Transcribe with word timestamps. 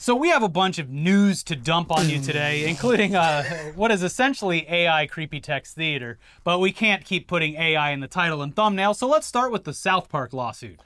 So 0.00 0.14
we 0.14 0.30
have 0.30 0.42
a 0.42 0.48
bunch 0.48 0.78
of 0.78 0.88
news 0.88 1.42
to 1.42 1.54
dump 1.54 1.92
on 1.92 2.08
you 2.08 2.22
today, 2.22 2.66
including 2.66 3.14
uh, 3.14 3.42
what 3.74 3.90
is 3.90 4.02
essentially 4.02 4.66
AI 4.66 5.06
creepy 5.06 5.42
text 5.42 5.76
theater. 5.76 6.18
But 6.42 6.58
we 6.58 6.72
can't 6.72 7.04
keep 7.04 7.28
putting 7.28 7.56
AI 7.56 7.90
in 7.90 8.00
the 8.00 8.08
title 8.08 8.40
and 8.40 8.56
thumbnail, 8.56 8.94
so 8.94 9.06
let's 9.06 9.26
start 9.26 9.52
with 9.52 9.64
the 9.64 9.74
South 9.74 10.08
Park 10.08 10.32
lawsuit. 10.32 10.80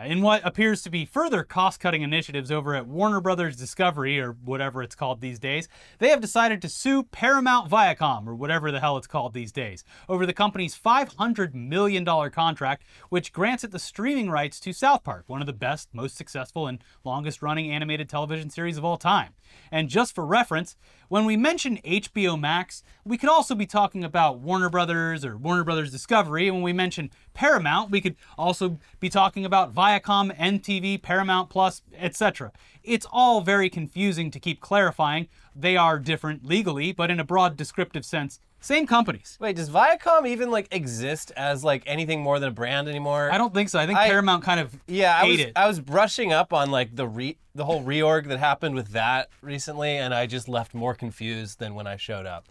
In 0.00 0.22
what 0.22 0.44
appears 0.44 0.82
to 0.82 0.90
be 0.90 1.04
further 1.04 1.44
cost 1.44 1.78
cutting 1.78 2.00
initiatives 2.00 2.50
over 2.50 2.74
at 2.74 2.86
Warner 2.86 3.20
Brothers 3.20 3.56
Discovery, 3.56 4.18
or 4.18 4.32
whatever 4.32 4.82
it's 4.82 4.94
called 4.94 5.20
these 5.20 5.38
days, 5.38 5.68
they 5.98 6.08
have 6.08 6.20
decided 6.20 6.62
to 6.62 6.68
sue 6.68 7.02
Paramount 7.02 7.70
Viacom, 7.70 8.26
or 8.26 8.34
whatever 8.34 8.72
the 8.72 8.80
hell 8.80 8.96
it's 8.96 9.06
called 9.06 9.34
these 9.34 9.52
days, 9.52 9.84
over 10.08 10.24
the 10.24 10.32
company's 10.32 10.74
$500 10.74 11.52
million 11.52 12.04
contract, 12.30 12.84
which 13.10 13.34
grants 13.34 13.64
it 13.64 13.70
the 13.70 13.78
streaming 13.78 14.30
rights 14.30 14.58
to 14.60 14.72
South 14.72 15.04
Park, 15.04 15.24
one 15.26 15.42
of 15.42 15.46
the 15.46 15.52
best, 15.52 15.90
most 15.92 16.16
successful, 16.16 16.66
and 16.66 16.82
longest 17.04 17.42
running 17.42 17.70
animated 17.70 18.08
television 18.08 18.48
series 18.48 18.78
of 18.78 18.84
all 18.86 18.96
time. 18.96 19.34
And 19.70 19.90
just 19.90 20.14
for 20.14 20.24
reference, 20.24 20.76
when 21.12 21.26
we 21.26 21.36
mention 21.36 21.76
HBO 21.84 22.40
Max, 22.40 22.82
we 23.04 23.18
could 23.18 23.28
also 23.28 23.54
be 23.54 23.66
talking 23.66 24.02
about 24.02 24.38
Warner 24.38 24.70
Brothers 24.70 25.26
or 25.26 25.36
Warner 25.36 25.62
Brothers 25.62 25.90
Discovery. 25.90 26.50
When 26.50 26.62
we 26.62 26.72
mention 26.72 27.10
Paramount, 27.34 27.90
we 27.90 28.00
could 28.00 28.16
also 28.38 28.78
be 28.98 29.10
talking 29.10 29.44
about 29.44 29.74
Viacom, 29.74 30.34
MTV, 30.38 31.02
Paramount 31.02 31.50
Plus, 31.50 31.82
etc. 31.98 32.50
It's 32.82 33.06
all 33.12 33.42
very 33.42 33.68
confusing 33.68 34.30
to 34.30 34.40
keep 34.40 34.62
clarifying. 34.62 35.28
They 35.54 35.76
are 35.76 35.98
different 35.98 36.46
legally, 36.46 36.92
but 36.92 37.10
in 37.10 37.20
a 37.20 37.24
broad 37.24 37.58
descriptive 37.58 38.06
sense, 38.06 38.40
same 38.62 38.86
companies. 38.86 39.36
Wait, 39.40 39.56
does 39.56 39.68
Viacom 39.68 40.26
even 40.26 40.50
like 40.50 40.68
exist 40.70 41.32
as 41.36 41.62
like 41.64 41.82
anything 41.86 42.20
more 42.22 42.38
than 42.38 42.48
a 42.48 42.52
brand 42.52 42.88
anymore? 42.88 43.30
I 43.30 43.36
don't 43.36 43.52
think 43.52 43.68
so. 43.68 43.78
I 43.78 43.86
think 43.86 43.98
I- 43.98 44.08
Paramount 44.08 44.42
kind 44.44 44.60
of 44.60 44.74
Yeah, 44.86 45.14
I 45.16 45.24
ate 45.24 45.30
was 45.30 45.40
it. 45.40 45.52
I 45.56 45.66
was 45.66 45.80
brushing 45.80 46.32
up 46.32 46.52
on 46.52 46.70
like 46.70 46.96
the 46.96 47.06
re 47.06 47.36
the 47.54 47.64
whole 47.66 47.82
reorg 47.82 48.28
that 48.28 48.38
happened 48.38 48.74
with 48.74 48.88
that 48.92 49.28
recently, 49.42 49.90
and 49.98 50.14
I 50.14 50.26
just 50.26 50.48
left 50.48 50.72
more 50.74 50.94
confused 50.94 51.58
than 51.58 51.74
when 51.74 51.86
I 51.86 51.96
showed 51.96 52.24
up. 52.24 52.46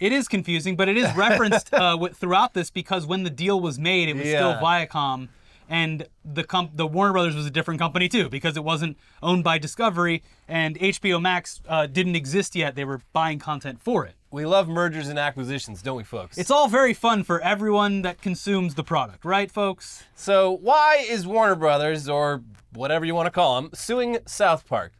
It 0.00 0.10
is 0.12 0.26
confusing, 0.26 0.74
but 0.74 0.88
it 0.88 0.96
is 0.96 1.14
referenced 1.14 1.72
uh, 1.74 1.96
throughout 2.14 2.52
this 2.54 2.68
because 2.70 3.06
when 3.06 3.22
the 3.22 3.30
deal 3.30 3.60
was 3.60 3.78
made, 3.78 4.08
it 4.08 4.14
was 4.16 4.26
still 4.26 4.50
Yeah. 4.50 4.60
Viacom, 4.60 5.28
and 5.68 6.08
the 6.24 6.42
com- 6.42 6.70
the 6.74 6.86
Warner 6.86 7.12
Brothers 7.12 7.36
was 7.36 7.46
a 7.46 7.50
different 7.50 7.78
company 7.78 8.08
too 8.08 8.28
because 8.28 8.56
it 8.56 8.64
wasn't 8.64 8.96
owned 9.22 9.44
by 9.44 9.56
Discovery, 9.58 10.22
and 10.48 10.76
HBO 10.80 11.20
Max 11.22 11.60
uh, 11.68 11.86
didn't 11.86 12.16
exist 12.16 12.56
yet. 12.56 12.74
They 12.74 12.84
were 12.84 13.02
buying 13.12 13.38
content 13.38 13.80
for 13.80 14.04
it. 14.04 14.14
We 14.34 14.46
love 14.46 14.68
mergers 14.68 15.06
and 15.06 15.16
acquisitions, 15.16 15.80
don't 15.80 15.96
we, 15.96 16.02
folks? 16.02 16.38
It's 16.38 16.50
all 16.50 16.66
very 16.66 16.92
fun 16.92 17.22
for 17.22 17.40
everyone 17.40 18.02
that 18.02 18.20
consumes 18.20 18.74
the 18.74 18.82
product, 18.82 19.24
right, 19.24 19.48
folks? 19.48 20.02
So, 20.16 20.50
why 20.50 21.06
is 21.08 21.24
Warner 21.24 21.54
Brothers, 21.54 22.08
or 22.08 22.42
whatever 22.72 23.04
you 23.04 23.14
want 23.14 23.26
to 23.26 23.30
call 23.30 23.62
them, 23.62 23.70
suing 23.74 24.18
South 24.26 24.66
Park? 24.66 24.92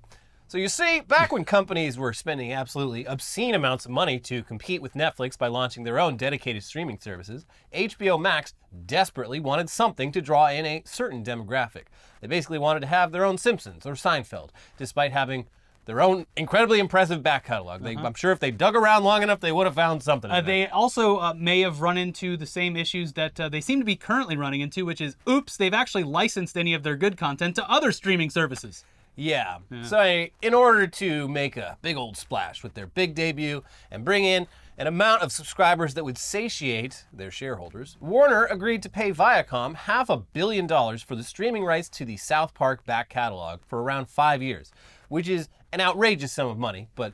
So, 0.47 0.57
you 0.57 0.69
see, 0.69 1.01
back 1.01 1.33
when 1.33 1.45
companies 1.45 1.99
were 1.99 2.13
spending 2.13 2.53
absolutely 2.53 3.07
obscene 3.07 3.57
amounts 3.57 3.87
of 3.87 3.91
money 3.91 4.21
to 4.21 4.45
compete 4.45 4.81
with 4.81 4.95
Netflix 4.95 5.37
by 5.37 5.49
launching 5.49 5.83
their 5.83 5.99
own 5.99 6.17
dedicated 6.17 6.63
streaming 6.63 7.01
services, 7.01 7.45
HBO 7.75 8.21
Max 8.21 8.55
desperately 8.87 9.41
wanted 9.41 9.69
something 9.69 10.13
to 10.13 10.23
draw 10.23 10.47
in 10.47 10.65
a 10.65 10.85
certain 10.87 11.25
demographic. 11.25 11.87
They 12.21 12.29
basically 12.29 12.59
wanted 12.59 12.81
to 12.81 12.87
have 12.87 13.11
their 13.11 13.25
own 13.25 13.39
Simpsons 13.39 13.85
or 13.85 13.95
Seinfeld, 13.95 14.51
despite 14.79 15.11
having 15.11 15.47
their 15.87 16.01
own 16.01 16.27
incredibly 16.37 16.79
impressive 16.79 17.23
back 17.23 17.45
catalog. 17.45 17.83
They, 17.83 17.97
I'm 17.97 18.15
sure 18.15 18.33
if 18.33 18.41
they 18.41 18.51
dug 18.51 18.75
around 18.75 19.05
long 19.05 19.23
enough, 19.23 19.41
they 19.41 19.53
would 19.53 19.67
have 19.67 19.75
found 19.75 20.03
something. 20.03 20.31
Uh, 20.31 20.41
they 20.41 20.67
also 20.69 21.19
uh, 21.19 21.35
may 21.35 21.61
have 21.61 21.81
run 21.81 21.99
into 21.99 22.37
the 22.37 22.47
same 22.47 22.77
issues 22.77 23.13
that 23.15 23.39
uh, 23.39 23.49
they 23.49 23.61
seem 23.61 23.79
to 23.81 23.85
be 23.85 23.97
currently 23.97 24.37
running 24.37 24.61
into, 24.61 24.85
which 24.85 25.01
is 25.01 25.17
oops, 25.29 25.57
they've 25.57 25.75
actually 25.75 26.05
licensed 26.05 26.57
any 26.57 26.75
of 26.75 26.83
their 26.83 26.97
good 26.97 27.17
content 27.17 27.55
to 27.57 27.71
other 27.71 27.93
streaming 27.93 28.31
services. 28.31 28.85
Yeah. 29.17 29.59
So 29.85 29.99
I, 29.99 30.31
in 30.43 30.55
order 30.55 30.87
to 30.89 31.29
make 31.29 31.57
a 31.57 31.79
big 31.83 31.97
old 31.97 32.17
splash 32.17 32.63
with 32.63 32.75
their 32.75 32.89
big 32.89 33.15
debut 33.15 33.63
and 33.91 34.05
bring 34.05 34.25
in 34.25 34.49
an 34.77 34.89
amount 34.89 35.23
of 35.23 35.31
subscribers 35.31 35.95
that 35.95 36.05
would 36.05 36.19
satiate 36.19 37.05
their 37.13 37.31
shareholders, 37.31 37.97
Warner 38.01 38.45
agreed 38.47 38.83
to 38.83 38.89
pay 38.89 39.13
Viacom 39.13 39.77
half 39.77 40.11
a 40.11 40.17
billion 40.17 40.67
dollars 40.67 41.01
for 41.01 41.15
the 41.15 41.23
streaming 41.23 41.65
rights 41.65 41.89
to 41.91 42.05
the 42.05 42.17
South 42.17 42.55
Park 42.55 42.85
back 42.85 43.09
catalog 43.09 43.61
for 43.69 43.83
around 43.83 44.09
five 44.09 44.43
years, 44.43 44.73
which 45.09 45.29
is 45.29 45.49
an 45.75 45.81
outrageous 45.81 46.33
sum 46.33 46.47
of 46.47 46.57
money, 46.57 46.89
but 46.95 47.13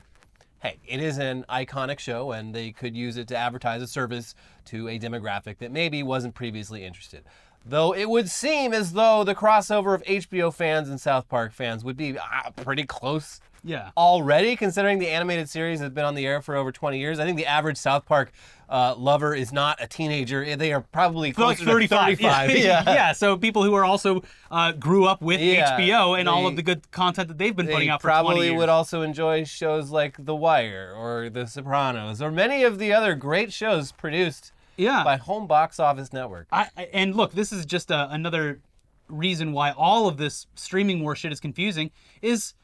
hey, 0.61 0.77
it 0.87 1.01
is 1.01 1.17
an 1.17 1.43
iconic 1.49 1.97
show 1.97 2.31
and 2.31 2.53
they 2.53 2.71
could 2.71 2.95
use 2.95 3.17
it 3.17 3.27
to 3.29 3.35
advertise 3.35 3.81
a 3.81 3.87
service 3.87 4.35
to 4.65 4.87
a 4.87 4.99
demographic 4.99 5.57
that 5.57 5.71
maybe 5.71 6.03
wasn't 6.03 6.35
previously 6.35 6.85
interested. 6.85 7.23
Though 7.65 7.95
it 7.95 8.07
would 8.07 8.29
seem 8.29 8.71
as 8.71 8.93
though 8.93 9.23
the 9.23 9.33
crossover 9.33 9.95
of 9.95 10.03
HBO 10.03 10.53
fans 10.53 10.89
and 10.89 11.01
South 11.01 11.27
Park 11.27 11.53
fans 11.53 11.83
would 11.83 11.97
be 11.97 12.19
uh, 12.19 12.51
pretty 12.55 12.83
close 12.83 13.41
Yeah. 13.63 13.91
already, 13.95 14.55
considering 14.55 14.99
the 14.99 15.09
animated 15.09 15.49
series 15.49 15.79
has 15.79 15.89
been 15.89 16.05
on 16.05 16.15
the 16.15 16.25
air 16.25 16.41
for 16.41 16.55
over 16.55 16.71
20 16.71 16.97
years. 16.99 17.19
I 17.19 17.25
think 17.25 17.37
the 17.37 17.45
average 17.45 17.77
South 17.77 18.05
Park 18.05 18.31
uh, 18.69 18.95
lover 18.97 19.35
is 19.35 19.51
not 19.51 19.81
a 19.81 19.87
teenager. 19.87 20.55
They 20.55 20.71
are 20.71 20.81
probably 20.81 21.31
For 21.31 21.41
like 21.41 21.57
closer 21.57 21.79
to 21.79 21.87
35. 21.87 22.19
35. 22.19 22.57
Yeah. 22.57 22.83
yeah. 22.87 23.11
So 23.11 23.37
people 23.37 23.63
who 23.63 23.73
are 23.73 23.83
also 23.83 24.23
uh, 24.49 24.71
grew 24.71 25.05
up 25.05 25.21
with 25.21 25.41
Yeah, 25.41 25.77
HBO 25.77 26.17
and 26.19 26.29
all 26.29 26.47
of 26.47 26.55
the 26.55 26.63
good 26.63 26.89
content 26.91 27.27
that 27.27 27.37
they've 27.37 27.55
been 27.55 27.65
They 27.65 27.73
putting 27.73 27.89
out 27.89 28.01
for 28.01 28.07
20 28.07 28.23
probably 28.23 28.51
would 28.51 28.69
also 28.69 29.01
enjoy 29.01 29.43
shows 29.43 29.91
like 29.91 30.23
The 30.23 30.35
Wire 30.35 30.93
or 30.95 31.29
The 31.29 31.45
Sopranos 31.45 32.21
or 32.21 32.31
many 32.31 32.63
of 32.63 32.79
the 32.79 32.93
other 32.93 33.13
great 33.15 33.51
shows 33.51 33.91
produced 33.91 34.53
yeah. 34.77 35.03
by 35.03 35.17
Home 35.17 35.47
Box 35.47 35.79
Office 35.79 36.13
Network. 36.13 36.47
I, 36.51 36.69
and 36.93 37.15
look, 37.15 37.33
this 37.33 37.51
is 37.51 37.65
just 37.65 37.91
a, 37.91 38.09
another 38.09 38.61
reason 39.09 39.51
why 39.51 39.71
all 39.71 40.07
of 40.07 40.17
this 40.17 40.47
streaming 40.55 41.03
war 41.03 41.15
shit 41.15 41.31
is 41.31 41.39
confusing. 41.39 41.91
Is 42.21 42.53
uh, 42.53 42.60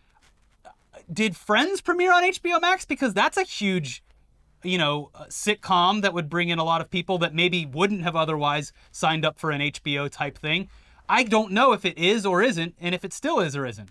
did 1.11 1.35
Friends 1.35 1.81
premiere 1.81 2.13
on 2.13 2.23
HBO 2.23 2.61
Max? 2.61 2.85
Because 2.85 3.13
that's 3.13 3.37
a 3.37 3.43
huge, 3.43 4.03
you 4.63 4.77
know, 4.77 5.09
uh, 5.15 5.25
sitcom 5.25 6.01
that 6.01 6.13
would 6.13 6.29
bring 6.29 6.49
in 6.49 6.59
a 6.59 6.63
lot 6.63 6.81
of 6.81 6.89
people 6.89 7.17
that 7.19 7.33
maybe 7.33 7.65
wouldn't 7.65 8.03
have 8.03 8.15
otherwise 8.15 8.73
signed 8.91 9.25
up 9.25 9.39
for 9.39 9.51
an 9.51 9.61
HBO 9.61 10.09
type 10.09 10.37
thing. 10.37 10.69
I 11.09 11.23
don't 11.23 11.51
know 11.51 11.71
if 11.71 11.85
it 11.85 11.97
is 11.97 12.25
or 12.25 12.41
isn't, 12.41 12.75
and 12.79 12.93
if 12.93 13.05
it 13.05 13.13
still 13.13 13.39
is 13.39 13.55
or 13.55 13.65
isn't. 13.65 13.89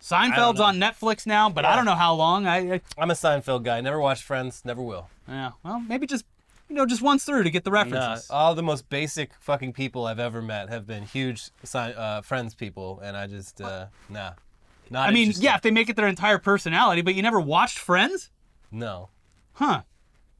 Seinfeld's 0.00 0.60
on 0.60 0.78
Netflix 0.78 1.26
now, 1.26 1.50
but 1.50 1.64
I 1.64 1.74
don't 1.74 1.84
know 1.84 1.96
how 1.96 2.14
long. 2.14 2.46
I, 2.46 2.74
I 2.74 2.80
I'm 2.96 3.10
a 3.10 3.14
Seinfeld 3.14 3.64
guy. 3.64 3.80
Never 3.80 3.98
watched 3.98 4.22
Friends. 4.22 4.62
Never 4.64 4.80
will. 4.80 5.08
yeah, 5.26 5.52
well, 5.64 5.80
maybe 5.80 6.06
just 6.06 6.24
you 6.68 6.76
know 6.76 6.86
just 6.86 7.02
once 7.02 7.24
through 7.24 7.42
to 7.42 7.50
get 7.50 7.64
the 7.64 7.72
references. 7.72 8.30
Nah, 8.30 8.36
all 8.36 8.54
the 8.54 8.62
most 8.62 8.88
basic 8.88 9.32
fucking 9.40 9.72
people 9.72 10.06
I've 10.06 10.20
ever 10.20 10.40
met 10.40 10.68
have 10.68 10.86
been 10.86 11.02
huge 11.02 11.50
uh, 11.74 12.20
Friends 12.22 12.54
people, 12.54 13.00
and 13.02 13.16
I 13.16 13.26
just 13.26 13.60
uh, 13.60 13.86
nah. 14.08 14.32
Not 14.90 15.08
I 15.08 15.12
mean, 15.12 15.32
yeah, 15.36 15.54
if 15.54 15.62
they 15.62 15.70
make 15.70 15.88
it 15.88 15.96
their 15.96 16.06
entire 16.08 16.38
personality, 16.38 17.02
but 17.02 17.14
you 17.14 17.22
never 17.22 17.40
watched 17.40 17.78
Friends, 17.78 18.30
No. 18.70 19.10
huh? 19.54 19.82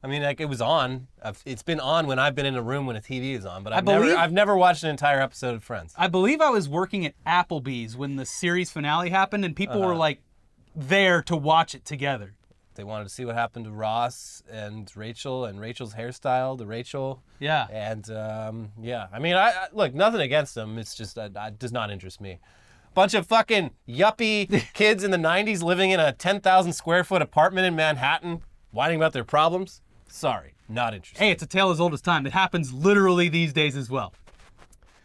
I 0.01 0.07
mean, 0.07 0.21
like 0.23 0.39
it 0.39 0.45
was 0.45 0.61
on. 0.61 1.07
I've, 1.21 1.41
it's 1.45 1.61
been 1.63 1.79
on 1.81 2.07
when 2.07 2.19
I've 2.19 2.33
been 2.33 2.45
in 2.45 2.55
a 2.55 2.61
room 2.61 2.85
when 2.85 2.95
a 2.95 3.01
TV 3.01 3.35
is 3.35 3.45
on, 3.45 3.63
but 3.63 3.73
I've 3.73 3.83
believe- 3.83 4.09
never, 4.11 4.17
I've 4.17 4.31
never 4.31 4.55
watched 4.57 4.83
an 4.83 4.89
entire 4.89 5.19
episode 5.19 5.55
of 5.55 5.63
Friends. 5.63 5.93
I 5.97 6.07
believe 6.07 6.39
I 6.39 6.49
was 6.49 6.69
working 6.69 7.05
at 7.05 7.13
Applebee's 7.27 7.97
when 7.97 8.15
the 8.15 8.25
series 8.25 8.71
finale 8.71 9.09
happened, 9.09 9.43
and 9.43 9.55
people 9.55 9.79
Uh-huh. 9.79 9.87
were 9.89 9.95
like 9.95 10.21
there 10.75 11.21
to 11.23 11.35
watch 11.35 11.75
it 11.75 11.83
together. 11.83 12.35
They 12.75 12.85
wanted 12.85 13.03
to 13.05 13.09
see 13.09 13.25
what 13.25 13.35
happened 13.35 13.65
to 13.65 13.71
Ross 13.71 14.41
and 14.49 14.89
Rachel 14.95 15.43
and 15.43 15.59
Rachel's 15.59 15.95
hairstyle 15.95 16.57
to 16.59 16.65
Rachel. 16.65 17.21
Yeah. 17.39 17.67
And 17.69 18.09
um, 18.09 18.71
yeah, 18.81 19.07
I 19.11 19.19
mean, 19.19 19.35
I, 19.35 19.49
I 19.49 19.67
look 19.73 19.93
nothing 19.93 20.21
against 20.21 20.55
them. 20.55 20.77
It's 20.77 20.95
just 20.95 21.17
uh, 21.17 21.27
it 21.35 21.59
does 21.59 21.73
not 21.73 21.91
interest 21.91 22.21
me. 22.21 22.39
Bunch 22.93 23.13
of 23.13 23.27
fucking 23.27 23.71
yuppie 23.87 24.63
kids 24.73 25.03
in 25.03 25.11
the 25.11 25.17
'90s 25.17 25.61
living 25.61 25.91
in 25.91 25.99
a 25.99 26.11
10,000 26.11 26.73
square 26.73 27.03
foot 27.03 27.21
apartment 27.21 27.67
in 27.67 27.75
Manhattan, 27.75 28.41
whining 28.71 28.97
about 28.97 29.13
their 29.13 29.23
problems. 29.23 29.81
Sorry, 30.07 30.55
not 30.67 30.93
interested. 30.93 31.19
Hey, 31.19 31.31
it's 31.31 31.43
a 31.43 31.47
tale 31.47 31.69
as 31.69 31.79
old 31.79 31.93
as 31.93 32.01
time. 32.01 32.25
It 32.25 32.33
happens 32.33 32.73
literally 32.73 33.29
these 33.29 33.53
days 33.53 33.75
as 33.77 33.89
well. 33.89 34.13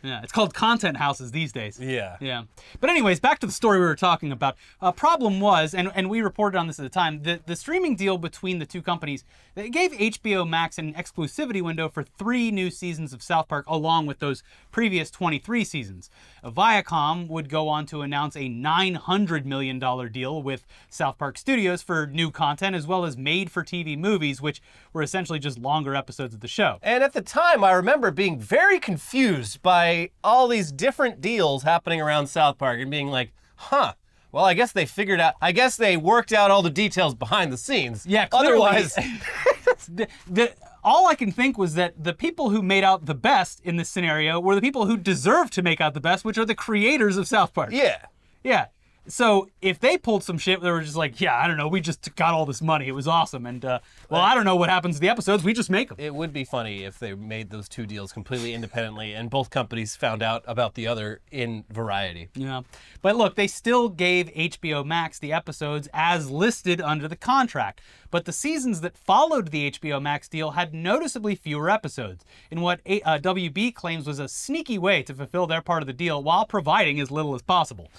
Yeah, 0.04 0.20
it's 0.22 0.32
called 0.32 0.52
content 0.52 0.98
houses 0.98 1.32
these 1.32 1.50
days. 1.50 1.80
Yeah. 1.80 2.16
Yeah. 2.20 2.42
But 2.78 2.90
anyways, 2.90 3.20
back 3.20 3.38
to 3.38 3.46
the 3.46 3.52
story 3.52 3.78
we 3.78 3.86
were 3.86 3.96
talking 3.96 4.30
about. 4.30 4.56
Uh, 4.80 4.92
problem 4.92 5.40
was, 5.40 5.74
and, 5.74 5.90
and 5.94 6.10
we 6.10 6.20
reported 6.20 6.58
on 6.58 6.66
this 6.66 6.78
at 6.78 6.82
the 6.82 6.90
time, 6.90 7.22
the, 7.22 7.40
the 7.46 7.56
streaming 7.56 7.96
deal 7.96 8.18
between 8.18 8.58
the 8.58 8.66
two 8.66 8.82
companies, 8.82 9.24
they 9.54 9.70
gave 9.70 9.92
HBO 9.92 10.46
Max 10.46 10.78
an 10.78 10.92
exclusivity 10.92 11.62
window 11.62 11.88
for 11.88 12.02
three 12.02 12.50
new 12.50 12.70
seasons 12.70 13.14
of 13.14 13.22
South 13.22 13.48
Park 13.48 13.64
along 13.66 14.04
with 14.04 14.18
those 14.18 14.42
previous 14.70 15.10
23 15.10 15.64
seasons. 15.64 16.10
Viacom 16.44 17.28
would 17.28 17.48
go 17.48 17.68
on 17.68 17.86
to 17.86 18.02
announce 18.02 18.36
a 18.36 18.40
$900 18.40 19.46
million 19.46 19.78
deal 20.12 20.42
with 20.42 20.66
South 20.90 21.16
Park 21.16 21.38
Studios 21.38 21.82
for 21.82 22.06
new 22.06 22.30
content 22.30 22.76
as 22.76 22.86
well 22.86 23.06
as 23.06 23.16
made-for-TV 23.16 23.96
movies, 23.96 24.42
which 24.42 24.60
were 24.92 25.02
essentially 25.02 25.38
just 25.38 25.58
longer 25.58 25.94
episodes 25.94 26.34
of 26.34 26.40
the 26.40 26.48
show. 26.48 26.78
And 26.82 27.02
at 27.02 27.14
the 27.14 27.22
time, 27.22 27.64
I 27.64 27.72
remember 27.72 28.10
being 28.10 28.38
very 28.38 28.78
confused 28.78 29.62
by 29.62 29.93
all 30.22 30.48
these 30.48 30.72
different 30.72 31.20
deals 31.20 31.62
happening 31.62 32.00
around 32.00 32.26
South 32.28 32.58
Park 32.58 32.80
and 32.80 32.90
being 32.90 33.08
like, 33.08 33.32
huh. 33.56 33.94
Well, 34.32 34.44
I 34.44 34.54
guess 34.54 34.72
they 34.72 34.84
figured 34.84 35.20
out. 35.20 35.34
I 35.40 35.52
guess 35.52 35.76
they 35.76 35.96
worked 35.96 36.32
out 36.32 36.50
all 36.50 36.60
the 36.60 36.68
details 36.68 37.14
behind 37.14 37.52
the 37.52 37.56
scenes. 37.56 38.04
Yeah, 38.04 38.26
clearly. 38.26 38.48
Otherwise, 38.48 38.94
the, 39.88 40.08
the, 40.28 40.52
all 40.82 41.06
I 41.06 41.14
can 41.14 41.30
think 41.30 41.56
was 41.56 41.74
that 41.74 42.02
the 42.02 42.12
people 42.12 42.50
who 42.50 42.60
made 42.60 42.82
out 42.82 43.06
the 43.06 43.14
best 43.14 43.60
in 43.64 43.76
this 43.76 43.88
scenario 43.88 44.40
were 44.40 44.56
the 44.56 44.60
people 44.60 44.86
who 44.86 44.96
deserved 44.96 45.52
to 45.52 45.62
make 45.62 45.80
out 45.80 45.94
the 45.94 46.00
best, 46.00 46.24
which 46.24 46.36
are 46.36 46.44
the 46.44 46.54
creators 46.54 47.16
of 47.16 47.28
South 47.28 47.54
Park. 47.54 47.70
yeah. 47.72 48.06
Yeah. 48.42 48.66
So 49.06 49.48
if 49.60 49.80
they 49.80 49.98
pulled 49.98 50.24
some 50.24 50.38
shit, 50.38 50.60
they 50.60 50.70
were 50.70 50.80
just 50.80 50.96
like, 50.96 51.20
yeah, 51.20 51.36
I 51.36 51.46
don't 51.46 51.56
know, 51.56 51.68
we 51.68 51.80
just 51.80 52.14
got 52.16 52.32
all 52.32 52.46
this 52.46 52.62
money, 52.62 52.88
it 52.88 52.92
was 52.92 53.06
awesome, 53.06 53.44
and 53.44 53.64
uh, 53.64 53.80
well, 54.08 54.22
I 54.22 54.34
don't 54.34 54.44
know 54.44 54.56
what 54.56 54.70
happens 54.70 54.96
to 54.96 55.00
the 55.00 55.08
episodes, 55.08 55.44
we 55.44 55.52
just 55.52 55.68
make 55.68 55.88
them. 55.88 55.96
It 56.00 56.14
would 56.14 56.32
be 56.32 56.44
funny 56.44 56.84
if 56.84 56.98
they 56.98 57.14
made 57.14 57.50
those 57.50 57.68
two 57.68 57.84
deals 57.86 58.12
completely 58.12 58.54
independently 58.54 59.12
and 59.12 59.28
both 59.28 59.50
companies 59.50 59.94
found 59.94 60.22
out 60.22 60.42
about 60.46 60.74
the 60.74 60.86
other 60.86 61.20
in 61.30 61.64
Variety. 61.70 62.28
Yeah. 62.34 62.62
But 63.02 63.16
look, 63.16 63.34
they 63.34 63.46
still 63.46 63.88
gave 63.88 64.28
HBO 64.28 64.84
Max 64.84 65.18
the 65.18 65.32
episodes 65.32 65.88
as 65.92 66.30
listed 66.30 66.80
under 66.80 67.08
the 67.08 67.16
contract. 67.16 67.80
But 68.10 68.26
the 68.26 68.32
seasons 68.32 68.80
that 68.82 68.96
followed 68.96 69.48
the 69.48 69.72
HBO 69.72 70.00
Max 70.00 70.28
deal 70.28 70.52
had 70.52 70.72
noticeably 70.72 71.34
fewer 71.34 71.68
episodes, 71.68 72.24
in 72.50 72.60
what 72.60 72.80
A- 72.86 73.02
uh, 73.02 73.18
WB 73.18 73.74
claims 73.74 74.06
was 74.06 74.20
a 74.20 74.28
sneaky 74.28 74.78
way 74.78 75.02
to 75.02 75.12
fulfill 75.14 75.46
their 75.48 75.60
part 75.62 75.82
of 75.82 75.88
the 75.88 75.92
deal 75.92 76.22
while 76.22 76.46
providing 76.46 77.00
as 77.00 77.10
little 77.10 77.34
as 77.34 77.42
possible. 77.42 77.90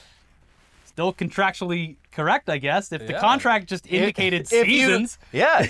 Still 0.95 1.11
contractually 1.11 1.97
correct, 2.13 2.49
I 2.49 2.57
guess, 2.57 2.93
if 2.93 3.05
the 3.05 3.11
Yeah. 3.11 3.19
contract 3.19 3.67
just 3.67 3.85
indicated 3.85 4.43
If 4.49 4.65
you- 4.69 4.85
seasons. 4.87 5.17
yeah. 5.33 5.67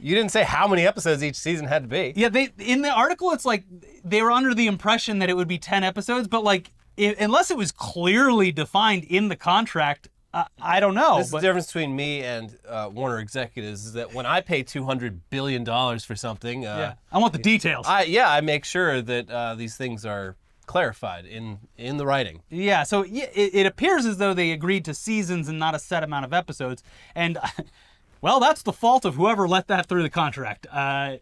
you 0.00 0.14
didn't 0.14 0.30
say 0.30 0.44
how 0.44 0.66
many 0.66 0.86
episodes 0.86 1.22
each 1.22 1.36
season 1.36 1.66
had 1.66 1.82
to 1.82 1.88
be. 1.90 2.14
Yeah, 2.16 2.30
they 2.30 2.48
in 2.58 2.80
the 2.80 2.88
article 2.90 3.32
it's 3.32 3.44
like 3.44 3.64
they 4.02 4.22
were 4.22 4.30
under 4.32 4.54
the 4.54 4.66
impression 4.66 5.18
that 5.18 5.28
it 5.28 5.36
would 5.36 5.46
be 5.46 5.58
10 5.58 5.84
episodes, 5.84 6.26
but 6.26 6.42
like 6.42 6.70
i 6.98 7.14
unless 7.20 7.50
it 7.50 7.58
was 7.58 7.70
clearly 7.70 8.50
defined 8.50 9.04
in 9.04 9.28
the 9.28 9.36
contract, 9.36 10.08
uh, 10.32 10.44
I 10.62 10.80
don't 10.80 10.94
know. 10.94 11.18
This 11.18 11.26
is 11.26 11.32
but- 11.32 11.42
the 11.42 11.48
difference 11.48 11.66
between 11.66 11.94
me 11.94 12.22
and 12.22 12.56
uh, 12.66 12.88
Warner 12.90 13.18
executives 13.18 13.84
is 13.84 13.92
that 13.92 14.14
when 14.14 14.24
I 14.24 14.40
pay 14.40 14.62
two 14.62 14.84
hundred 14.86 15.20
billion 15.28 15.64
dollars 15.64 16.02
for 16.02 16.16
something, 16.16 16.64
uh, 16.66 16.76
Yeah. 16.78 16.94
I 17.12 17.18
want 17.18 17.34
the 17.34 17.38
details. 17.38 17.84
I 17.86 18.04
yeah, 18.04 18.30
I 18.30 18.40
make 18.40 18.64
sure 18.64 19.02
that 19.02 19.30
uh, 19.30 19.54
these 19.54 19.76
things 19.76 20.06
are 20.06 20.36
clarified 20.72 21.26
in 21.26 21.58
in 21.76 21.98
the 21.98 22.06
writing. 22.06 22.40
yeah, 22.48 22.82
so 22.82 23.02
it, 23.02 23.30
it 23.34 23.66
appears 23.66 24.06
as 24.06 24.16
though 24.16 24.32
they 24.32 24.52
agreed 24.52 24.86
to 24.86 24.94
seasons 24.94 25.46
and 25.46 25.58
not 25.58 25.74
a 25.74 25.78
set 25.78 26.02
amount 26.02 26.24
of 26.24 26.32
episodes. 26.32 26.82
And, 27.14 27.38
well, 28.22 28.40
that's 28.40 28.62
the 28.62 28.72
fault 28.72 29.04
of 29.04 29.16
whoever 29.16 29.46
let 29.46 29.68
that 29.68 29.84
through 29.84 30.02
the 30.02 30.08
contract. 30.08 30.66
Uh, 30.72 31.18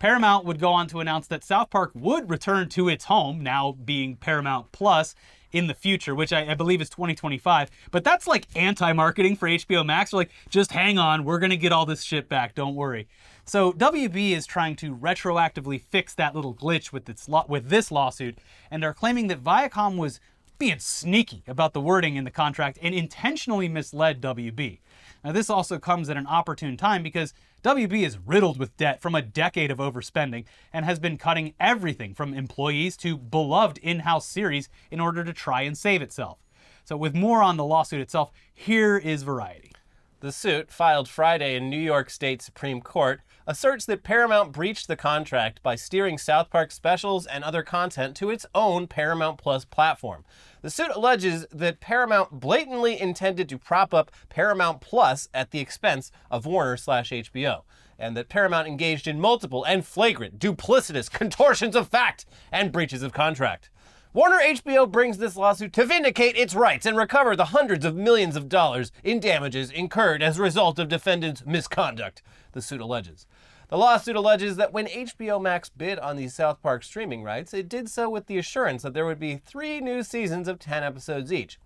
Paramount 0.00 0.44
would 0.46 0.58
go 0.58 0.72
on 0.72 0.88
to 0.88 0.98
announce 0.98 1.28
that 1.28 1.44
South 1.44 1.70
Park 1.70 1.92
would 1.94 2.28
return 2.28 2.68
to 2.70 2.88
its 2.88 3.04
home, 3.04 3.40
now 3.40 3.76
being 3.84 4.16
Paramount 4.16 4.72
Plus, 4.72 5.14
in 5.52 5.68
the 5.68 5.74
future, 5.74 6.16
which 6.16 6.32
I, 6.32 6.50
I 6.50 6.54
believe 6.54 6.80
is 6.80 6.90
2025. 6.90 7.70
But 7.92 8.02
that's 8.02 8.26
like 8.26 8.48
anti 8.56 8.92
marketing 8.92 9.36
for 9.36 9.48
HBO 9.48 9.86
Max. 9.86 10.10
They're 10.10 10.18
like, 10.18 10.32
just 10.50 10.72
hang 10.72 10.98
on, 10.98 11.24
we're 11.24 11.38
going 11.38 11.50
to 11.50 11.56
get 11.56 11.70
all 11.70 11.86
this 11.86 12.02
shit 12.02 12.28
back, 12.28 12.56
don't 12.56 12.74
worry. 12.74 13.06
So 13.48 13.72
WB 13.72 14.32
is 14.32 14.44
trying 14.44 14.74
to 14.76 14.96
retroactively 14.96 15.80
fix 15.80 16.12
that 16.14 16.34
little 16.34 16.52
glitch 16.52 16.92
with, 16.92 17.08
its 17.08 17.28
law 17.28 17.44
with 17.48 17.68
this 17.68 17.92
lawsuit 17.92 18.38
and 18.72 18.84
are 18.84 18.92
claiming 18.92 19.28
that 19.28 19.44
Viacom 19.44 19.96
was 19.96 20.18
being 20.58 20.80
sneaky 20.80 21.44
about 21.46 21.72
the 21.72 21.80
wording 21.80 22.16
in 22.16 22.24
the 22.24 22.30
contract 22.32 22.76
and 22.82 22.92
intentionally 22.92 23.68
misled 23.68 24.20
WB. 24.20 24.80
Now, 25.22 25.30
this 25.30 25.48
also 25.48 25.78
comes 25.78 26.10
at 26.10 26.16
an 26.16 26.26
opportune 26.26 26.76
time 26.76 27.04
because 27.04 27.34
WB 27.62 28.04
is 28.04 28.18
riddled 28.18 28.58
with 28.58 28.76
debt 28.76 29.00
from 29.00 29.14
a 29.14 29.22
decade 29.22 29.70
of 29.70 29.78
overspending 29.78 30.44
and 30.72 30.84
has 30.84 30.98
been 30.98 31.16
cutting 31.16 31.54
everything 31.60 32.14
from 32.14 32.34
employees 32.34 32.96
to 32.96 33.16
beloved 33.16 33.78
in 33.78 34.00
house 34.00 34.26
series 34.26 34.68
in 34.90 34.98
order 34.98 35.22
to 35.22 35.32
try 35.32 35.62
and 35.62 35.78
save 35.78 36.02
itself. 36.02 36.38
So, 36.84 36.96
with 36.96 37.14
more 37.14 37.42
on 37.42 37.56
the 37.56 37.64
lawsuit 37.64 38.00
itself, 38.00 38.32
here 38.52 38.96
is 38.96 39.22
Variety. 39.22 39.75
The 40.20 40.32
suit, 40.32 40.72
filed 40.72 41.10
Friday 41.10 41.56
in 41.56 41.68
New 41.68 41.78
York 41.78 42.08
State 42.08 42.40
Supreme 42.40 42.80
Court, 42.80 43.20
asserts 43.46 43.84
that 43.84 44.02
Paramount 44.02 44.50
breached 44.50 44.88
the 44.88 44.96
contract 44.96 45.62
by 45.62 45.76
steering 45.76 46.16
South 46.16 46.48
Park 46.48 46.72
specials 46.72 47.26
and 47.26 47.44
other 47.44 47.62
content 47.62 48.16
to 48.16 48.30
its 48.30 48.46
own 48.54 48.86
Paramount 48.86 49.36
Plus 49.36 49.66
platform. 49.66 50.24
The 50.62 50.70
suit 50.70 50.90
alleges 50.94 51.44
that 51.52 51.80
Paramount 51.80 52.40
blatantly 52.40 52.98
intended 52.98 53.46
to 53.50 53.58
prop 53.58 53.92
up 53.92 54.10
Paramount 54.30 54.80
Plus 54.80 55.28
at 55.34 55.50
the 55.50 55.60
expense 55.60 56.10
of 56.30 56.46
Warner 56.46 56.78
slash 56.78 57.10
HBO, 57.10 57.64
and 57.98 58.16
that 58.16 58.30
Paramount 58.30 58.68
engaged 58.68 59.06
in 59.06 59.20
multiple 59.20 59.64
and 59.64 59.86
flagrant, 59.86 60.38
duplicitous 60.38 61.10
contortions 61.10 61.76
of 61.76 61.88
fact 61.88 62.24
and 62.50 62.72
breaches 62.72 63.02
of 63.02 63.12
contract. 63.12 63.68
Warner 64.16 64.38
HBO 64.38 64.90
brings 64.90 65.18
this 65.18 65.36
lawsuit 65.36 65.74
to 65.74 65.84
vindicate 65.84 66.38
its 66.38 66.54
rights 66.54 66.86
and 66.86 66.96
recover 66.96 67.36
the 67.36 67.52
hundreds 67.52 67.84
of 67.84 67.94
millions 67.94 68.34
of 68.34 68.48
dollars 68.48 68.90
in 69.04 69.20
damages 69.20 69.70
incurred 69.70 70.22
as 70.22 70.38
a 70.38 70.42
result 70.42 70.78
of 70.78 70.88
defendants' 70.88 71.44
misconduct, 71.44 72.22
the 72.52 72.62
suit 72.62 72.80
alleges. 72.80 73.26
The 73.68 73.76
lawsuit 73.76 74.16
alleges 74.16 74.56
that 74.56 74.72
when 74.72 74.86
HBO 74.86 75.38
Max 75.38 75.68
bid 75.68 75.98
on 75.98 76.16
the 76.16 76.28
South 76.28 76.62
Park 76.62 76.82
streaming 76.82 77.24
rights, 77.24 77.52
it 77.52 77.68
did 77.68 77.90
so 77.90 78.08
with 78.08 78.24
the 78.24 78.38
assurance 78.38 78.84
that 78.84 78.94
there 78.94 79.04
would 79.04 79.20
be 79.20 79.36
three 79.36 79.82
new 79.82 80.02
seasons 80.02 80.48
of 80.48 80.58
10 80.58 80.82
episodes 80.82 81.30
each. 81.30 81.58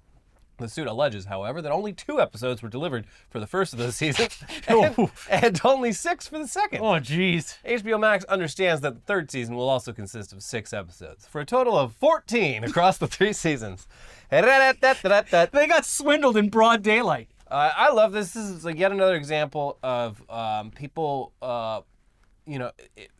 The 0.61 0.69
suit 0.69 0.87
alleges, 0.87 1.25
however, 1.25 1.63
that 1.63 1.73
only 1.73 1.93
two 1.93 2.21
episodes 2.21 2.63
were 2.63 2.69
delivered 2.69 3.07
for 3.29 3.41
the 3.41 3.47
first 3.47 3.73
of 3.73 3.79
those 3.79 3.97
seasons 3.97 4.39
and, 4.69 5.11
and 5.31 5.61
only 5.65 5.93
six 5.93 6.29
for 6.29 6.39
the 6.39 6.47
second. 6.47 6.81
Oh, 6.81 7.01
jeez. 7.01 7.57
HBO 7.65 7.99
Max 7.99 8.25
understands 8.27 8.83
that 8.83 8.95
the 8.95 9.01
third 9.01 9.31
season 9.31 9.57
will 9.57 9.69
also 9.69 9.93
consist 9.93 10.33
of 10.33 10.43
six 10.43 10.73
episodes, 10.73 11.27
for 11.27 11.41
a 11.41 11.47
total 11.47 11.77
of 11.79 11.95
14 11.95 12.65
across 12.65 12.99
the 12.99 13.07
three 13.07 13.33
seasons. 13.33 13.89
Uh, 14.31 14.41
They 15.53 15.67
got 15.67 15.85
swindled 15.85 16.37
in 16.37 16.51
broad 16.51 16.83
daylight. 16.83 17.29
I 17.51 17.91
love 17.93 18.13
this. 18.13 18.33
This 18.33 18.45
is 18.45 18.65
like 18.65 18.79
yet 18.79 18.93
another 18.93 19.17
example 19.17 19.79
of 19.83 20.23
um, 20.31 20.71
people, 20.71 21.33
uh, 21.43 21.81
you 22.47 22.59
know, 22.59 22.71
it, 22.97 23.11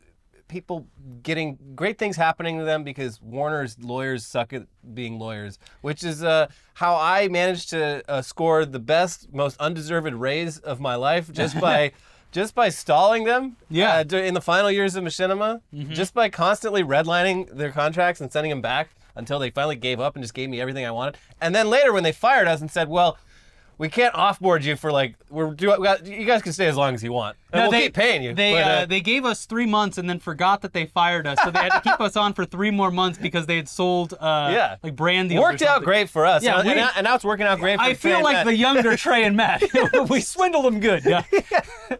people 0.51 0.85
getting 1.23 1.57
great 1.75 1.97
things 1.97 2.15
happening 2.17 2.59
to 2.59 2.65
them 2.65 2.83
because 2.83 3.19
Warner's 3.21 3.77
lawyers 3.79 4.25
suck 4.25 4.53
at 4.53 4.63
being 4.93 5.17
lawyers, 5.17 5.57
which 5.81 6.03
is 6.03 6.23
uh, 6.23 6.47
how 6.75 6.95
I 6.97 7.27
managed 7.29 7.69
to 7.71 8.03
uh, 8.07 8.21
score 8.21 8.65
the 8.65 8.79
best, 8.79 9.33
most 9.33 9.55
undeserved 9.59 10.13
raise 10.13 10.59
of 10.59 10.79
my 10.79 10.95
life 10.95 11.31
just 11.31 11.59
by. 11.59 11.91
Just 12.33 12.55
by 12.55 12.69
stalling 12.69 13.25
them, 13.25 13.57
Yeah. 13.69 14.05
uh, 14.09 14.15
in 14.15 14.33
the 14.33 14.39
final 14.39 14.71
years 14.71 14.95
of 14.95 15.03
Machinima, 15.03 15.59
just 15.89 16.13
by 16.13 16.29
constantly 16.29 16.81
redlining 16.81 17.49
their 17.53 17.71
contracts 17.71 18.21
and 18.21 18.31
sending 18.31 18.49
them 18.49 18.61
back 18.61 18.91
until 19.17 19.37
they 19.37 19.49
finally 19.49 19.75
gave 19.75 19.99
up 19.99 20.15
and 20.15 20.23
just 20.23 20.33
gave 20.33 20.49
me 20.49 20.61
everything 20.61 20.85
I 20.85 20.91
wanted. 20.91 21.17
And 21.41 21.53
then 21.53 21.69
later, 21.69 21.91
when 21.91 22.03
they 22.03 22.13
fired 22.13 22.47
us 22.47 22.61
and 22.61 22.71
said, 22.71 22.87
"Well, 22.87 23.17
we 23.81 23.89
can't 23.89 24.13
offboard 24.13 24.61
you 24.61 24.75
for 24.75 24.91
like 24.91 25.15
we're 25.31 25.55
do 25.55 25.71
we 25.79 25.83
got, 25.83 26.05
you 26.05 26.23
guys 26.23 26.43
can 26.43 26.53
stay 26.53 26.67
as 26.67 26.77
long 26.77 26.93
as 26.93 27.01
you 27.03 27.11
want, 27.11 27.35
and 27.51 27.57
No, 27.59 27.63
we'll 27.63 27.71
they, 27.71 27.81
keep 27.85 27.95
paying 27.95 28.21
you." 28.21 28.35
They 28.35 28.53
but, 28.53 28.63
uh, 28.63 28.85
they 28.85 29.01
gave 29.01 29.25
us 29.25 29.45
three 29.47 29.65
months 29.65 29.97
and 29.97 30.07
then 30.07 30.19
forgot 30.19 30.61
that 30.61 30.71
they 30.73 30.85
fired 30.85 31.25
us, 31.25 31.39
so 31.43 31.49
they 31.49 31.57
had 31.59 31.71
to 31.71 31.81
keep 31.81 31.99
us 31.99 32.15
on 32.15 32.33
for 32.33 32.45
three 32.45 32.69
more 32.69 32.91
months 32.91 33.17
because 33.17 33.47
they 33.47 33.55
had 33.55 33.67
sold 33.67 34.13
uh, 34.13 34.51
Yeah. 34.53 34.75
like 34.83 34.95
brand 34.95 35.29
deals. 35.29 35.39
or 35.43 35.49
worked 35.49 35.63
out 35.63 35.81
great 35.83 36.09
for 36.09 36.27
us. 36.27 36.43
Yeah, 36.43 36.59
and, 36.59 36.65
we- 36.67 36.73
and 36.73 36.79
now, 36.81 36.89
and 36.95 37.03
now 37.05 37.15
it's 37.15 37.23
working 37.25 37.47
out 37.47 37.57
great 37.59 37.77
for 37.77 37.83
I 37.85 37.95
feel 37.95 38.21
like 38.21 38.35
Matt. 38.35 38.45
the 38.45 38.55
younger 38.55 38.95
Trey 38.95 39.23
and 39.23 39.35
Matt. 39.35 39.63
we 40.09 40.21
swindled 40.21 40.65
them 40.65 40.79
good. 40.79 41.03
Yeah. 41.03 41.23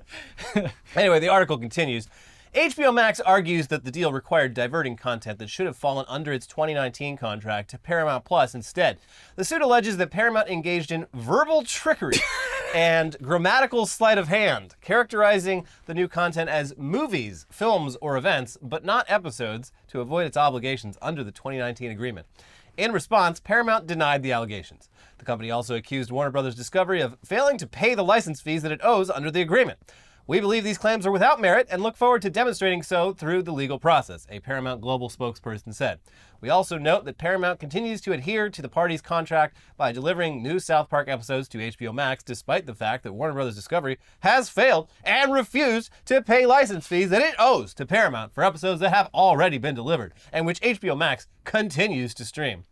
Anyway, 0.95 1.19
the 1.21 1.29
article 1.29 1.57
continues. 1.57 2.07
HBO 2.53 2.93
Max 2.93 3.21
argues 3.21 3.67
that 3.67 3.85
the 3.85 3.91
deal 3.91 4.11
required 4.11 4.53
diverting 4.53 4.97
content 4.97 5.39
that 5.39 5.49
should 5.49 5.67
have 5.67 5.77
fallen 5.77 6.05
under 6.09 6.33
its 6.33 6.45
2019 6.45 7.15
contract 7.15 7.69
to 7.69 7.77
Paramount 7.77 8.25
Plus 8.25 8.53
instead. 8.53 8.97
The 9.37 9.45
suit 9.45 9.61
alleges 9.61 9.95
that 9.95 10.11
Paramount 10.11 10.49
engaged 10.49 10.91
in 10.91 11.07
verbal 11.13 11.63
trickery 11.63 12.17
and 12.75 13.15
grammatical 13.21 13.85
sleight 13.85 14.17
of 14.17 14.27
hand, 14.27 14.75
characterizing 14.81 15.65
the 15.85 15.93
new 15.93 16.09
content 16.09 16.49
as 16.49 16.77
movies, 16.77 17.45
films, 17.49 17.95
or 18.01 18.17
events, 18.17 18.57
but 18.61 18.83
not 18.83 19.09
episodes, 19.09 19.71
to 19.87 20.01
avoid 20.01 20.27
its 20.27 20.35
obligations 20.35 20.97
under 21.01 21.23
the 21.23 21.31
2019 21.31 21.89
agreement. 21.89 22.27
In 22.75 22.91
response, 22.91 23.39
Paramount 23.39 23.87
denied 23.87 24.23
the 24.23 24.33
allegations. 24.33 24.89
The 25.19 25.25
company 25.25 25.51
also 25.51 25.75
accused 25.75 26.11
Warner 26.11 26.31
Brothers 26.31 26.55
Discovery 26.55 26.99
of 26.99 27.15
failing 27.23 27.57
to 27.59 27.67
pay 27.67 27.95
the 27.95 28.03
license 28.03 28.41
fees 28.41 28.61
that 28.63 28.73
it 28.73 28.81
owes 28.83 29.09
under 29.09 29.31
the 29.31 29.41
agreement. 29.41 29.79
We 30.27 30.39
believe 30.39 30.63
these 30.63 30.77
claims 30.77 31.07
are 31.07 31.11
without 31.11 31.41
merit 31.41 31.67
and 31.71 31.81
look 31.81 31.97
forward 31.97 32.21
to 32.21 32.29
demonstrating 32.29 32.83
so 32.83 33.11
through 33.11 33.41
the 33.41 33.51
legal 33.51 33.79
process, 33.79 34.27
a 34.29 34.39
Paramount 34.39 34.79
Global 34.79 35.09
spokesperson 35.09 35.73
said. 35.73 35.99
We 36.39 36.49
also 36.49 36.77
note 36.77 37.05
that 37.05 37.17
Paramount 37.17 37.59
continues 37.59 38.01
to 38.01 38.13
adhere 38.13 38.49
to 38.49 38.61
the 38.61 38.69
parties' 38.69 39.01
contract 39.01 39.57
by 39.77 39.91
delivering 39.91 40.43
new 40.43 40.59
South 40.59 40.89
Park 40.89 41.07
episodes 41.07 41.47
to 41.49 41.57
HBO 41.57 41.93
Max, 41.93 42.23
despite 42.23 42.67
the 42.67 42.75
fact 42.75 43.03
that 43.03 43.13
Warner 43.13 43.33
Brothers 43.33 43.55
Discovery 43.55 43.97
has 44.19 44.47
failed 44.47 44.89
and 45.03 45.33
refused 45.33 45.89
to 46.05 46.21
pay 46.21 46.45
license 46.45 46.85
fees 46.85 47.09
that 47.09 47.23
it 47.23 47.35
owes 47.39 47.73
to 47.73 47.85
Paramount 47.85 48.31
for 48.31 48.43
episodes 48.43 48.79
that 48.81 48.93
have 48.93 49.09
already 49.13 49.57
been 49.57 49.75
delivered 49.75 50.13
and 50.31 50.45
which 50.45 50.61
HBO 50.61 50.95
Max 50.95 51.27
continues 51.45 52.13
to 52.13 52.25
stream. 52.25 52.65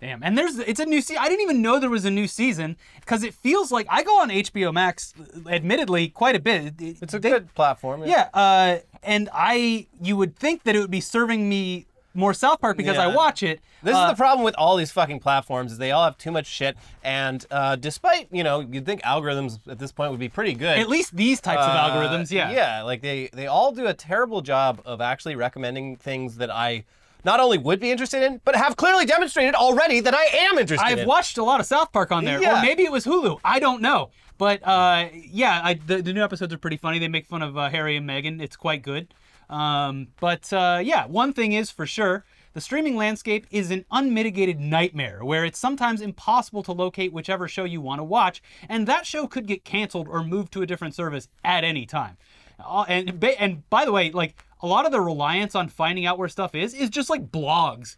Damn. 0.00 0.22
And 0.22 0.38
there's 0.38 0.58
it's 0.58 0.78
a 0.80 0.86
new 0.86 1.00
season. 1.00 1.22
I 1.22 1.28
didn't 1.28 1.42
even 1.42 1.60
know 1.60 1.78
there 1.80 1.90
was 1.90 2.04
a 2.04 2.10
new 2.10 2.28
season 2.28 2.76
because 3.00 3.24
it 3.24 3.34
feels 3.34 3.72
like 3.72 3.86
I 3.90 4.02
go 4.04 4.20
on 4.20 4.28
HBO 4.30 4.72
Max, 4.72 5.12
admittedly, 5.50 6.08
quite 6.08 6.36
a 6.36 6.40
bit. 6.40 6.74
It- 6.80 6.98
It's 7.02 7.14
a 7.14 7.18
they- 7.18 7.30
good 7.30 7.54
platform. 7.54 8.04
Yeah, 8.04 8.28
uh, 8.34 8.78
and 9.02 9.28
I 9.32 9.86
you 10.00 10.16
would 10.16 10.36
think 10.36 10.62
that 10.64 10.76
it 10.76 10.80
would 10.80 10.90
be 10.90 11.00
serving 11.00 11.48
me 11.48 11.86
more 12.14 12.34
South 12.34 12.60
Park 12.60 12.76
because 12.76 12.96
I 12.98 13.06
watch 13.08 13.42
it. 13.44 13.60
This 13.82 13.94
Uh, 13.94 14.04
is 14.06 14.10
the 14.10 14.16
problem 14.16 14.44
with 14.44 14.56
all 14.58 14.76
these 14.76 14.90
fucking 14.90 15.20
platforms 15.20 15.70
is 15.72 15.78
they 15.78 15.92
all 15.92 16.02
have 16.04 16.18
too 16.18 16.32
much 16.32 16.46
shit, 16.46 16.76
and 17.04 17.44
uh, 17.50 17.76
despite 17.76 18.28
you 18.32 18.42
know 18.42 18.60
you'd 18.60 18.86
think 18.86 19.02
algorithms 19.02 19.58
at 19.68 19.78
this 19.78 19.92
point 19.92 20.10
would 20.10 20.18
be 20.20 20.28
pretty 20.28 20.54
good. 20.54 20.78
at 20.78 20.88
least 20.88 21.14
these 21.16 21.40
types 21.40 21.62
of 21.62 21.70
uh, 21.70 21.90
algorithms, 21.90 22.30
yeah. 22.30 22.50
yeah, 22.50 22.82
like 22.82 23.02
they 23.02 23.30
they 23.32 23.46
all 23.46 23.70
do 23.72 23.86
a 23.86 23.94
terrible 23.94 24.40
job 24.42 24.80
of 24.84 25.00
actually 25.00 25.36
recommending 25.36 25.96
things 25.96 26.36
that 26.38 26.50
I 26.50 26.84
not 27.24 27.40
only 27.40 27.58
would 27.58 27.80
be 27.80 27.90
interested 27.90 28.22
in, 28.22 28.40
but 28.44 28.54
have 28.56 28.76
clearly 28.76 29.04
demonstrated 29.06 29.54
already 29.54 30.00
that 30.00 30.14
I 30.14 30.24
am 30.46 30.58
interested 30.58 30.86
I've 30.86 31.00
in. 31.00 31.08
watched 31.08 31.38
a 31.38 31.44
lot 31.44 31.60
of 31.60 31.66
South 31.66 31.92
Park 31.92 32.12
on 32.12 32.24
there, 32.24 32.40
Yeah. 32.40 32.60
or 32.60 32.62
maybe 32.62 32.84
it 32.84 32.92
was 32.92 33.04
Hulu. 33.04 33.40
I 33.44 33.58
don't 33.58 33.82
know. 33.82 34.10
But 34.38 34.66
uh, 34.66 35.08
yeah, 35.12 35.60
I, 35.64 35.74
the, 35.74 36.00
the 36.00 36.12
new 36.12 36.22
episodes 36.22 36.52
are 36.54 36.58
pretty 36.58 36.76
funny. 36.76 36.98
They 36.98 37.08
make 37.08 37.26
fun 37.26 37.42
of 37.42 37.56
uh, 37.58 37.68
Harry 37.70 37.96
and 37.96 38.08
Meghan. 38.08 38.40
It's 38.40 38.54
quite 38.56 38.82
good. 38.82 39.12
Um, 39.50 40.08
but 40.20 40.52
uh, 40.52 40.80
yeah, 40.82 41.06
one 41.06 41.32
thing 41.32 41.52
is 41.52 41.70
for 41.70 41.86
sure. 41.86 42.24
The 42.54 42.60
streaming 42.60 42.96
landscape 42.96 43.46
is 43.50 43.70
an 43.70 43.84
unmitigated 43.90 44.58
nightmare 44.58 45.24
where 45.24 45.44
it's 45.44 45.58
sometimes 45.58 46.00
impossible 46.00 46.62
to 46.64 46.72
locate 46.72 47.12
whichever 47.12 47.46
show 47.46 47.64
you 47.64 47.80
want 47.80 47.98
to 48.00 48.04
watch, 48.04 48.42
and 48.68 48.86
that 48.86 49.06
show 49.06 49.26
could 49.26 49.46
get 49.46 49.64
canceled 49.64 50.08
or 50.08 50.24
moved 50.24 50.52
to 50.54 50.62
a 50.62 50.66
different 50.66 50.94
service 50.94 51.28
at 51.44 51.62
any 51.64 51.86
time. 51.86 52.16
Uh, 52.64 52.84
and 52.88 53.20
ba- 53.20 53.40
and 53.40 53.68
by 53.70 53.84
the 53.84 53.92
way, 53.92 54.10
like 54.10 54.44
a 54.60 54.66
lot 54.66 54.86
of 54.86 54.92
the 54.92 55.00
reliance 55.00 55.54
on 55.54 55.68
finding 55.68 56.06
out 56.06 56.18
where 56.18 56.28
stuff 56.28 56.54
is 56.54 56.74
is 56.74 56.90
just 56.90 57.08
like 57.10 57.30
blogs. 57.30 57.96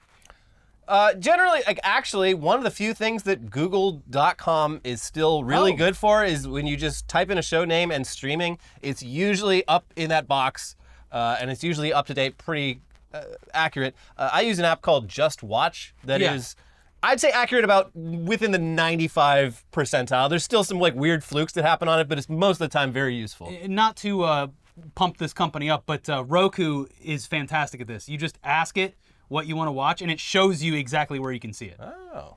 Uh, 0.88 1.14
generally, 1.14 1.60
like 1.68 1.78
actually, 1.84 2.34
one 2.34 2.58
of 2.58 2.64
the 2.64 2.70
few 2.70 2.92
things 2.92 3.22
that 3.22 3.48
Google.com 3.50 4.80
is 4.82 5.00
still 5.00 5.44
really 5.44 5.72
Oh. 5.72 5.76
good 5.76 5.96
for 5.96 6.24
is 6.24 6.48
when 6.48 6.66
you 6.66 6.76
just 6.76 7.06
type 7.06 7.30
in 7.30 7.38
a 7.38 7.42
show 7.42 7.64
name 7.64 7.90
and 7.92 8.04
streaming, 8.06 8.58
it's 8.82 9.02
usually 9.02 9.66
up 9.68 9.84
in 9.94 10.08
that 10.10 10.26
box, 10.26 10.74
uh, 11.12 11.36
and 11.40 11.48
it's 11.50 11.62
usually 11.62 11.92
up 11.92 12.06
to 12.08 12.14
date, 12.14 12.38
pretty 12.38 12.80
uh, 13.14 13.22
accurate. 13.54 13.94
Uh, 14.18 14.30
I 14.32 14.40
use 14.42 14.58
an 14.58 14.64
app 14.64 14.82
called 14.82 15.08
Just 15.08 15.42
Watch 15.44 15.94
that 16.04 16.20
is, 16.22 16.56
Yeah. 16.58 17.10
I'd 17.10 17.20
say, 17.20 17.30
accurate 17.30 17.64
about 17.64 17.94
within 17.96 18.50
the 18.50 18.58
95 18.58 19.64
percentile. 19.72 20.28
There's 20.28 20.44
still 20.44 20.64
some 20.64 20.78
like 20.80 20.94
weird 20.94 21.22
flukes 21.24 21.52
that 21.54 21.64
happen 21.64 21.88
on 21.88 21.98
it, 22.00 22.08
but 22.08 22.18
it's 22.18 22.28
most 22.28 22.56
of 22.60 22.68
the 22.68 22.68
time 22.68 22.92
very 22.92 23.14
useful. 23.14 23.52
not 23.66 23.96
to 23.98 24.22
uh, 24.24 24.46
pump 24.94 25.18
this 25.18 25.32
company 25.32 25.68
up, 25.70 25.84
but 25.86 26.08
uh, 26.08 26.24
Roku 26.24 26.86
is 27.02 27.26
fantastic 27.26 27.80
at 27.80 27.86
this. 27.86 28.08
You 28.08 28.16
just 28.18 28.38
ask 28.44 28.76
it 28.76 28.94
what 29.28 29.46
you 29.46 29.56
want 29.56 29.68
to 29.68 29.72
watch, 29.72 30.02
and 30.02 30.10
it 30.10 30.20
shows 30.20 30.62
you 30.62 30.74
exactly 30.74 31.18
where 31.18 31.32
you 31.32 31.40
can 31.40 31.52
see 31.52 31.66
it. 31.66 31.78
Oh, 31.80 32.36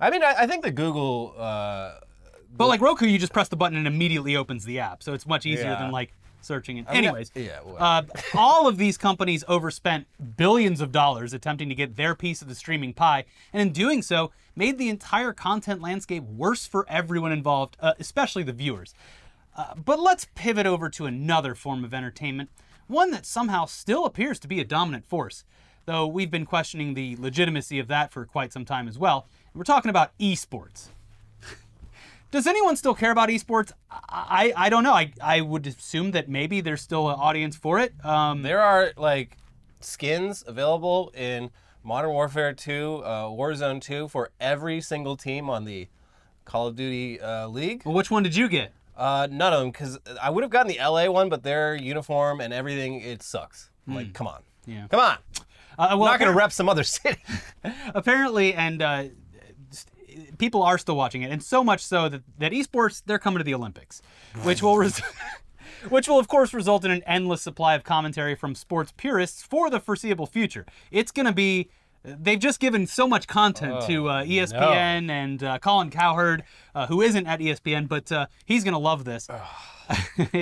I 0.00 0.10
mean, 0.10 0.22
I, 0.22 0.34
I 0.38 0.46
think 0.46 0.64
the 0.64 0.70
Google. 0.70 1.34
Uh, 1.36 1.94
But 2.56 2.68
like 2.68 2.80
Roku, 2.80 3.06
you 3.06 3.18
just 3.18 3.32
press 3.32 3.48
the 3.48 3.56
button 3.56 3.76
and 3.78 3.86
it 3.86 3.92
immediately 3.92 4.36
opens 4.36 4.64
the 4.64 4.78
app, 4.80 5.02
so 5.02 5.12
it's 5.14 5.26
much 5.26 5.46
easier 5.46 5.64
Yeah. 5.72 5.78
than 5.78 5.90
like 5.92 6.12
searching 6.40 6.78
it. 6.78 6.88
mean, 6.88 7.04
Anyways, 7.04 7.30
yeah, 7.36 7.60
well. 7.64 7.76
uh, 7.78 8.02
all 8.34 8.66
of 8.66 8.76
these 8.76 8.98
companies 8.98 9.44
overspent 9.46 10.06
billions 10.36 10.80
of 10.80 10.90
dollars 10.90 11.32
attempting 11.32 11.68
to 11.68 11.74
get 11.74 11.94
their 11.96 12.14
piece 12.16 12.42
of 12.42 12.48
the 12.48 12.54
streaming 12.56 12.92
pie, 12.94 13.24
and 13.52 13.62
in 13.62 13.70
doing 13.72 14.02
so, 14.02 14.32
made 14.56 14.76
the 14.76 14.88
entire 14.88 15.32
content 15.32 15.80
landscape 15.80 16.24
worse 16.24 16.66
for 16.66 16.84
everyone 16.88 17.30
involved, 17.30 17.76
uh, 17.80 17.92
especially 18.00 18.42
the 18.42 18.52
viewers. 18.52 18.92
Uh, 19.56 19.74
but 19.74 20.00
let's 20.00 20.26
pivot 20.34 20.66
over 20.66 20.88
to 20.88 21.06
another 21.06 21.54
form 21.54 21.84
of 21.84 21.92
entertainment, 21.92 22.50
one 22.86 23.10
that 23.10 23.26
somehow 23.26 23.66
still 23.66 24.04
appears 24.06 24.38
to 24.40 24.48
be 24.48 24.60
a 24.60 24.64
dominant 24.64 25.04
force, 25.06 25.44
though 25.84 26.06
we've 26.06 26.30
been 26.30 26.46
questioning 26.46 26.94
the 26.94 27.16
legitimacy 27.18 27.78
of 27.78 27.88
that 27.88 28.12
for 28.12 28.24
quite 28.24 28.52
some 28.52 28.64
time 28.64 28.88
as 28.88 28.98
well. 28.98 29.26
We're 29.54 29.64
talking 29.64 29.90
about 29.90 30.16
esports. 30.18 30.88
Does 32.30 32.46
anyone 32.46 32.76
still 32.76 32.94
care 32.94 33.10
about 33.10 33.28
esports? 33.28 33.72
I, 33.90 34.54
I 34.56 34.70
don't 34.70 34.82
know. 34.84 34.94
I, 34.94 35.12
I 35.22 35.42
would 35.42 35.66
assume 35.66 36.12
that 36.12 36.28
maybe 36.28 36.62
there's 36.62 36.80
still 36.80 37.10
an 37.10 37.16
audience 37.18 37.56
for 37.56 37.78
it. 37.78 37.92
Um, 38.04 38.42
There 38.42 38.60
are 38.62 38.92
like 38.96 39.36
skins 39.80 40.42
available 40.46 41.12
in 41.14 41.50
Modern 41.84 42.10
Warfare 42.10 42.52
2, 42.54 43.02
uh, 43.04 43.24
Warzone 43.24 43.80
2 43.82 44.08
for 44.08 44.30
every 44.40 44.80
single 44.80 45.16
team 45.16 45.50
on 45.50 45.64
the 45.64 45.88
Call 46.44 46.68
of 46.68 46.76
Duty 46.76 47.20
uh, 47.20 47.48
League. 47.48 47.82
well, 47.84 47.94
which 47.94 48.10
one 48.10 48.22
did 48.22 48.34
you 48.34 48.48
get? 48.48 48.72
Uh, 48.96 49.26
none 49.30 49.52
of 49.52 49.60
them, 49.60 49.70
because 49.70 49.98
I 50.20 50.30
would 50.30 50.42
have 50.44 50.50
gotten 50.50 50.68
the 50.68 50.78
LA 50.78 51.10
one, 51.10 51.28
but 51.28 51.42
their 51.42 51.74
uniform 51.74 52.40
and 52.40 52.52
everything, 52.52 53.00
it 53.00 53.22
sucks. 53.22 53.70
I'm 53.88 53.94
Like, 53.94 54.12
come 54.12 54.26
on. 54.26 54.42
Yeah. 54.66 54.86
Come 54.88 55.00
on. 55.00 55.16
Uh, 55.78 55.88
I'm 55.90 55.98
not 55.98 56.18
going 56.18 56.30
to 56.30 56.36
rep 56.36 56.52
some 56.52 56.68
other 56.68 56.82
city. 56.84 57.20
apparently, 57.94 58.54
and 58.54 58.82
uh, 58.82 59.04
people 60.38 60.62
are 60.62 60.78
still 60.78 60.96
watching 60.96 61.22
it, 61.22 61.30
and 61.30 61.42
so 61.42 61.64
much 61.64 61.80
so 61.84 62.08
that, 62.08 62.22
that 62.38 62.52
esports 62.52 63.02
they're 63.06 63.18
coming 63.18 63.38
to 63.38 63.44
the 63.44 63.54
Olympics, 63.54 64.02
which 64.42 64.62
will 64.62 64.76
res- 64.76 65.00
which 65.88 66.06
will 66.08 66.18
of 66.18 66.28
course 66.28 66.52
result 66.54 66.84
in 66.84 66.90
an 66.90 67.02
endless 67.06 67.42
supply 67.42 67.74
of 67.74 67.84
commentary 67.84 68.34
from 68.34 68.54
sports 68.54 68.92
purists 68.96 69.42
for 69.42 69.70
the 69.70 69.80
foreseeable 69.80 70.26
future. 70.26 70.66
It's 70.90 71.10
going 71.10 71.26
to 71.26 71.32
be 71.32 71.70
they've 72.04 72.38
just 72.38 72.60
given 72.60 72.86
so 72.86 73.06
much 73.06 73.26
content 73.26 73.86
to 73.86 74.08
uh, 74.08 74.24
ESPN 74.24 75.10
and 75.10 75.42
uh, 75.42 75.58
Colin 75.58 75.90
Cowherd, 75.90 76.44
uh, 76.74 76.86
who 76.86 77.00
isn't 77.00 77.26
at 77.26 77.40
ESPN, 77.40 77.88
but 77.88 78.10
uh, 78.10 78.26
he's 78.44 78.64
going 78.64 78.72
to 78.72 78.78
love 78.78 79.04
this. 79.04 79.28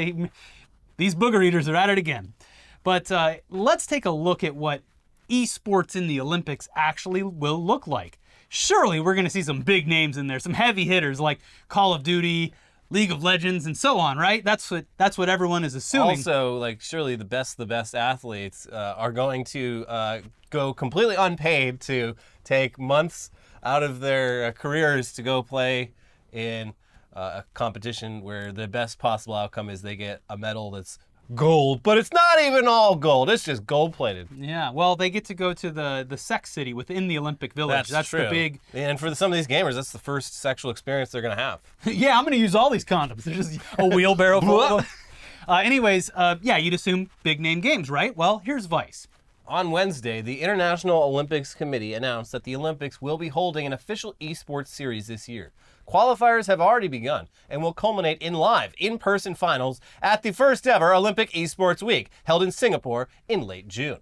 These 0.96 1.14
booger 1.14 1.44
eaters 1.44 1.68
are 1.68 1.76
at 1.76 1.90
it 1.90 1.98
again. 1.98 2.34
But 2.82 3.10
uh, 3.12 3.36
let's 3.48 3.86
take 3.86 4.06
a 4.06 4.10
look 4.10 4.42
at 4.44 4.54
what 4.54 4.82
esports 5.28 5.96
in 5.96 6.06
the 6.06 6.20
Olympics 6.20 6.68
actually 6.74 7.22
will 7.22 7.62
look 7.64 7.86
like. 7.86 8.18
Surely 8.48 9.00
we're 9.00 9.14
going 9.14 9.24
to 9.24 9.30
see 9.30 9.42
some 9.42 9.60
big 9.60 9.86
names 9.86 10.16
in 10.16 10.26
there, 10.26 10.40
some 10.40 10.54
heavy 10.54 10.84
hitters 10.84 11.20
like 11.20 11.40
Call 11.68 11.94
of 11.94 12.02
Duty, 12.02 12.52
League 12.90 13.12
of 13.12 13.22
Legends, 13.22 13.66
and 13.66 13.76
so 13.76 13.98
on, 13.98 14.18
right? 14.18 14.44
That's 14.44 14.70
what 14.70 14.86
that's 14.96 15.16
what 15.16 15.28
everyone 15.28 15.64
is 15.64 15.74
assuming. 15.74 16.18
also, 16.18 16.56
like, 16.56 16.80
surely 16.80 17.16
the 17.16 17.24
best, 17.24 17.56
the 17.56 17.66
best 17.66 17.94
athletes 17.94 18.66
uh, 18.70 18.94
are 18.96 19.12
going 19.12 19.44
to 19.46 19.84
uh, 19.88 20.20
go 20.50 20.74
completely 20.74 21.14
unpaid 21.14 21.80
to 21.82 22.16
take 22.42 22.78
months 22.78 23.30
out 23.62 23.82
of 23.82 24.00
their 24.00 24.46
uh, 24.46 24.52
careers 24.52 25.12
to 25.12 25.22
go 25.22 25.42
play 25.42 25.92
in 26.32 26.74
uh, 27.14 27.42
a 27.42 27.44
competition 27.54 28.22
where 28.22 28.52
the 28.52 28.68
best 28.68 28.98
possible 28.98 29.34
outcome 29.34 29.68
is 29.68 29.82
they 29.82 29.96
get 29.96 30.22
a 30.28 30.36
medal 30.36 30.70
that's 30.70 30.98
gold, 31.34 31.82
but 31.82 31.98
it's 31.98 32.12
not 32.12 32.40
even 32.42 32.66
all 32.66 32.96
gold. 32.96 33.30
It's 33.30 33.44
just 33.44 33.66
gold 33.66 33.92
plated. 33.92 34.28
yeah, 34.36 34.70
well, 34.70 34.96
they 34.96 35.10
get 35.10 35.24
to 35.26 35.34
go 35.34 35.52
to 35.54 35.70
the 35.70 36.06
the 36.08 36.16
sex 36.16 36.50
city 36.50 36.72
within 36.72 37.08
the 37.08 37.18
Olympic 37.18 37.52
Village. 37.54 37.88
That's, 37.88 38.10
the 38.10 38.18
true. 38.18 38.30
big. 38.30 38.60
And 38.72 38.98
for 38.98 39.14
some 39.14 39.32
of 39.32 39.36
these 39.36 39.46
gamers, 39.46 39.74
that's 39.74 39.92
the 39.92 39.98
first 39.98 40.38
sexual 40.38 40.70
experience 40.70 41.10
they're 41.10 41.22
gonna 41.22 41.36
have. 41.36 41.60
yeah, 41.84 42.16
I'm 42.18 42.24
going 42.24 42.32
to 42.32 42.38
use 42.38 42.54
all 42.54 42.70
these 42.70 42.84
condoms. 42.84 43.24
There's 43.24 43.48
just 43.48 43.60
a 43.78 43.86
wheelbarrow 43.86 44.40
full. 44.40 44.60
of. 44.60 44.96
Uh, 45.48 45.62
anyways, 45.64 46.10
uh, 46.14 46.36
yeah, 46.42 46.58
you'd 46.58 46.74
assume 46.74 47.10
big 47.24 47.40
name 47.40 47.60
games, 47.60 47.90
right? 47.90 48.16
Well, 48.16 48.40
here's 48.44 48.66
Vice. 48.66 49.08
On 49.48 49.72
Wednesday, 49.72 50.20
the 50.20 50.42
International 50.42 51.02
Olympics 51.02 51.54
Committee 51.54 51.92
announced 51.92 52.30
that 52.30 52.44
the 52.44 52.54
Olympics 52.54 53.02
will 53.02 53.18
be 53.18 53.28
holding 53.28 53.66
an 53.66 53.72
official 53.72 54.14
esports 54.20 54.68
series 54.68 55.08
this 55.08 55.28
year. 55.28 55.50
Qualifiers 55.90 56.46
have 56.46 56.60
already 56.60 56.86
begun 56.86 57.26
and 57.48 57.60
will 57.62 57.72
culminate 57.72 58.22
in 58.22 58.34
live, 58.34 58.72
in 58.78 58.96
person 58.96 59.34
finals 59.34 59.80
at 60.00 60.22
the 60.22 60.30
first 60.32 60.64
ever 60.68 60.94
Olympic 60.94 61.30
Esports 61.32 61.82
Week, 61.82 62.10
held 62.24 62.44
in 62.44 62.52
Singapore 62.52 63.08
in 63.28 63.42
late 63.42 63.66
June. 63.66 63.98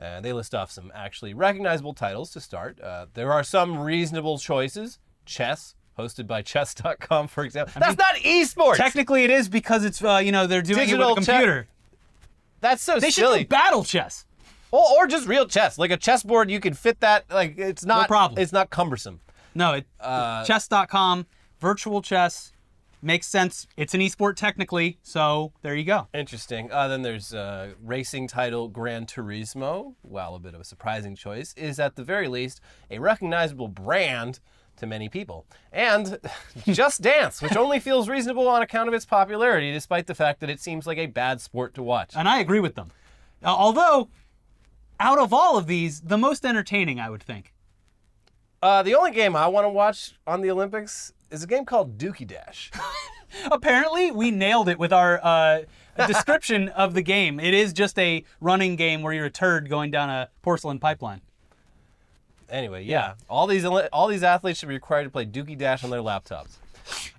Uh, 0.00 0.20
they 0.20 0.32
list 0.32 0.52
off 0.52 0.70
some 0.72 0.90
actually 0.94 1.34
recognizable 1.34 1.94
titles 1.94 2.32
to 2.32 2.40
start. 2.40 2.80
Uh, 2.80 3.06
there 3.14 3.32
are 3.32 3.44
some 3.44 3.78
reasonable 3.78 4.38
choices. 4.38 4.98
Chess, 5.26 5.76
hosted 5.96 6.26
by 6.26 6.42
chess.com, 6.50 7.28
for 7.28 7.44
example. 7.44 7.72
That's 7.78 7.96
not 7.98 8.16
esports! 8.16 8.76
Technically, 8.76 9.22
it 9.22 9.30
is 9.30 9.48
because 9.48 9.84
it's 9.84 10.02
uh, 10.02 10.16
you 10.16 10.32
know 10.32 10.48
they're 10.48 10.60
doing 10.62 10.80
Digital 10.80 11.10
it 11.12 11.18
with 11.20 11.28
a 11.28 11.32
computer. 11.32 11.62
che-. 11.62 11.68
That's 12.60 12.82
so 12.82 12.94
stupid. 12.94 13.02
they 13.04 13.10
should 13.10 13.24
silly. 13.24 13.40
do 13.44 13.48
battle 13.48 13.84
chess. 13.84 14.24
Or, 14.72 14.84
or 14.98 15.06
just 15.06 15.28
real 15.28 15.46
chess, 15.46 15.78
like 15.78 15.92
a 15.92 15.96
chessboard. 15.96 16.50
You 16.50 16.58
can 16.60 16.74
fit 16.74 16.98
that. 17.00 17.24
Like 17.30 17.58
it's 17.58 17.84
not 17.84 18.02
No 18.02 18.06
problem. 18.08 18.40
It's 18.42 18.52
not 18.52 18.70
cumbersome. 18.70 19.20
No, 19.58 19.74
it, 19.74 19.86
Uh, 19.98 20.44
chess.com, 20.44 21.26
virtual 21.58 22.00
chess, 22.00 22.52
makes 23.02 23.26
sense. 23.26 23.66
It's 23.76 23.92
an 23.92 24.00
esport 24.00 24.36
technically, 24.36 24.98
so 25.02 25.52
there 25.62 25.74
you 25.74 25.82
go. 25.82 26.06
Interesting. 26.14 26.70
Uh, 26.70 26.86
then 26.86 27.02
there's 27.02 27.34
uh, 27.34 27.72
racing 27.82 28.28
title 28.28 28.68
Gran 28.68 29.04
Turismo. 29.06 29.94
Well, 30.04 30.36
a 30.36 30.38
bit 30.38 30.54
of 30.54 30.60
a 30.60 30.64
surprising 30.64 31.16
choice 31.16 31.54
is 31.56 31.80
at 31.80 31.96
the 31.96 32.04
very 32.04 32.28
least 32.28 32.60
a 32.88 33.00
recognizable 33.00 33.66
brand 33.66 34.38
to 34.76 34.86
many 34.86 35.08
people. 35.08 35.44
And 35.72 36.20
Just 36.66 37.02
Dance, 37.02 37.42
which 37.42 37.56
only 37.56 37.80
feels 37.80 38.08
reasonable 38.08 38.46
on 38.46 38.62
account 38.62 38.86
of 38.86 38.94
its 38.94 39.04
popularity, 39.04 39.72
despite 39.72 40.06
the 40.06 40.14
fact 40.14 40.38
that 40.38 40.50
it 40.50 40.60
seems 40.60 40.86
like 40.86 40.98
a 40.98 41.06
bad 41.06 41.40
sport 41.40 41.74
to 41.74 41.82
watch. 41.82 42.12
And 42.14 42.28
I 42.28 42.38
agree 42.38 42.60
with 42.60 42.76
them. 42.76 42.92
Uh, 43.42 43.48
although, 43.48 44.08
out 45.00 45.18
of 45.18 45.32
all 45.32 45.58
of 45.58 45.66
these, 45.66 46.02
the 46.02 46.16
most 46.16 46.46
entertaining, 46.46 47.00
I 47.00 47.10
would 47.10 47.24
think. 47.24 47.52
Uh, 48.62 48.82
the 48.82 48.94
only 48.94 49.12
game 49.12 49.36
I 49.36 49.46
want 49.46 49.64
to 49.64 49.68
watch 49.68 50.14
on 50.26 50.40
the 50.40 50.50
Olympics 50.50 51.12
is 51.30 51.42
a 51.42 51.46
game 51.46 51.64
called 51.64 51.98
Dookie 51.98 52.26
Dash. 52.26 52.70
Apparently, 53.50 54.10
we 54.10 54.30
nailed 54.30 54.68
it 54.68 54.78
with 54.78 54.92
our 54.92 55.20
uh, 55.22 55.60
description 56.06 56.68
of 56.70 56.94
the 56.94 57.02
game. 57.02 57.38
It 57.38 57.54
is 57.54 57.72
just 57.72 57.98
a 57.98 58.24
running 58.40 58.76
game 58.76 59.02
where 59.02 59.12
you're 59.12 59.26
a 59.26 59.30
turd 59.30 59.68
going 59.68 59.90
down 59.90 60.10
a 60.10 60.28
porcelain 60.42 60.78
pipeline. 60.78 61.20
Anyway, 62.50 62.82
yeah, 62.82 63.14
all 63.28 63.46
these 63.46 63.64
all 63.64 64.08
these 64.08 64.22
athletes 64.22 64.58
should 64.58 64.70
be 64.70 64.74
required 64.74 65.04
to 65.04 65.10
play 65.10 65.26
Dookie 65.26 65.58
Dash 65.58 65.84
on 65.84 65.90
their 65.90 66.00
laptops. 66.00 66.56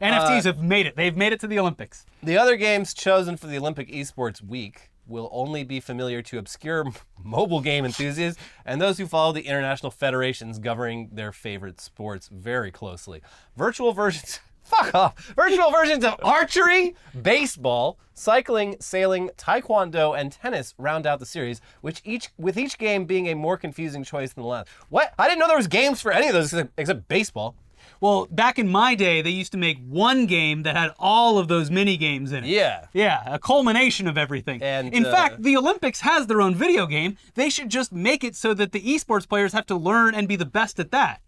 NFTs 0.01 0.45
have 0.45 0.63
made 0.63 0.87
it. 0.87 0.95
They've 0.95 1.15
made 1.15 1.33
it 1.33 1.39
to 1.41 1.47
the 1.47 1.59
Olympics. 1.59 2.05
The 2.23 2.37
other 2.37 2.55
games 2.57 2.95
chosen 2.95 3.37
for 3.37 3.45
the 3.45 3.57
Olympic 3.57 3.89
Esports 3.89 4.41
Week 4.41 4.88
will 5.09 5.29
only 5.31 5.63
be 5.63 5.79
familiar 5.79 6.21
to 6.21 6.37
obscure 6.37 6.85
mobile 7.23 7.61
game 7.61 7.85
enthusiasts 7.85 8.41
and 8.65 8.81
those 8.81 8.97
who 8.97 9.07
follow 9.07 9.33
the 9.33 9.47
international 9.47 9.91
federations 9.91 10.59
governing 10.59 11.09
their 11.11 11.31
favorite 11.31 11.81
sports 11.81 12.29
very 12.31 12.71
closely. 12.71 13.21
Virtual 13.57 13.91
versions 13.91 14.39
Fuck 14.69 14.93
off. 14.93 15.33
Virtual 15.35 15.71
versions 15.71 16.03
of 16.03 16.15
archery, 16.21 16.95
baseball, 17.19 17.97
cycling, 18.13 18.75
sailing, 18.79 19.31
taekwondo, 19.35 20.15
and 20.15 20.31
tennis 20.31 20.75
round 20.77 21.07
out 21.07 21.19
the 21.19 21.25
series, 21.25 21.59
which 21.81 22.03
each 22.05 22.29
with 22.37 22.55
each 22.55 22.77
game 22.77 23.05
being 23.05 23.27
a 23.27 23.33
more 23.33 23.57
confusing 23.57 24.03
choice 24.03 24.33
than 24.33 24.43
the 24.43 24.47
last. 24.47 24.67
What? 24.89 25.13
I 25.17 25.27
didn't 25.27 25.39
know 25.39 25.47
there 25.47 25.57
was 25.57 25.67
games 25.67 26.01
for 26.01 26.11
any 26.11 26.27
of 26.27 26.33
those 26.33 26.53
except, 26.53 26.71
except 26.77 27.07
baseball. 27.07 27.55
Well, 28.01 28.27
back 28.31 28.57
in 28.57 28.69
my 28.69 28.95
day, 28.95 29.21
they 29.21 29.29
used 29.29 29.51
to 29.51 29.57
make 29.57 29.77
one 29.87 30.25
game 30.25 30.63
that 30.63 30.77
had 30.77 30.91
all 30.97 31.37
of 31.37 31.49
those 31.49 31.69
mini 31.69 31.97
games 31.97 32.31
in 32.31 32.45
it. 32.45 32.47
Yeah. 32.47 32.85
Yeah, 32.93 33.21
a 33.25 33.37
culmination 33.39 34.07
of 34.07 34.17
everything. 34.17 34.63
And, 34.63 34.93
in 34.93 35.05
uh, 35.05 35.11
fact, 35.11 35.43
the 35.43 35.57
Olympics 35.57 35.99
has 36.01 36.27
their 36.27 36.41
own 36.41 36.55
video 36.55 36.85
game. 36.85 37.17
They 37.35 37.49
should 37.49 37.69
just 37.69 37.91
make 37.91 38.23
it 38.23 38.35
so 38.35 38.53
that 38.53 38.71
the 38.71 38.81
esports 38.81 39.27
players 39.27 39.51
have 39.51 39.65
to 39.67 39.75
learn 39.75 40.15
and 40.15 40.27
be 40.27 40.37
the 40.37 40.45
best 40.45 40.79
at 40.79 40.91
that. 40.91 41.21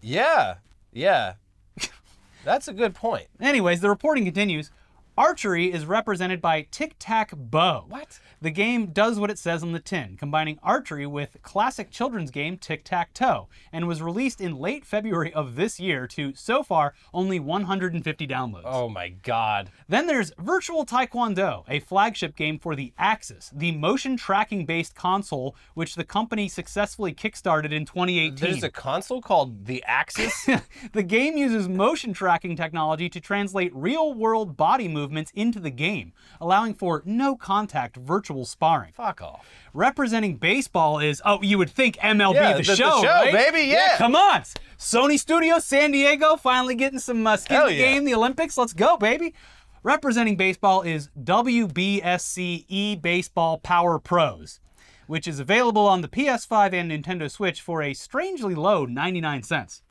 Yeah. 0.00 0.56
Yeah. 0.92 1.34
That's 2.44 2.68
a 2.68 2.72
good 2.72 2.94
point. 2.94 3.26
Anyways, 3.40 3.80
the 3.80 3.90
reporting 3.90 4.24
continues. 4.24 4.70
Archery 5.18 5.72
is 5.72 5.84
represented 5.84 6.40
by 6.40 6.68
Tic 6.70 6.94
Tac 7.00 7.32
Bow. 7.36 7.86
What? 7.88 8.20
The 8.40 8.52
game 8.52 8.92
does 8.92 9.18
what 9.18 9.32
it 9.32 9.38
says 9.38 9.64
on 9.64 9.72
the 9.72 9.80
tin, 9.80 10.16
combining 10.16 10.60
archery 10.62 11.08
with 11.08 11.42
classic 11.42 11.90
children's 11.90 12.30
game 12.30 12.56
Tic 12.56 12.84
Tac 12.84 13.12
Toe, 13.14 13.48
and 13.72 13.88
was 13.88 14.00
released 14.00 14.40
in 14.40 14.54
late 14.54 14.86
February 14.86 15.34
of 15.34 15.56
this 15.56 15.80
year 15.80 16.06
to, 16.06 16.32
so 16.36 16.62
far, 16.62 16.94
only 17.12 17.40
150 17.40 18.28
downloads. 18.28 18.62
Oh 18.64 18.88
my 18.88 19.08
god. 19.08 19.72
Then 19.88 20.06
there's 20.06 20.30
Virtual 20.38 20.86
Taekwondo, 20.86 21.64
a 21.68 21.80
flagship 21.80 22.36
game 22.36 22.60
for 22.60 22.76
the 22.76 22.92
Axis, 22.96 23.50
the 23.52 23.72
motion 23.72 24.16
tracking 24.16 24.66
based 24.66 24.94
console 24.94 25.56
which 25.74 25.96
the 25.96 26.04
company 26.04 26.46
successfully 26.46 27.12
kickstarted 27.12 27.72
in 27.72 27.84
2018. 27.84 28.36
There's 28.36 28.62
a 28.62 28.70
console 28.70 29.20
called 29.20 29.66
the 29.66 29.82
Axis. 29.84 30.48
the 30.92 31.02
game 31.02 31.36
uses 31.36 31.68
motion 31.68 32.12
tracking 32.12 32.54
technology 32.54 33.08
to 33.08 33.20
translate 33.20 33.74
real 33.74 34.14
world 34.14 34.56
body 34.56 34.86
movements 34.86 35.07
into 35.34 35.60
the 35.60 35.70
game, 35.70 36.12
allowing 36.40 36.74
for 36.74 37.02
no 37.04 37.36
contact 37.36 37.96
virtual 37.96 38.44
sparring. 38.44 38.92
Fuck 38.92 39.20
off. 39.22 39.46
Representing 39.74 40.36
baseball 40.36 40.98
is, 40.98 41.20
oh, 41.24 41.42
you 41.42 41.58
would 41.58 41.70
think 41.70 41.96
MLB 41.96 42.34
Yeah, 42.34 42.52
the, 42.52 42.62
the- 42.62 42.68
the 42.70 42.76
show, 42.76 43.02
show, 43.02 43.06
right? 43.08 43.32
baby, 43.32 43.68
yeah. 43.68 43.96
Come 43.98 44.16
on. 44.16 44.42
Sony 44.78 45.18
Studios, 45.18 45.64
San 45.64 45.90
Diego, 45.92 46.36
finally 46.36 46.74
getting 46.74 46.98
some 46.98 47.26
uh, 47.26 47.36
skin 47.36 47.60
in 47.60 47.66
the 47.66 47.74
yeah. 47.74 47.92
game, 47.94 48.04
the 48.04 48.14
Olympics. 48.14 48.56
Let's 48.56 48.72
go, 48.72 48.96
baby. 48.96 49.34
Representing 49.82 50.36
baseball 50.36 50.82
is 50.82 51.08
WBSC 51.22 52.64
E 52.68 52.96
Baseball 52.96 53.58
Power 53.58 53.98
Pros, 53.98 54.60
which 55.06 55.28
is 55.28 55.38
available 55.40 55.86
on 55.86 56.00
the 56.02 56.08
PS5 56.08 56.72
and 56.72 56.90
Nintendo 56.90 57.30
Switch 57.30 57.60
for 57.60 57.80
a 57.82 57.94
strangely 57.94 58.54
low 58.54 58.84
99 58.84 59.42
cents. 59.44 59.82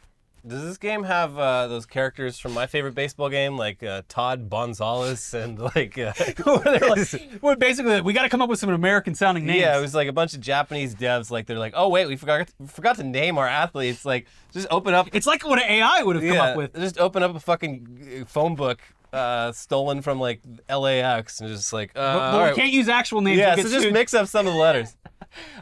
Does 0.45 0.63
this 0.63 0.77
game 0.77 1.03
have 1.03 1.37
uh, 1.37 1.67
those 1.67 1.85
characters 1.85 2.39
from 2.39 2.53
my 2.53 2.67
favorite 2.67 2.95
baseball 2.95 3.29
game, 3.29 3.57
like 3.57 3.83
uh, 3.83 4.03
Todd 4.07 4.49
Gonzalez 4.49 5.33
and 5.33 5.59
like? 5.75 5.97
uh, 5.97 6.13
they're 6.63 6.79
like, 6.89 7.41
well, 7.41 7.55
basically, 7.55 8.01
we 8.01 8.13
got 8.13 8.23
to 8.23 8.29
come 8.29 8.41
up 8.41 8.49
with 8.49 8.59
some 8.59 8.69
American 8.69 9.15
sounding 9.15 9.45
names. 9.45 9.59
yeah, 9.59 9.77
it 9.77 9.81
was 9.81 9.95
like 9.95 10.07
a 10.07 10.13
bunch 10.13 10.33
of 10.33 10.41
Japanese 10.41 10.95
devs. 10.95 11.31
Like 11.31 11.47
they're 11.47 11.59
like, 11.59 11.73
oh 11.75 11.89
wait, 11.89 12.07
we 12.07 12.15
forgot 12.15 12.49
we 12.59 12.67
forgot 12.67 12.97
to 12.97 13.03
name 13.03 13.37
our 13.37 13.47
athletes. 13.47 14.05
Like 14.05 14.27
just 14.51 14.67
open 14.71 14.93
up. 14.93 15.09
it's 15.13 15.27
like 15.27 15.45
what 15.45 15.59
an 15.59 15.69
AI 15.69 16.03
would 16.03 16.15
have 16.15 16.25
come 16.25 16.33
yeah, 16.33 16.43
up 16.43 16.57
with. 16.57 16.75
Just 16.75 16.99
open 16.99 17.23
up 17.23 17.35
a 17.35 17.39
fucking 17.39 18.21
uh, 18.21 18.25
phone 18.25 18.55
book 18.55 18.79
uh, 19.13 19.51
stolen 19.51 20.01
from 20.01 20.19
like 20.19 20.41
LAX 20.69 21.39
and 21.41 21.49
just 21.49 21.71
like. 21.73 21.91
Uh, 21.95 22.17
But, 22.17 22.31
but 22.31 22.39
right. 22.39 22.55
can't 22.55 22.71
use 22.71 22.89
actual 22.89 23.21
names. 23.21 23.39
yeah, 23.39 23.55
so 23.55 23.63
just 23.63 23.81
sued. 23.81 23.93
mix 23.93 24.13
up 24.13 24.27
some 24.27 24.47
of 24.47 24.53
the 24.53 24.59
letters. 24.59 24.95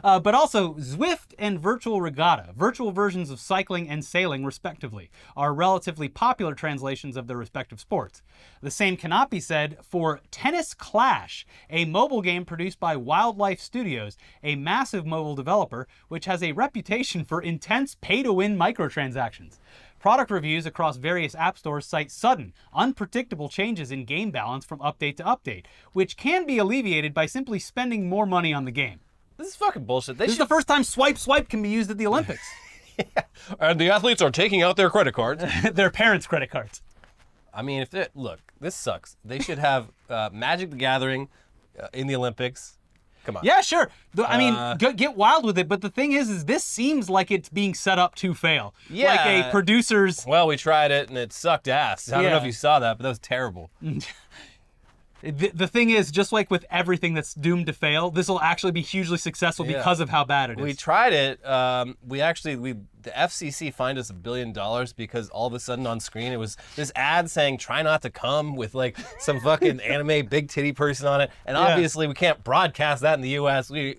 Uh, 0.04 0.20
but 0.20 0.34
also, 0.34 0.74
Zwift 0.74 1.34
and 1.38 1.58
Virtual 1.60 2.00
Regatta, 2.00 2.52
virtual 2.56 2.92
versions 2.92 3.30
of 3.30 3.40
cycling 3.40 3.88
and 3.88 4.04
sailing, 4.04 4.44
respectively, 4.44 5.10
are 5.36 5.52
relatively 5.52 6.08
popular 6.08 6.54
translations 6.54 7.16
of 7.16 7.26
their 7.26 7.36
respective 7.36 7.80
sports. 7.80 8.22
The 8.62 8.70
same 8.70 8.96
cannot 8.96 9.28
be 9.28 9.40
said 9.40 9.78
for 9.82 10.20
Tennis 10.30 10.72
Clash, 10.72 11.46
a 11.68 11.84
mobile 11.84 12.22
game 12.22 12.44
produced 12.44 12.78
by 12.78 12.96
Wildlife 12.96 13.60
Studios, 13.60 14.16
a 14.42 14.54
massive 14.54 15.04
mobile 15.04 15.34
developer 15.34 15.88
which 16.08 16.26
has 16.26 16.42
a 16.42 16.52
reputation 16.52 17.24
for 17.24 17.42
intense 17.42 17.96
pay 18.00 18.22
to 18.22 18.32
win 18.32 18.56
microtransactions. 18.56 19.58
Product 20.06 20.30
reviews 20.30 20.66
across 20.66 20.98
various 20.98 21.34
app 21.34 21.58
stores 21.58 21.84
cite 21.84 22.12
sudden, 22.12 22.52
unpredictable 22.72 23.48
changes 23.48 23.90
in 23.90 24.04
game 24.04 24.30
balance 24.30 24.64
from 24.64 24.78
update 24.78 25.16
to 25.16 25.24
update, 25.24 25.64
which 25.94 26.16
can 26.16 26.46
be 26.46 26.58
alleviated 26.58 27.12
by 27.12 27.26
simply 27.26 27.58
spending 27.58 28.08
more 28.08 28.24
money 28.24 28.54
on 28.54 28.66
the 28.66 28.70
game. 28.70 29.00
This 29.36 29.48
is 29.48 29.56
fucking 29.56 29.84
bullshit. 29.84 30.16
They 30.16 30.26
This 30.26 30.34
is 30.34 30.38
the 30.38 30.46
first 30.46 30.68
time 30.68 30.84
swipe 30.84 31.18
swipe 31.18 31.48
can 31.48 31.60
be 31.60 31.70
used 31.70 31.90
at 31.90 31.98
the 31.98 32.06
Olympics. 32.06 32.48
and 33.58 33.80
the 33.80 33.90
athletes 33.90 34.22
are 34.22 34.30
taking 34.30 34.62
out 34.62 34.76
their 34.76 34.90
credit 34.90 35.12
cards. 35.12 35.44
Their 35.72 35.90
parents' 35.90 36.28
credit 36.28 36.52
cards. 36.52 36.82
I 37.52 37.62
mean, 37.62 37.82
if 37.82 37.92
it 37.92 38.12
look, 38.14 38.38
this 38.60 38.76
sucks. 38.76 39.16
They 39.24 39.40
should 39.40 39.58
have 39.58 39.88
uh, 40.08 40.30
Magic 40.32 40.70
the 40.70 40.76
Gathering 40.76 41.30
uh, 41.82 41.88
in 41.92 42.06
the 42.06 42.14
Olympics. 42.14 42.75
Come 43.26 43.36
on. 43.36 43.44
Yeah, 43.44 43.60
sure. 43.60 43.90
The- 44.14 44.24
I 44.30 44.38
mean, 44.38 44.54
Uh, 44.54 44.76
g- 44.76 44.92
get 44.94 45.16
wild 45.16 45.44
with 45.44 45.58
it. 45.58 45.68
But 45.68 45.80
the 45.82 45.90
thing 45.90 46.12
is, 46.12 46.30
is 46.30 46.44
this 46.46 46.62
seems 46.64 47.10
like 47.10 47.30
it's 47.30 47.48
being 47.48 47.74
set 47.74 47.98
up 47.98 48.14
to 48.16 48.32
fail. 48.34 48.72
Yeah. 48.88 49.08
Like 49.14 49.46
a 49.46 49.50
producer's. 49.50 50.24
Well, 50.26 50.46
we 50.46 50.56
tried 50.56 50.92
it 50.92 51.08
and 51.08 51.18
it 51.18 51.32
sucked 51.32 51.66
ass. 51.68 52.10
I 52.10 52.22
don't 52.22 52.30
know 52.30 52.38
if 52.38 52.44
you 52.44 52.52
saw 52.52 52.78
that, 52.78 52.96
but 52.96 53.02
that 53.02 53.08
was 53.10 53.18
terrible. 53.18 53.70
The, 55.30 55.50
the 55.54 55.66
thing 55.68 55.90
is, 55.90 56.10
just 56.10 56.32
like 56.32 56.50
with 56.50 56.64
everything 56.70 57.14
that's 57.14 57.34
doomed 57.34 57.66
to 57.66 57.72
fail, 57.72 58.10
this 58.10 58.28
will 58.28 58.40
actually 58.40 58.72
be 58.72 58.80
hugely 58.82 59.18
successful 59.18 59.66
Yeah. 59.66 59.78
because 59.78 60.00
of 60.00 60.08
how 60.08 60.24
bad 60.24 60.50
it 60.50 60.58
is. 60.58 60.64
We 60.64 60.74
tried 60.74 61.12
it. 61.12 61.44
Um, 61.46 61.96
we 62.06 62.20
actually 62.20 62.56
we 62.56 62.74
the 63.02 63.10
FCC 63.12 63.72
fined 63.72 63.98
us 63.98 64.10
a 64.10 64.12
billion 64.12 64.52
dollars 64.52 64.92
because 64.92 65.28
all 65.28 65.46
of 65.46 65.54
a 65.54 65.60
sudden 65.60 65.86
on 65.86 66.00
screen 66.00 66.32
it 66.32 66.38
was 66.38 66.56
this 66.74 66.90
ad 66.96 67.30
saying 67.30 67.58
"Try 67.58 67.82
not 67.82 68.02
to 68.02 68.10
come" 68.10 68.56
with 68.56 68.74
like 68.74 68.96
some 69.20 69.38
fucking 69.40 69.80
anime 69.94 70.26
big 70.26 70.48
titty 70.48 70.72
person 70.72 71.06
on 71.06 71.20
it, 71.20 71.30
and 71.44 71.56
Yeah. 71.56 71.62
obviously 71.72 72.06
we 72.08 72.14
can't 72.14 72.42
broadcast 72.42 73.02
that 73.02 73.14
in 73.14 73.20
the 73.20 73.30
U.S. 73.30 73.70
We 73.70 73.96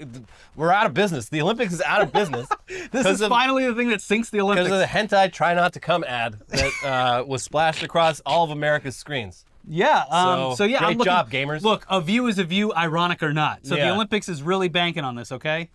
we're 0.55 0.71
out 0.71 0.85
of 0.85 0.93
business. 0.93 1.29
The 1.29 1.41
Olympics 1.41 1.73
is 1.73 1.81
out 1.81 2.01
of 2.01 2.11
business. 2.11 2.47
this 2.91 3.05
is 3.05 3.21
of- 3.21 3.29
finally 3.29 3.65
the 3.67 3.75
thing 3.75 3.89
that 3.89 4.01
sinks 4.01 4.29
the 4.29 4.41
Olympics 4.41 4.67
because 4.67 4.81
of 4.81 4.89
the 4.89 5.15
hentai 5.15 5.31
"Try 5.31 5.53
not 5.53 5.73
to 5.73 5.79
come" 5.79 6.03
ad 6.05 6.39
that 6.49 6.71
uh, 6.83 7.23
was 7.25 7.43
splashed 7.43 7.83
across 7.83 8.19
all 8.25 8.43
of 8.43 8.49
America's 8.51 8.95
screens. 8.97 9.45
Yeah. 9.67 10.03
Um, 10.09 10.51
So, 10.51 10.55
so, 10.55 10.63
yeah, 10.63 10.79
great 10.79 10.87
I'm 10.91 10.97
looking, 10.97 11.11
job, 11.11 11.29
gamers. 11.29 11.61
Look, 11.61 11.85
a 11.89 12.01
view 12.01 12.27
is 12.27 12.39
a 12.39 12.43
view, 12.43 12.73
ironic 12.73 13.21
or 13.21 13.33
not. 13.33 13.65
So 13.65 13.75
the 13.75 13.91
Olympics 13.91 14.29
is 14.29 14.41
really 14.41 14.69
banking 14.69 15.03
on 15.03 15.15
this. 15.15 15.31
Okay. 15.31 15.69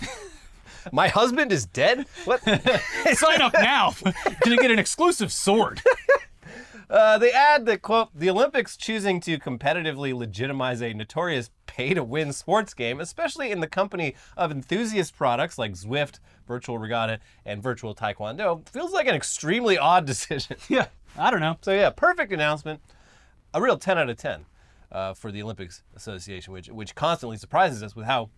My 0.92 1.08
husband 1.08 1.52
is 1.52 1.66
dead. 1.66 2.06
What? 2.24 2.40
Sign 3.12 3.42
up 3.42 3.52
now. 3.52 3.92
Gonna 4.40 4.56
get 4.56 4.70
an 4.70 4.78
exclusive 4.78 5.30
sword. 5.30 5.82
Uh, 6.88 7.18
they 7.18 7.30
add 7.30 7.66
that, 7.66 7.82
quote, 7.82 8.08
the 8.14 8.28
Olympics 8.28 8.76
choosing 8.76 9.20
to 9.20 9.38
competitively 9.38 10.12
legitimize 10.12 10.82
a 10.82 10.92
notorious 10.92 11.50
pay 11.66 11.94
to 11.94 12.02
win 12.02 12.32
sports 12.32 12.74
game, 12.74 12.98
especially 12.98 13.52
in 13.52 13.60
the 13.60 13.68
company 13.68 14.16
of 14.36 14.50
enthusiast 14.50 15.16
products 15.16 15.56
like 15.56 15.72
Zwift, 15.74 16.18
Virtual 16.50 16.78
Regatta, 16.78 17.20
and 17.46 17.62
Virtual 17.62 17.94
Taekwondo, 17.94 18.68
feels 18.68 18.92
like 18.92 19.06
an 19.06 19.14
extremely 19.14 19.78
odd 19.78 20.04
decision. 20.12 20.56
yeah. 20.68 20.88
I 21.16 21.30
don't 21.30 21.38
know. 21.40 21.56
so, 21.62 21.72
yeah, 21.72 21.90
perfect 21.90 22.32
announcement. 22.32 22.80
A 23.54 23.62
real 23.62 23.78
10 23.78 23.98
out 23.98 24.10
of 24.10 24.16
10 24.16 24.44
uh, 24.90 25.14
for 25.14 25.30
the 25.30 25.42
Olympics 25.42 25.82
Association, 25.94 26.52
which, 26.52 26.68
which 26.68 26.96
constantly 26.96 27.36
surprises 27.36 27.82
us 27.84 27.94
with 27.94 28.06
how. 28.06 28.30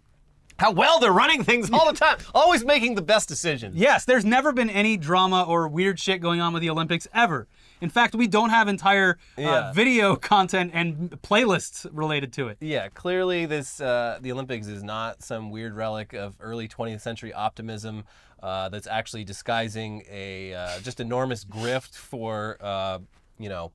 How 0.59 0.71
well 0.71 1.01
they're 1.01 1.13
running 1.13 1.43
things 1.43 1.71
all 1.73 1.91
the 1.91 1.99
time, 1.99 2.19
always 2.35 2.63
making 2.63 2.95
the 2.95 3.03
best 3.03 3.27
decisions. 3.27 3.75
Yes, 3.75 4.05
there's 4.05 4.27
never 4.27 4.53
been 4.53 4.69
any 4.69 4.99
drama 4.99 5.43
or 5.49 5.67
weird 5.67 5.99
shit 5.99 6.21
going 6.21 6.43
on 6.43 6.53
with 6.53 6.61
the 6.61 6.69
Olympics 6.69 7.09
ever. 7.15 7.49
In 7.83 7.91
fact, 7.91 8.15
we 8.15 8.29
don't 8.29 8.51
have 8.51 8.69
entire 8.69 9.19
uh, 9.37 9.43
Yeah. 9.43 9.73
video 9.73 10.15
content 10.33 10.71
and 10.73 11.11
playlists 11.21 11.85
related 11.93 12.33
to 12.35 12.47
it. 12.47 12.59
Yeah, 12.61 12.89
clearly 12.89 13.45
this 13.45 13.81
uh, 13.81 14.19
the 14.23 14.31
Olympics 14.31 14.69
is 14.69 14.85
not 14.85 15.23
some 15.23 15.51
weird 15.51 15.75
relic 15.75 16.13
of 16.13 16.37
early 16.41 16.69
20th 16.69 17.01
century 17.01 17.33
optimism 17.35 18.05
uh, 18.41 18.69
that's 18.69 18.87
actually 18.87 19.25
disguising 19.25 20.05
a 20.09 20.55
uh, 20.55 20.79
just 20.81 21.01
enormous 21.01 21.45
grift 21.45 21.97
for 21.97 22.57
uh, 22.61 23.01
you 23.39 23.49
know 23.49 23.73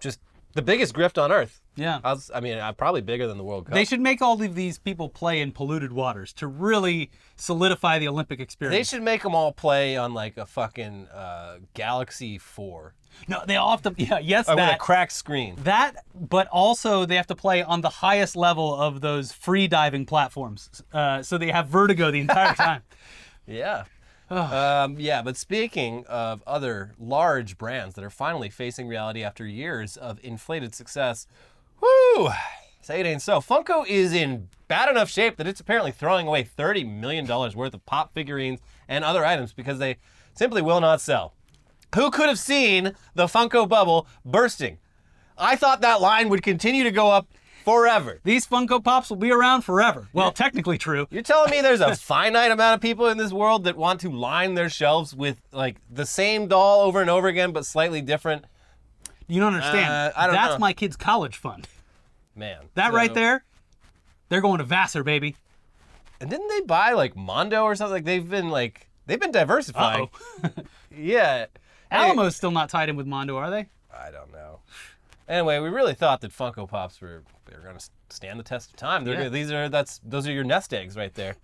just 0.00 0.18
the 0.54 0.62
biggest 0.62 0.94
grift 0.94 1.22
on 1.22 1.30
earth. 1.30 1.60
Yeah. 1.74 2.00
I, 2.02 2.14
was, 2.14 2.30
I 2.34 2.40
mean, 2.40 2.56
uh, 2.56 2.72
probably 2.72 3.02
bigger 3.02 3.26
than 3.26 3.36
the 3.36 3.44
World 3.44 3.66
Cup. 3.66 3.74
They 3.74 3.84
should 3.84 4.00
make 4.00 4.22
all 4.22 4.40
of 4.40 4.54
these 4.54 4.78
people 4.78 5.10
play 5.10 5.42
in 5.42 5.52
polluted 5.52 5.92
waters 5.92 6.32
to 6.34 6.46
really 6.46 7.10
solidify 7.36 7.98
the 7.98 8.08
Olympic 8.08 8.40
experience. 8.40 8.74
They 8.74 8.96
should 8.96 9.04
make 9.04 9.22
them 9.22 9.34
all 9.34 9.52
play 9.52 9.98
on 9.98 10.14
like 10.14 10.38
a 10.38 10.46
fucking 10.46 11.08
uh, 11.08 11.58
Galaxy 11.74 12.38
4 12.38 12.94
no, 13.28 13.42
they 13.46 13.56
all 13.56 13.70
have 13.70 13.82
to. 13.82 13.94
Yeah, 13.96 14.18
yes, 14.18 14.48
uh, 14.48 14.52
with 14.54 14.64
a 14.64 14.66
that. 14.68 14.78
cracked 14.78 15.12
screen. 15.12 15.56
That, 15.64 16.04
but 16.14 16.46
also 16.48 17.04
they 17.06 17.16
have 17.16 17.26
to 17.28 17.34
play 17.34 17.62
on 17.62 17.80
the 17.80 17.88
highest 17.88 18.36
level 18.36 18.74
of 18.74 19.00
those 19.00 19.32
free 19.32 19.66
diving 19.68 20.06
platforms, 20.06 20.82
uh, 20.92 21.22
so 21.22 21.38
they 21.38 21.50
have 21.50 21.68
vertigo 21.68 22.10
the 22.10 22.20
entire 22.20 22.54
time. 22.66 22.82
Yeah. 23.46 23.84
um, 24.28 24.98
yeah, 24.98 25.22
but 25.22 25.36
speaking 25.36 26.04
of 26.08 26.42
other 26.46 26.92
large 26.98 27.56
brands 27.58 27.94
that 27.94 28.02
are 28.02 28.10
finally 28.10 28.50
facing 28.50 28.88
reality 28.88 29.22
after 29.22 29.46
years 29.46 29.96
of 29.96 30.18
inflated 30.22 30.74
success, 30.74 31.28
whoo, 31.80 32.30
say 32.80 32.98
it 33.00 33.06
ain't 33.06 33.22
so. 33.22 33.40
Funko 33.40 33.86
is 33.86 34.12
in 34.12 34.48
bad 34.66 34.88
enough 34.88 35.08
shape 35.08 35.36
that 35.36 35.46
it's 35.46 35.60
apparently 35.60 35.92
throwing 35.92 36.26
away 36.26 36.42
$30 36.42 36.92
million 36.98 37.24
worth 37.26 37.72
of 37.72 37.86
pop 37.86 38.12
figurines 38.14 38.58
and 38.88 39.04
other 39.04 39.24
items 39.24 39.52
because 39.52 39.78
they 39.78 39.96
simply 40.34 40.60
will 40.60 40.80
not 40.80 41.00
sell. 41.00 41.32
Who 41.96 42.10
could 42.10 42.28
have 42.28 42.38
seen 42.38 42.92
the 43.14 43.26
Funko 43.26 43.66
bubble 43.66 44.06
bursting? 44.24 44.78
I 45.38 45.56
thought 45.56 45.80
that 45.80 46.00
line 46.00 46.28
would 46.28 46.42
continue 46.42 46.84
to 46.84 46.90
go 46.90 47.10
up 47.10 47.26
forever. 47.64 48.20
These 48.22 48.46
Funko 48.46 48.84
Pops 48.84 49.08
will 49.08 49.16
be 49.16 49.32
around 49.32 49.62
forever. 49.62 50.06
Well, 50.12 50.30
technically 50.30 50.76
true. 50.76 51.06
You're 51.10 51.22
telling 51.22 51.50
me 51.50 51.62
there's 51.62 51.80
a 51.80 51.96
finite 51.96 52.50
amount 52.50 52.74
of 52.74 52.80
people 52.82 53.08
in 53.08 53.16
this 53.16 53.32
world 53.32 53.64
that 53.64 53.76
want 53.76 54.00
to 54.02 54.10
line 54.10 54.54
their 54.54 54.68
shelves 54.68 55.14
with 55.14 55.40
like 55.52 55.76
the 55.90 56.04
same 56.04 56.48
doll 56.48 56.82
over 56.82 57.00
and 57.00 57.08
over 57.08 57.28
again, 57.28 57.52
but 57.52 57.64
slightly 57.64 58.02
different? 58.02 58.44
You 59.26 59.40
don't 59.40 59.54
understand. 59.54 59.90
Uh, 59.90 60.12
I 60.14 60.26
don't 60.26 60.36
That's 60.36 60.54
know. 60.54 60.58
my 60.58 60.74
kid's 60.74 60.96
college 60.96 61.36
fund. 61.36 61.66
Man, 62.34 62.58
That 62.74 62.92
right 62.92 63.14
there, 63.14 63.44
they're 64.28 64.42
going 64.42 64.58
to 64.58 64.64
Vassar, 64.64 65.02
baby. 65.02 65.36
And 66.20 66.28
didn't 66.28 66.48
they 66.48 66.60
buy 66.60 66.92
like 66.92 67.16
Mondo 67.16 67.62
or 67.62 67.74
something? 67.74 67.94
Like 67.94 68.04
they've 68.04 68.28
been 68.28 68.50
like 68.50 68.88
they've 69.06 69.20
been 69.20 69.32
diversifying. 69.32 70.10
Uh-oh. 70.44 70.50
Yeah. 70.98 71.46
Alamo's 71.90 72.36
still 72.36 72.50
not 72.50 72.68
tied 72.68 72.88
in 72.88 72.96
with 72.96 73.06
Mondo, 73.06 73.36
are 73.36 73.50
they? 73.50 73.66
I 73.94 74.10
don't 74.10 74.32
know. 74.32 74.60
Anyway, 75.28 75.58
we 75.58 75.68
really 75.68 75.94
thought 75.94 76.20
that 76.20 76.30
Funko 76.30 76.68
Pops 76.68 77.00
were 77.00 77.22
they 77.46 77.56
were 77.56 77.62
going 77.62 77.76
to 77.78 77.86
stand 78.10 78.38
the 78.38 78.44
test 78.44 78.70
of 78.70 78.76
time. 78.76 79.04
They're 79.04 79.14
Yeah. 79.14 79.20
gonna, 79.20 79.30
these 79.30 79.50
are 79.52 79.68
that's 79.68 80.00
those 80.04 80.26
are 80.28 80.32
your 80.32 80.44
nest 80.44 80.72
eggs 80.74 80.96
right 80.96 81.14
there. 81.14 81.36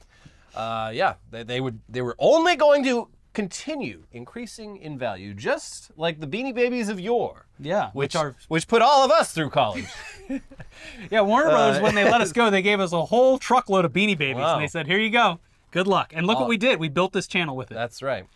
Uh, 0.54 0.90
yeah, 0.94 1.14
they, 1.30 1.42
they 1.42 1.60
would 1.60 1.80
they 1.88 2.02
were 2.02 2.14
only 2.18 2.56
going 2.56 2.84
to 2.84 3.08
continue 3.32 4.04
increasing 4.12 4.76
in 4.76 4.98
value, 4.98 5.32
just 5.32 5.90
like 5.96 6.20
the 6.20 6.26
Beanie 6.26 6.54
Babies 6.54 6.88
of 6.90 7.00
yore. 7.00 7.46
Yeah, 7.58 7.86
Which 7.92 8.14
which 8.14 8.16
are 8.16 8.34
which 8.48 8.68
put 8.68 8.82
all 8.82 9.04
of 9.04 9.10
us 9.10 9.32
through 9.32 9.50
college. 9.50 9.86
yeah. 11.10 11.20
Warner 11.22 11.48
Brothers, 11.50 11.78
Uh, 11.78 11.82
when 11.82 11.94
they 11.94 12.04
let 12.04 12.20
us 12.20 12.32
go, 12.40 12.50
they 12.50 12.62
gave 12.62 12.78
us 12.80 12.92
a 12.92 13.04
whole 13.06 13.38
truckload 13.38 13.84
of 13.84 13.92
Beanie 13.92 14.18
Babies, 14.18 14.42
Wow. 14.42 14.54
and 14.54 14.62
they 14.62 14.68
said, 14.68 14.86
"Here 14.86 14.98
you 14.98 15.10
go, 15.10 15.38
good 15.70 15.86
luck." 15.86 16.12
And 16.14 16.26
look 16.26 16.38
what 16.38 16.48
we 16.48 16.56
did. 16.56 16.78
We 16.78 16.88
built 16.88 17.12
this 17.12 17.26
channel 17.26 17.56
with 17.56 17.70
it. 17.70 17.74
That's 17.74 18.02
right. 18.02 18.26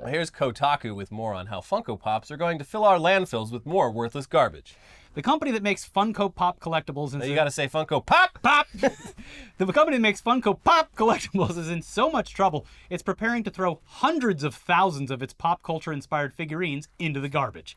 Well, 0.00 0.10
here's 0.10 0.30
Kotaku 0.30 0.96
with 0.96 1.12
more 1.12 1.34
on 1.34 1.48
how 1.48 1.60
Funko 1.60 2.00
Pops 2.00 2.30
are 2.30 2.38
going 2.38 2.58
to 2.58 2.64
fill 2.64 2.84
our 2.84 2.96
landfills 2.96 3.52
with 3.52 3.66
more 3.66 3.90
worthless 3.90 4.24
garbage. 4.24 4.74
The 5.12 5.20
company 5.20 5.50
that 5.50 5.62
makes 5.62 5.86
Funko 5.86 6.34
Pop 6.34 6.58
collectibles 6.58 7.10
and 7.10 7.20
Now 7.20 7.26
you 7.26 7.34
got 7.34 7.44
to 7.44 7.50
say 7.50 7.68
Funko 7.68 8.06
Pop. 8.06 8.40
Pop! 8.40 8.66
the 9.58 9.66
company 9.66 9.98
that 9.98 10.00
makes 10.00 10.22
Funko 10.22 10.58
Pop 10.64 10.96
collectibles 10.96 11.58
is 11.58 11.68
in 11.68 11.82
so 11.82 12.10
much 12.10 12.32
trouble, 12.32 12.64
it's 12.88 13.02
preparing 13.02 13.44
to 13.44 13.50
throw 13.50 13.80
hundreds 13.84 14.42
of 14.42 14.54
thousands 14.54 15.10
of 15.10 15.22
its 15.22 15.34
pop 15.34 15.62
culture 15.62 15.92
inspired 15.92 16.32
figurines 16.32 16.88
into 16.98 17.20
the 17.20 17.28
garbage. 17.28 17.76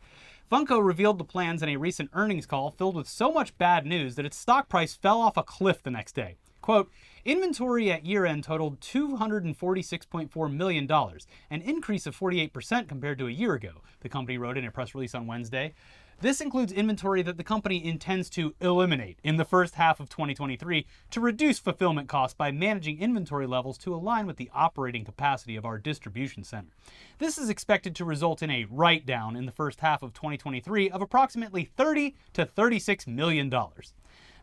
Funko 0.49 0.81
revealed 0.81 1.17
the 1.17 1.25
plans 1.25 1.61
in 1.61 1.67
a 1.67 1.75
recent 1.75 2.09
earnings 2.13 2.45
call 2.45 2.71
filled 2.71 2.95
with 2.95 3.09
so 3.09 3.33
much 3.33 3.57
bad 3.57 3.85
news 3.85 4.15
that 4.15 4.25
its 4.25 4.37
stock 4.37 4.69
price 4.69 4.93
fell 4.93 5.19
off 5.19 5.35
a 5.35 5.43
cliff 5.43 5.83
the 5.83 5.91
next 5.91 6.15
day. 6.15 6.37
Quote, 6.63 6.89
Inventory 7.25 7.91
at 7.91 8.05
year 8.05 8.25
end 8.25 8.45
totaled 8.45 8.79
$246.4 8.79 10.53
million, 10.53 10.89
an 10.89 11.61
increase 11.61 12.05
of 12.07 12.17
48% 12.17 12.87
compared 12.87 13.17
to 13.17 13.27
a 13.27 13.31
year 13.31 13.53
ago, 13.53 13.81
the 13.99 14.07
company 14.07 14.37
wrote 14.37 14.57
in 14.57 14.63
a 14.63 14.71
press 14.71 14.95
release 14.95 15.13
on 15.13 15.27
Wednesday. 15.27 15.73
This 16.21 16.39
includes 16.39 16.71
inventory 16.71 17.21
that 17.23 17.35
the 17.35 17.43
company 17.43 17.83
intends 17.83 18.29
to 18.29 18.55
eliminate 18.61 19.19
in 19.25 19.35
the 19.35 19.43
first 19.43 19.75
half 19.75 19.99
of 19.99 20.07
2023 20.07 20.87
to 21.11 21.19
reduce 21.19 21.59
fulfillment 21.59 22.07
costs 22.07 22.33
by 22.33 22.49
managing 22.49 22.97
inventory 22.97 23.45
levels 23.45 23.77
to 23.79 23.93
align 23.93 24.25
with 24.25 24.37
the 24.37 24.49
operating 24.53 25.03
capacity 25.03 25.57
of 25.57 25.65
our 25.65 25.77
distribution 25.77 26.45
center. 26.45 26.69
This 27.17 27.37
is 27.37 27.49
expected 27.49 27.93
to 27.97 28.05
result 28.05 28.41
in 28.41 28.49
a 28.49 28.67
write 28.71 29.05
down 29.05 29.35
in 29.35 29.45
the 29.45 29.51
first 29.51 29.81
half 29.81 30.01
of 30.01 30.13
2023 30.13 30.89
of 30.89 31.01
approximately 31.01 31.65
30 31.65 32.15
to 32.31 32.45
36 32.45 33.05
million 33.05 33.49
dollars. 33.49 33.93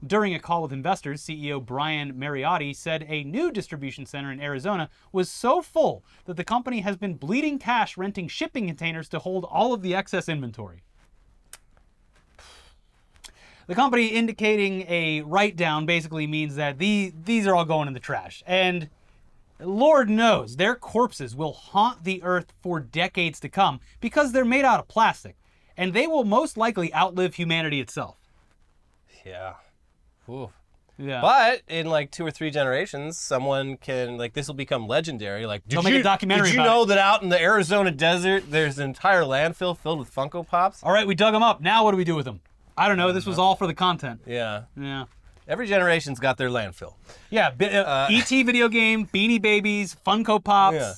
During 0.06 0.34
a 0.34 0.38
call 0.38 0.62
with 0.62 0.72
investors, 0.72 1.22
CEO 1.22 1.64
Brian 1.64 2.14
Mariotti 2.14 2.74
said 2.74 3.04
a 3.08 3.22
new 3.22 3.52
distribution 3.52 4.06
center 4.06 4.32
in 4.32 4.40
Arizona 4.40 4.88
was 5.12 5.28
so 5.28 5.60
full 5.60 6.02
that 6.24 6.38
the 6.38 6.44
company 6.44 6.80
has 6.80 6.96
been 6.96 7.14
bleeding 7.14 7.58
cash 7.58 7.98
renting 7.98 8.26
shipping 8.26 8.66
containers 8.66 9.08
to 9.10 9.18
hold 9.18 9.44
all 9.44 9.74
of 9.74 9.82
the 9.82 9.94
excess 9.94 10.28
inventory. 10.28 10.82
The 13.66 13.74
company 13.74 14.06
indicating 14.06 14.84
a 14.88 15.20
write 15.20 15.54
down 15.54 15.84
basically 15.84 16.26
means 16.26 16.56
that 16.56 16.78
the, 16.78 17.12
these 17.24 17.46
are 17.46 17.54
all 17.54 17.66
going 17.66 17.86
in 17.86 17.94
the 17.94 18.00
trash. 18.00 18.42
And 18.46 18.88
Lord 19.60 20.08
knows 20.08 20.56
their 20.56 20.74
corpses 20.74 21.36
will 21.36 21.52
haunt 21.52 22.04
the 22.04 22.22
earth 22.22 22.54
for 22.62 22.80
decades 22.80 23.38
to 23.40 23.48
come 23.50 23.80
because 24.00 24.32
they're 24.32 24.46
made 24.46 24.64
out 24.64 24.80
of 24.80 24.88
plastic. 24.88 25.36
And 25.76 25.92
they 25.92 26.06
will 26.06 26.24
most 26.24 26.56
likely 26.56 26.92
outlive 26.94 27.34
humanity 27.34 27.80
itself. 27.80 28.16
Yeah. 29.24 29.54
Ooh. 30.30 30.50
Yeah. 30.98 31.22
But 31.22 31.62
in 31.68 31.86
like 31.86 32.10
two 32.10 32.26
or 32.26 32.30
three 32.30 32.50
generations, 32.50 33.18
someone 33.18 33.78
can 33.78 34.18
like 34.18 34.34
this 34.34 34.48
will 34.48 34.54
become 34.54 34.86
legendary. 34.86 35.46
Like, 35.46 35.62
did 35.62 35.76
They'll 35.76 35.82
make 35.82 35.94
a 35.94 35.98
you, 35.98 36.02
documentary 36.02 36.48
Did 36.48 36.54
you 36.56 36.60
about 36.60 36.70
know 36.70 36.84
that 36.86 36.98
out 36.98 37.22
in 37.22 37.30
the 37.30 37.40
Arizona 37.40 37.90
desert, 37.90 38.50
there's 38.50 38.78
an 38.78 38.84
entire 38.84 39.22
landfill 39.22 39.76
filled 39.76 39.98
with 39.98 40.14
Funko 40.14 40.46
Pops? 40.46 40.82
all 40.82 40.92
right, 40.92 41.06
we 41.06 41.14
dug 41.14 41.32
them 41.32 41.42
up. 41.42 41.60
Now 41.60 41.84
what 41.84 41.92
do 41.92 41.96
we 41.96 42.04
do 42.04 42.14
with 42.14 42.26
them? 42.26 42.40
I 42.76 42.88
don't 42.88 42.98
know. 42.98 43.12
This 43.12 43.26
was 43.26 43.38
all 43.38 43.56
for 43.56 43.66
the 43.66 43.74
content. 43.74 44.20
Yeah. 44.26 44.64
Yeah. 44.76 45.04
Every 45.48 45.66
generation's 45.66 46.20
got 46.20 46.36
their 46.36 46.48
landfill. 46.48 46.94
Yeah. 47.30 47.50
Bi- 47.50 47.66
uh, 47.66 48.08
ET 48.10 48.28
video 48.28 48.68
game, 48.68 49.06
Beanie 49.06 49.40
Babies, 49.40 49.96
Funko 50.06 50.42
Pops. 50.42 50.76
Yeah. 50.76 50.92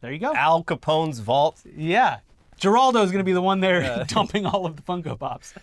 There 0.00 0.12
you 0.12 0.18
go. 0.18 0.32
Al 0.32 0.62
Capone's 0.62 1.18
vault. 1.18 1.60
Yeah. 1.76 2.18
Geraldo's 2.60 3.10
going 3.12 3.18
to 3.18 3.24
be 3.24 3.32
the 3.32 3.42
one 3.42 3.60
there 3.60 4.04
dumping 4.08 4.46
all 4.46 4.66
of 4.66 4.76
the 4.76 4.82
Funko 4.82 5.18
Pops. 5.18 5.54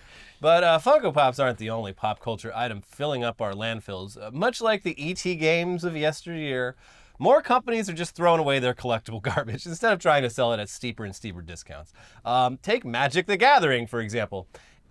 But 0.45 0.63
uh, 0.63 0.77
Funko 0.77 1.12
Pops 1.12 1.39
aren't 1.39 1.58
the 1.58 1.71
only 1.71 1.91
pop 1.91 2.19
culture 2.19 2.51
item 2.55 2.79
filling 2.79 3.23
up 3.23 3.41
our 3.41 3.53
landfills. 3.53 4.15
Uh, 4.15 4.29
much 4.29 4.62
like 4.62 4.84
the 4.84 4.95
ET 4.99 5.23
games 5.23 5.84
of 5.84 5.97
yesteryear, 5.97 6.75
more 7.17 7.41
companies 7.41 7.89
are 7.89 7.93
just 7.93 8.15
throwing 8.15 8.39
away 8.39 8.60
their 8.60 8.75
collectible 8.75 9.19
garbage 9.23 9.65
instead 9.65 9.91
of 9.91 9.97
trying 9.97 10.21
to 10.21 10.29
sell 10.29 10.53
it 10.53 10.60
at 10.60 10.69
steeper 10.69 11.03
and 11.03 11.15
steeper 11.15 11.41
discounts. 11.41 11.93
Um, 12.23 12.60
take 12.62 12.86
Magic 12.86 13.25
the 13.25 13.38
Gathering, 13.38 13.88
for 13.88 13.99
example. 13.99 14.47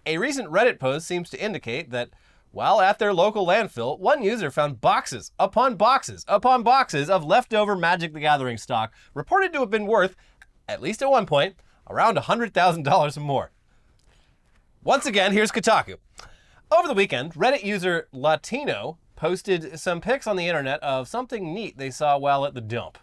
A 0.07 0.19
recent 0.19 0.51
Reddit 0.51 0.81
post 0.81 1.07
seems 1.07 1.31
to 1.31 1.40
indicate 1.40 1.93
that 1.93 2.11
while 2.51 2.81
at 2.81 2.99
their 2.99 3.14
local 3.14 3.47
landfill, 3.47 3.97
one 4.01 4.25
user 4.25 4.51
found 4.51 4.81
boxes 4.81 5.31
upon 5.38 5.77
boxes 5.77 6.25
upon 6.27 6.64
boxes 6.64 7.09
of 7.09 7.25
leftover 7.25 7.77
Magic 7.77 8.12
the 8.12 8.19
Gathering 8.19 8.59
stock, 8.59 8.93
reported 9.14 9.53
to 9.53 9.61
have 9.61 9.71
been 9.71 9.87
worth, 9.87 10.17
at 10.69 10.83
least 10.83 11.01
at 11.01 11.11
one 11.12 11.27
point, 11.27 11.55
around 11.88 12.17
$100,000 12.17 13.17
or 13.17 13.21
more. 13.21 13.53
Once 14.85 15.07
again, 15.07 15.33
here's 15.33 15.51
Kotaku. 15.51 15.97
Over 16.70 16.87
the 16.87 16.92
weekend, 16.92 17.33
Reddit 17.33 17.64
user 17.64 18.07
Latino 18.12 18.99
posted 19.16 19.81
some 19.81 20.03
pics 20.03 20.27
on 20.27 20.37
the 20.37 20.47
internet 20.47 20.83
of 20.83 21.09
something 21.09 21.55
neat 21.55 21.79
they 21.79 21.90
saw 21.90 22.18
while 22.18 22.44
at 22.44 22.53
the 22.53 22.61
dump. 22.61 22.99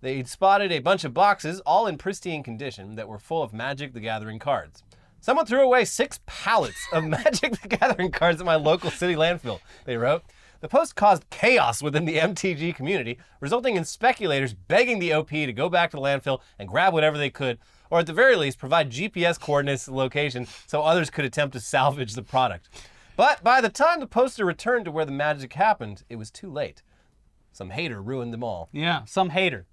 They'd 0.00 0.28
spotted 0.28 0.72
a 0.72 0.78
bunch 0.78 1.04
of 1.04 1.12
boxes, 1.12 1.60
all 1.66 1.86
in 1.86 1.98
pristine 1.98 2.42
condition, 2.42 2.94
that 2.94 3.06
were 3.06 3.18
full 3.18 3.42
of 3.42 3.52
Magic 3.52 3.92
the 3.92 4.00
Gathering 4.00 4.38
cards. 4.38 4.82
Someone 5.20 5.44
threw 5.44 5.60
away 5.60 5.84
six 5.84 6.20
pallets 6.24 6.80
of 6.90 7.04
Magic 7.08 7.60
the 7.60 7.68
Gathering 7.68 8.12
cards 8.12 8.40
at 8.40 8.46
my 8.46 8.56
local 8.56 8.90
city 8.90 9.14
landfill, 9.14 9.60
they 9.84 9.98
wrote. 9.98 10.22
The 10.60 10.68
post 10.68 10.96
caused 10.96 11.28
chaos 11.30 11.82
within 11.82 12.04
the 12.04 12.16
MTG 12.16 12.74
community, 12.74 13.18
resulting 13.40 13.76
in 13.76 13.84
speculators 13.84 14.54
begging 14.54 14.98
the 14.98 15.12
OP 15.12 15.30
to 15.30 15.52
go 15.52 15.68
back 15.68 15.90
to 15.90 15.96
the 15.96 16.02
landfill 16.02 16.40
and 16.58 16.68
grab 16.68 16.92
whatever 16.92 17.18
they 17.18 17.30
could, 17.30 17.58
or 17.90 18.00
at 18.00 18.06
the 18.06 18.12
very 18.12 18.36
least, 18.36 18.58
provide 18.58 18.90
GPS 18.90 19.38
coordinates 19.38 19.84
to 19.84 19.90
the 19.90 19.96
location 19.96 20.46
so 20.66 20.82
others 20.82 21.10
could 21.10 21.24
attempt 21.24 21.52
to 21.52 21.60
salvage 21.60 22.14
the 22.14 22.22
product. 22.22 22.68
But 23.16 23.42
by 23.42 23.60
the 23.60 23.68
time 23.68 24.00
the 24.00 24.06
poster 24.06 24.44
returned 24.44 24.84
to 24.86 24.90
where 24.90 25.04
the 25.04 25.12
magic 25.12 25.52
happened, 25.54 26.04
it 26.08 26.16
was 26.16 26.30
too 26.30 26.50
late. 26.50 26.82
Some 27.52 27.70
hater 27.70 28.02
ruined 28.02 28.32
them 28.32 28.44
all. 28.44 28.68
Yeah, 28.72 29.04
some 29.04 29.30
hater. 29.30 29.66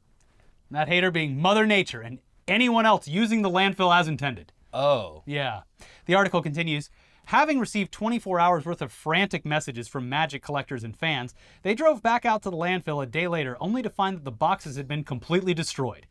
That 0.72 0.88
hater 0.88 1.12
being 1.12 1.40
Mother 1.40 1.66
Nature 1.66 2.02
and 2.02 2.20
anyone 2.48 2.86
else 2.86 3.08
using 3.08 3.42
the 3.42 3.50
landfill 3.50 3.96
as 3.96 4.08
intended. 4.08 4.54
Oh. 4.74 5.24
Yeah. 5.26 5.62
The 6.06 6.16
article 6.16 6.42
continues 6.42 6.90
Having 7.26 7.60
received 7.60 7.92
24 7.92 8.40
hours 8.40 8.66
worth 8.66 8.82
of 8.82 8.92
frantic 8.92 9.46
messages 9.46 9.88
from 9.88 10.10
Magic 10.10 10.44
collectors 10.44 10.84
and 10.84 10.96
fans, 10.96 11.34
they 11.62 11.74
drove 11.74 12.04
back 12.04 12.26
out 12.26 12.44
to 12.44 12.50
the 12.50 12.58
landfill 12.58 13.02
a 13.02 13.06
day 13.06 13.28
later 13.28 13.58
only 13.60 13.82
to 13.82 13.90
find 13.90 14.18
that 14.18 14.26
the 14.26 14.32
boxes 14.32 14.76
had 14.76 14.88
been 14.88 15.04
completely 15.04 15.54
destroyed. 15.54 16.06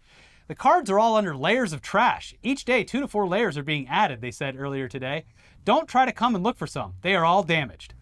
The 0.48 0.54
cards 0.54 0.90
are 0.90 0.98
all 0.98 1.16
under 1.16 1.36
layers 1.36 1.72
of 1.72 1.82
trash. 1.82 2.34
Each 2.42 2.64
day, 2.64 2.82
two 2.82 3.00
to 3.00 3.08
four 3.08 3.28
layers 3.28 3.56
are 3.56 3.62
being 3.62 3.88
added, 3.88 4.20
they 4.20 4.30
said 4.30 4.56
earlier 4.58 4.88
today. 4.88 5.24
Don't 5.64 5.88
try 5.88 6.04
to 6.04 6.12
come 6.12 6.34
and 6.34 6.42
look 6.42 6.56
for 6.56 6.66
some, 6.66 6.94
they 7.02 7.14
are 7.14 7.24
all 7.24 7.42
damaged. 7.42 7.94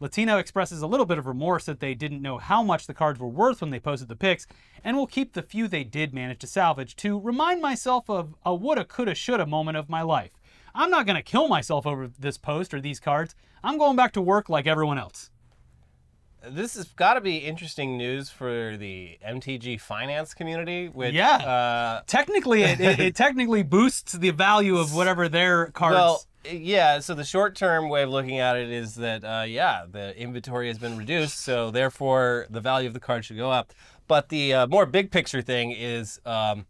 Latino 0.00 0.38
expresses 0.38 0.82
a 0.82 0.86
little 0.86 1.06
bit 1.06 1.18
of 1.18 1.26
remorse 1.26 1.64
that 1.66 1.80
they 1.80 1.94
didn't 1.94 2.20
know 2.20 2.38
how 2.38 2.62
much 2.62 2.86
the 2.86 2.94
cards 2.94 3.20
were 3.20 3.28
worth 3.28 3.60
when 3.60 3.70
they 3.70 3.78
posted 3.78 4.08
the 4.08 4.16
pics, 4.16 4.46
and 4.82 4.96
will 4.96 5.06
keep 5.06 5.32
the 5.32 5.42
few 5.42 5.68
they 5.68 5.84
did 5.84 6.12
manage 6.12 6.40
to 6.40 6.46
salvage 6.46 6.96
to 6.96 7.20
remind 7.20 7.62
myself 7.62 8.10
of 8.10 8.34
a 8.44 8.54
woulda, 8.54 8.84
coulda, 8.84 9.14
shoulda 9.14 9.46
moment 9.46 9.76
of 9.76 9.88
my 9.88 10.02
life. 10.02 10.32
I'm 10.74 10.90
not 10.90 11.06
gonna 11.06 11.22
kill 11.22 11.48
myself 11.48 11.86
over 11.86 12.10
this 12.18 12.36
post 12.38 12.74
or 12.74 12.80
these 12.80 13.00
cards. 13.00 13.34
I'm 13.62 13.78
going 13.78 13.96
back 13.96 14.12
to 14.12 14.20
work 14.22 14.48
like 14.48 14.66
everyone 14.66 14.98
else. 14.98 15.30
This 16.46 16.74
has 16.74 16.84
got 16.88 17.14
to 17.14 17.22
be 17.22 17.38
interesting 17.38 17.96
news 17.96 18.28
for 18.28 18.76
the 18.76 19.16
MTG 19.26 19.80
finance 19.80 20.34
community, 20.34 20.88
which 20.88 21.14
Yeah. 21.14 21.36
uh, 21.36 22.02
Technically, 22.06 22.62
it, 22.64 22.80
it, 22.80 23.00
it 23.00 23.14
technically 23.24 23.62
boosts 23.62 24.12
the 24.12 24.28
value 24.30 24.76
of 24.76 24.94
whatever 24.94 25.26
their 25.30 25.68
cards. 25.68 25.94
Well, 25.94 26.24
yeah. 26.52 26.98
So 26.98 27.14
the 27.14 27.24
short-term 27.24 27.88
way 27.88 28.02
of 28.02 28.10
looking 28.10 28.40
at 28.40 28.56
it 28.58 28.68
is 28.68 28.96
that, 28.96 29.24
uh, 29.24 29.44
yeah, 29.48 29.86
the 29.90 30.14
inventory 30.20 30.68
has 30.68 30.76
been 30.78 30.98
reduced, 30.98 31.38
so 31.40 31.70
therefore 31.70 32.46
the 32.50 32.60
value 32.60 32.88
of 32.88 32.92
the 32.92 33.00
card 33.00 33.24
should 33.24 33.38
go 33.38 33.50
up. 33.50 33.72
But 34.06 34.28
the 34.28 34.52
uh, 34.52 34.66
more 34.66 34.84
big 34.84 35.10
picture 35.10 35.40
thing 35.40 35.70
is 35.70 36.20
um, 36.26 36.66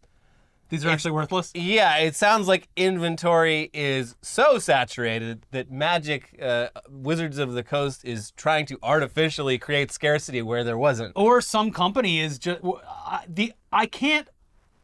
These 0.75 0.85
are 0.85 0.91
actually 0.91 1.13
worthless. 1.13 1.53
Yeah, 1.55 1.99
it 1.99 2.17
sounds 2.17 2.49
like 2.49 2.69
inventory 2.77 3.71
is 3.73 4.17
so 4.23 4.59
saturated 4.59 5.47
that 5.53 5.71
Magic 5.71 6.37
uh, 6.43 6.69
Wizards 6.91 7.39
of 7.39 7.53
the 7.53 7.63
Coast 7.63 8.05
is 8.05 8.33
trying 8.33 8.67
to 8.67 8.79
artificially 8.83 9.57
create 9.59 9.93
scarcity 9.93 10.43
where 10.43 10.65
there 10.65 10.77
wasn't. 10.79 11.13
Or 11.15 11.41
some 11.41 11.71
company 11.71 12.19
is 12.21 12.39
just 12.39 12.61
the. 13.29 13.53
I 13.73 13.87
can't 13.87 14.29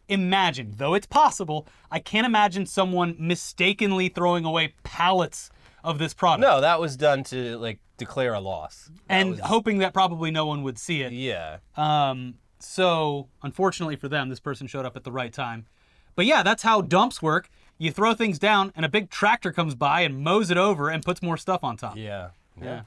imagine, 0.08 0.74
though 0.76 0.94
it's 0.94 1.06
possible. 1.06 1.66
I 1.90 1.98
can't 1.98 2.26
imagine 2.26 2.66
someone 2.66 3.16
mistakenly 3.18 4.08
throwing 4.08 4.44
away 4.44 4.74
pallets 4.82 5.50
of 5.82 5.98
this 5.98 6.14
product. 6.14 6.40
No, 6.42 6.60
that 6.60 6.80
was 6.80 6.96
done 6.96 7.24
to 7.24 7.56
like 7.58 7.80
declare 7.96 8.34
a 8.34 8.40
loss. 8.40 8.90
That 9.08 9.14
and 9.14 9.30
was- 9.30 9.40
hoping 9.40 9.78
that 9.78 9.92
probably 9.92 10.30
no 10.30 10.46
one 10.46 10.62
would 10.62 10.78
see 10.78 11.02
it. 11.02 11.12
yeah, 11.12 11.58
Um, 11.76 12.34
so 12.58 13.28
unfortunately 13.42 13.96
for 13.96 14.08
them, 14.08 14.28
this 14.28 14.40
person 14.40 14.66
showed 14.66 14.84
up 14.84 14.96
at 14.96 15.04
the 15.04 15.12
right 15.12 15.32
time. 15.32 15.66
But 16.20 16.26
yeah, 16.26 16.42
that's 16.42 16.62
how 16.62 16.82
dumps 16.82 17.22
work. 17.22 17.48
You 17.78 17.90
throw 17.90 18.12
things 18.12 18.38
down, 18.38 18.74
and 18.76 18.84
a 18.84 18.90
big 18.90 19.08
tractor 19.08 19.52
comes 19.52 19.74
by 19.74 20.02
and 20.02 20.22
mows 20.22 20.50
it 20.50 20.58
over 20.58 20.90
and 20.90 21.02
puts 21.02 21.22
more 21.22 21.38
stuff 21.38 21.64
on 21.64 21.78
top. 21.78 21.96
yeah, 21.96 22.32
Yeah. 22.60 22.82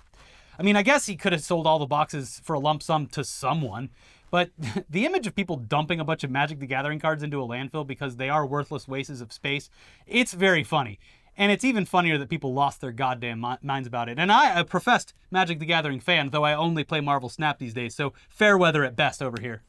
I 0.60 0.62
mean, 0.62 0.76
I 0.76 0.84
guess 0.84 1.08
he 1.08 1.16
could 1.16 1.32
have 1.32 1.42
sold 1.42 1.66
all 1.66 1.80
the 1.80 1.88
boxes 1.88 2.40
for 2.44 2.54
a 2.54 2.60
lump 2.60 2.84
sum 2.84 3.08
to 3.08 3.24
someone, 3.24 3.90
but 4.30 4.52
the 4.88 5.08
image 5.08 5.26
of 5.26 5.34
people 5.34 5.56
dumping 5.56 6.00
a 6.00 6.04
bunch 6.04 6.24
of 6.24 6.30
Magic 6.30 6.60
the 6.60 6.68
Gathering 6.68 7.00
cards 7.00 7.24
into 7.24 7.42
a 7.42 7.48
landfill 7.48 7.88
because 7.88 8.18
they 8.18 8.30
are 8.30 8.46
worthless 8.46 8.88
wastes 8.88 9.20
of 9.20 9.34
space, 9.34 9.68
it's 10.06 10.34
very 10.34 10.64
funny. 10.64 11.00
And 11.36 11.52
it's 11.52 11.64
even 11.64 11.86
funnier 11.86 12.20
that 12.20 12.30
people 12.30 12.54
lost 12.54 12.82
their 12.82 12.92
goddamn 12.92 13.44
minds 13.64 13.88
about 13.88 14.10
it. 14.10 14.20
And 14.20 14.32
I, 14.32 14.60
a 14.60 14.64
professed 14.64 15.16
Magic 15.32 15.58
the 15.58 15.66
Gathering 15.66 16.02
fan, 16.02 16.30
though 16.30 16.44
I 16.44 16.54
only 16.54 16.84
play 16.84 17.02
Marvel 17.02 17.30
Snap 17.30 17.58
these 17.58 17.74
days, 17.74 17.96
so 17.96 18.14
fair 18.30 18.60
weather 18.60 18.84
at 18.84 18.96
best 18.96 19.24
over 19.24 19.42
here. 19.42 19.64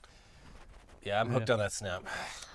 Yeah, 1.05 1.21
I'm 1.21 1.29
hooked 1.29 1.51
on 1.51 1.59
that 1.59 1.73
snap. 1.73 2.05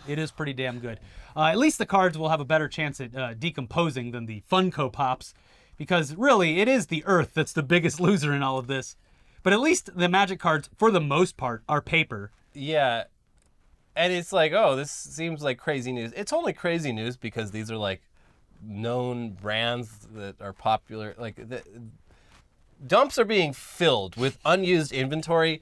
It 0.08 0.18
is 0.18 0.32
pretty 0.32 0.54
damn 0.54 0.80
good. 0.80 1.00
Uh, 1.36 1.46
at 1.46 1.58
least 1.58 1.78
the 1.78 1.86
cards 1.86 2.18
will 2.18 2.30
have 2.30 2.40
a 2.40 2.46
better 2.46 2.68
chance 2.68 3.00
at 3.00 3.16
uh, 3.16 3.34
decomposing 3.36 4.12
than 4.12 4.26
the 4.26 4.42
Funko 4.52 4.92
Pops, 4.92 5.34
because 5.78 6.16
really, 6.16 6.60
it 6.60 6.68
is 6.68 6.88
the 6.88 7.04
Earth 7.06 7.34
that's 7.34 7.54
the 7.54 7.64
biggest 7.64 8.00
loser 8.02 8.34
in 8.34 8.42
all 8.42 8.58
of 8.58 8.68
this. 8.68 8.96
But 9.44 9.54
at 9.54 9.60
least 9.60 9.96
the 9.96 10.10
Magic 10.10 10.40
cards, 10.40 10.70
for 10.78 10.92
the 10.92 11.00
most 11.00 11.38
part, 11.38 11.64
are 11.70 11.82
paper. 11.82 12.32
Yeah. 12.54 13.06
And 13.96 14.12
it's 14.12 14.34
like, 14.34 14.52
oh, 14.54 14.76
this 14.76 14.92
seems 14.92 15.44
like 15.44 15.58
crazy 15.58 15.92
news. 15.92 16.12
It's 16.16 16.34
only 16.34 16.54
crazy 16.54 16.92
news 16.92 17.18
because 17.18 17.52
these 17.52 17.70
are 17.70 17.78
like 17.78 18.02
known 18.62 19.32
brands 19.32 20.08
that 20.14 20.42
are 20.42 20.54
popular. 20.54 21.16
Like 21.18 21.36
the 21.36 21.64
dumps 22.86 23.18
are 23.18 23.26
being 23.26 23.54
filled 23.54 24.16
with 24.16 24.38
unused 24.46 24.92
inventory 24.92 25.62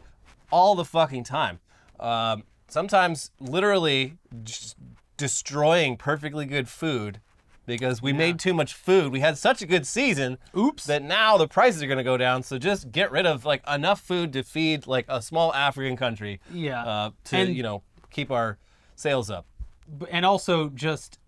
all 0.51 0.75
the 0.75 0.85
fucking 0.85 1.23
time. 1.23 1.59
Um, 1.99 2.43
sometimes 2.67 3.31
literally 3.39 4.17
just 4.43 4.75
destroying 5.17 5.97
perfectly 5.97 6.45
good 6.45 6.67
food 6.69 7.19
because 7.65 8.01
we 8.01 8.13
made 8.13 8.39
too 8.39 8.53
much 8.53 8.73
food. 8.73 9.11
We 9.11 9.19
had 9.19 9.37
such 9.37 9.61
a 9.61 9.65
good 9.65 9.85
season. 9.85 10.37
Oops. 10.57 10.85
That 10.85 11.03
now 11.03 11.37
the 11.37 11.47
prices 11.47 11.83
are 11.83 11.87
going 11.87 11.97
to 11.97 12.03
go 12.03 12.15
down. 12.17 12.43
So 12.43 12.57
just 12.57 12.91
get 12.91 13.11
rid 13.11 13.25
of 13.25 13.43
like 13.45 13.61
enough 13.69 13.99
food 13.99 14.31
to 14.33 14.43
feed 14.43 14.87
like 14.87 15.05
a 15.09 15.21
small 15.21 15.53
African 15.53 15.97
country. 15.97 16.39
Yeah. 16.53 16.83
Uh, 16.85 17.11
to 17.25 17.37
And- 17.37 17.55
you 17.55 17.63
know 17.63 17.83
keep 18.09 18.31
our 18.31 18.57
sales 18.95 19.29
up. 19.29 19.45
And 20.09 20.25
also 20.25 20.69
just 20.69 21.19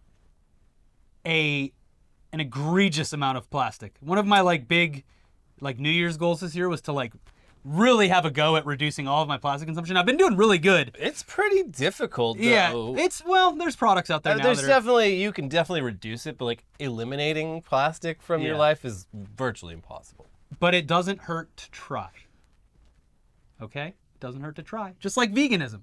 a 1.25 1.71
an 2.31 2.39
egregious 2.39 3.11
amount 3.11 3.37
of 3.37 3.49
plastic. 3.49 3.95
One 3.99 4.17
of 4.17 4.25
my 4.25 4.41
like 4.41 4.67
big 4.67 5.03
like 5.61 5.79
New 5.79 5.89
Year's 5.89 6.15
goals 6.17 6.39
this 6.41 6.55
year 6.55 6.69
was 6.69 6.81
to 6.81 6.91
like 6.93 7.11
really 7.63 8.07
have 8.07 8.25
a 8.25 8.31
go 8.31 8.55
at 8.55 8.65
reducing 8.65 9.07
all 9.07 9.21
of 9.21 9.27
my 9.27 9.37
plastic 9.37 9.67
consumption. 9.67 9.97
I've 9.97 10.05
been 10.05 10.17
doing 10.17 10.35
really 10.37 10.57
good. 10.57 10.95
It's 10.99 11.23
pretty 11.23 11.63
difficult. 11.63 12.37
Though. 12.37 12.43
Yeah, 12.43 12.73
it's 13.03 13.23
well, 13.25 13.51
there's 13.53 13.75
products 13.75 14.09
out 14.09 14.23
there 14.23 14.33
Uh, 14.33 14.37
now 14.37 14.43
There's 14.43 14.59
that 14.61 14.65
are, 14.65 14.67
definitely 14.67 15.21
you 15.21 15.31
can 15.31 15.47
definitely 15.49 15.81
reduce 15.81 16.25
it, 16.25 16.37
but 16.37 16.45
like 16.45 16.63
eliminating 16.79 17.61
plastic 17.61 18.21
from 18.21 18.41
your 18.41 18.55
life 18.55 18.85
is 18.85 19.07
virtually 19.13 19.73
impossible. 19.73 20.27
but 20.59 20.73
it 20.73 20.87
doesn't 20.87 21.21
hurt 21.21 21.55
to 21.57 21.69
try. 21.71 22.09
Okay? 23.61 23.87
It 23.87 24.19
doesn't 24.19 24.41
hurt 24.41 24.55
to 24.55 24.63
try. 24.63 24.93
Just 24.99 25.17
like 25.17 25.33
veganism. 25.33 25.81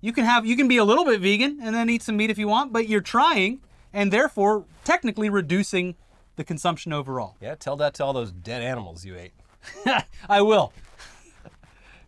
You 0.00 0.12
can 0.12 0.24
have 0.24 0.44
you 0.44 0.56
can 0.56 0.66
be 0.68 0.76
a 0.78 0.84
little 0.84 1.04
bit 1.04 1.20
vegan 1.20 1.58
and 1.62 1.74
then 1.74 1.88
eat 1.88 2.02
some 2.02 2.16
meat 2.16 2.30
if 2.30 2.38
you 2.38 2.48
want, 2.48 2.72
but 2.72 2.88
you're 2.88 3.00
trying 3.00 3.60
and 3.92 4.12
therefore 4.12 4.64
technically 4.84 5.30
reducing 5.30 5.94
the 6.36 6.44
consumption 6.44 6.92
overall. 6.92 7.36
Yeah, 7.40 7.54
tell 7.54 7.76
that 7.76 7.94
to 7.94 8.04
all 8.04 8.12
those 8.12 8.32
dead 8.32 8.62
animals 8.62 9.04
you 9.04 9.16
ate. 9.16 9.32
I 10.28 10.40
will. 10.42 10.72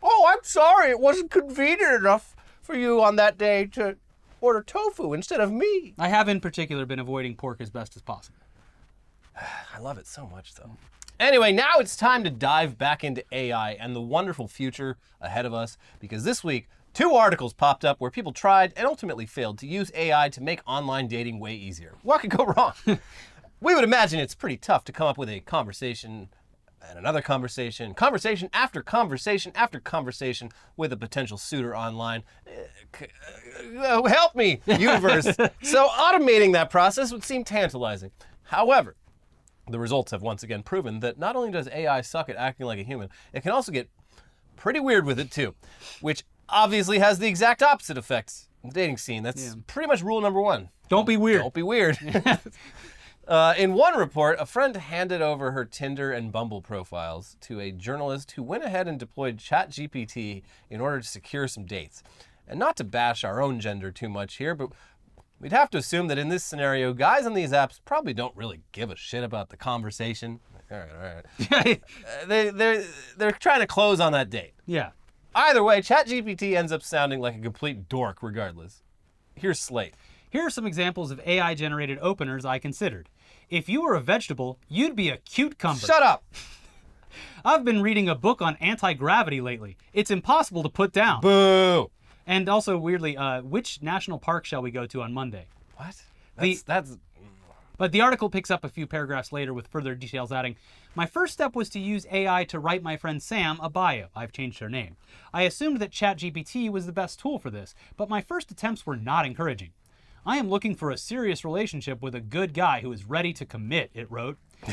Oh, 0.05 0.27
I'm 0.29 0.45
sorry. 0.45 0.91
It 0.91 1.01
wasn't 1.01 1.31
convenient 1.31 1.95
enough 1.95 2.37
for 2.61 2.75
you 2.75 3.03
on 3.03 3.17
that 3.17 3.39
day 3.39 3.67
to 3.73 3.97
order 4.43 4.63
tofu 4.63 5.15
instead 5.15 5.41
of 5.41 5.51
me. 5.51 5.95
I 5.99 6.09
have 6.09 6.29
in 6.29 6.41
particular 6.41 6.85
been 6.85 6.99
avoiding 6.99 7.35
pork 7.35 7.61
as 7.61 7.71
best 7.71 7.97
as 7.97 8.03
possible. 8.03 8.39
I 9.75 9.79
love 9.79 9.97
it 9.97 10.07
so 10.07 10.27
much, 10.27 10.55
though. 10.55 10.77
Anyway, 11.19 11.53
now 11.53 11.79
it's 11.79 11.97
time 11.97 12.23
to 12.25 12.31
dive 12.31 12.77
back 12.77 13.03
into 13.03 13.25
AI 13.33 13.73
and 13.73 13.97
the 13.97 14.01
wonderful 14.01 14.47
future 14.47 14.99
ahead 15.21 15.47
of 15.47 15.55
us 15.55 15.79
because 16.01 16.25
this 16.25 16.45
week, 16.45 16.69
two 16.93 17.15
articles 17.15 17.55
popped 17.55 17.85
up 17.85 18.01
where 18.01 18.11
people 18.11 18.33
tried 18.33 18.73
and 18.77 18.87
ultimately 18.87 19.25
failed 19.25 19.57
to 19.59 19.67
use 19.67 19.91
AI 19.95 20.29
to 20.29 20.43
make 20.43 20.61
online 20.67 21.09
dating 21.09 21.39
way 21.39 21.55
easier. 21.55 21.95
What 22.03 22.21
could 22.21 22.31
go 22.31 22.45
wrong? 22.57 22.75
we 23.61 23.75
would 23.75 23.85
imagine 23.85 24.21
it's 24.21 24.35
pretty 24.35 24.57
tough 24.57 24.85
to 24.85 24.93
come 24.93 25.07
up 25.07 25.17
with 25.17 25.31
a 25.31 25.41
conversation 25.41 26.29
and 26.89 26.99
another 26.99 27.23
conversation, 27.23 27.95
conversation 27.95 28.49
after 28.53 28.83
conversation 28.83 29.53
after 29.55 29.81
conversation 29.81 30.51
with 30.77 30.93
a 30.93 30.97
potential 30.97 31.39
suitor 31.39 31.77
online. 31.77 32.23
Uh, 32.47 33.05
uh, 33.79 34.03
help 34.05 34.35
me, 34.35 34.61
universe. 34.67 35.25
so 35.63 35.89
automating 35.89 36.53
that 36.53 36.71
process 36.71 37.13
would 37.13 37.25
seem 37.25 37.45
tantalizing. 37.45 38.11
However, 38.45 38.97
the 39.69 39.79
results 39.79 40.11
have 40.13 40.23
once 40.23 40.43
again 40.43 40.63
proven 40.63 41.01
that 41.01 41.19
not 41.19 41.37
only 41.37 41.51
does 41.51 41.69
AI 41.69 42.01
suck 42.03 42.29
at 42.29 42.37
acting 42.37 42.67
like 42.67 42.79
a 42.79 42.85
human, 42.85 43.09
it 43.33 43.43
can 43.43 43.53
also 43.53 43.73
get 43.73 43.89
pretty 44.57 44.81
weird 44.81 45.07
with 45.07 45.19
it 45.19 45.31
too, 45.31 45.55
which 46.01 46.25
obviously 46.49 46.99
has 46.99 47.19
the 47.19 47.27
exact 47.27 47.63
opposite 47.63 47.97
effects 47.97 48.49
in 48.63 48.71
the 48.71 48.75
dating 48.75 48.99
scene. 48.99 49.23
That's 49.23 49.57
pretty 49.67 49.89
much 49.89 50.03
rule 50.03 50.21
number 50.21 50.41
one. 50.41 50.71
Don't 50.89 51.07
be 51.07 51.17
weird. 51.17 51.41
Don't 51.41 51.55
be 51.55 51.63
weird. 51.63 51.99
Uh, 53.27 53.55
in 53.57 53.73
one 53.73 53.97
report, 53.97 54.37
a 54.39 54.47
friend 54.47 54.77
handed 54.77 55.23
over 55.23 55.53
her 55.53 55.65
Tinder 55.65 56.13
and 56.13 56.31
Bumble 56.31 56.61
profiles 56.61 57.37
to 57.43 57.59
a 57.61 57.71
journalist 57.71 58.33
who 58.33 58.43
went 58.43 58.65
ahead 58.65 58.87
and 58.87 58.99
deployed 58.99 59.39
ChatGPT 59.39 60.43
in 60.69 60.81
order 60.81 61.01
to 61.01 61.07
secure 61.07 61.49
some 61.49 61.65
dates. 61.65 62.03
And 62.47 62.59
not 62.59 62.77
to 62.77 62.85
bash 62.85 63.25
our 63.25 63.41
own 63.41 63.61
gender 63.61 63.91
too 63.91 64.11
much 64.11 64.37
here, 64.37 64.55
but 64.55 64.71
we'd 65.41 65.53
have 65.53 65.71
to 65.71 65.79
assume 65.79 66.09
that 66.09 66.19
in 66.19 66.29
this 66.29 66.45
scenario, 66.45 66.93
guys 66.93 67.25
on 67.25 67.33
these 67.33 67.53
apps 67.53 67.81
probably 67.85 68.13
don't 68.13 68.37
really 68.37 68.61
give 68.73 68.91
a 68.91 68.97
shit 68.97 69.25
about 69.25 69.49
the 69.49 69.57
conversation. 69.57 70.41
All 70.71 70.79
right, 70.79 71.25
all 71.51 71.57
right. 71.61 71.83
Uh, 72.07 72.27
they, 72.27 72.51
they're, 72.51 72.85
they're 73.17 73.33
trying 73.33 73.61
to 73.61 73.67
close 73.67 74.01
on 74.01 74.13
that 74.13 74.29
date. 74.31 74.53
yeah. 74.67 74.91
Either 75.37 75.65
way, 75.65 75.81
ChatGPT 75.81 76.55
ends 76.57 76.71
up 76.71 76.81
sounding 76.81 77.19
like 77.19 77.35
a 77.35 77.41
complete 77.41 77.89
dork 77.89 78.23
regardless. 78.23 78.85
Here's 79.35 79.59
Slate. 79.59 79.95
Here 80.31 80.43
are 80.47 80.51
some 80.51 80.65
examples 80.65 81.11
of 81.11 81.21
AI 81.27 81.55
generated 81.55 81.99
openers 82.01 82.45
I 82.45 82.61
considered. 82.61 83.09
If 83.51 83.69
you 83.69 83.83
were 83.83 83.95
a 83.95 84.01
vegetable, 84.01 84.59
you'd 84.69 84.97
be 84.97 85.09
a 85.09 85.19
cucumber. 85.19 85.87
Shut 85.87 86.03
up! 86.03 86.25
I've 87.45 87.65
been 87.65 87.83
reading 87.83 88.09
a 88.09 88.15
book 88.15 88.41
on 88.41 88.57
anti 88.57 88.95
gravity 88.95 89.41
lately. 89.41 89.77
It's 89.93 90.11
impossible 90.11 90.63
to 90.63 90.69
put 90.69 90.93
down. 90.93 91.21
Boo! 91.21 91.91
And 92.27 92.49
also, 92.49 92.79
weirdly, 92.79 93.17
uh, 93.17 93.43
which 93.43 93.83
national 93.83 94.19
park 94.19 94.47
shall 94.47 94.63
we 94.63 94.71
go 94.71 94.87
to 94.87 95.03
on 95.03 95.13
Monday? 95.13 95.47
What? 95.77 95.95
The- 96.39 96.55
That's, 96.55 96.63
that's 96.63 96.99
But 97.77 97.93
the 97.93 98.01
article 98.01 98.31
picks 98.31 98.51
up 98.51 98.65
a 98.65 98.69
few 98.69 98.87
paragraphs 98.87 99.31
later 99.33 99.53
with 99.53 99.69
further 99.69 99.95
details 99.95 100.33
adding 100.33 100.57
My 100.95 101.07
first 101.07 101.35
step 101.35 101.55
was 101.55 101.69
to 101.71 101.79
use 101.79 102.07
AI 102.11 102.45
to 102.45 102.59
write 102.59 102.83
my 102.83 102.97
friend 102.97 103.23
Sam 103.23 103.59
a 103.61 103.69
bio. 103.69 104.07
I've 104.17 104.33
changed 104.33 104.61
her 104.61 104.71
name. 104.71 104.97
I 105.33 105.43
assumed 105.43 105.81
that 105.81 105.91
ChatGPT 105.91 106.71
was 106.71 106.87
the 106.87 106.93
best 106.93 107.21
tool 107.21 107.39
for 107.39 107.51
this, 107.51 107.75
but 107.97 108.09
my 108.09 108.21
first 108.23 108.51
attempts 108.51 108.87
were 108.87 108.97
not 108.97 109.27
encouraging. 109.27 109.73
I 110.27 110.39
am 110.39 110.49
looking 110.49 110.75
for 110.75 110.91
a 110.91 110.97
serious 110.97 111.45
relationship 111.45 112.01
with 112.03 112.15
a 112.15 112.21
good 112.21 112.55
guy 112.55 112.81
who 112.81 112.91
is 112.93 113.05
ready 113.05 113.33
to 113.35 113.45
commit, 113.45 113.91
it 113.95 114.11
wrote. 114.11 114.39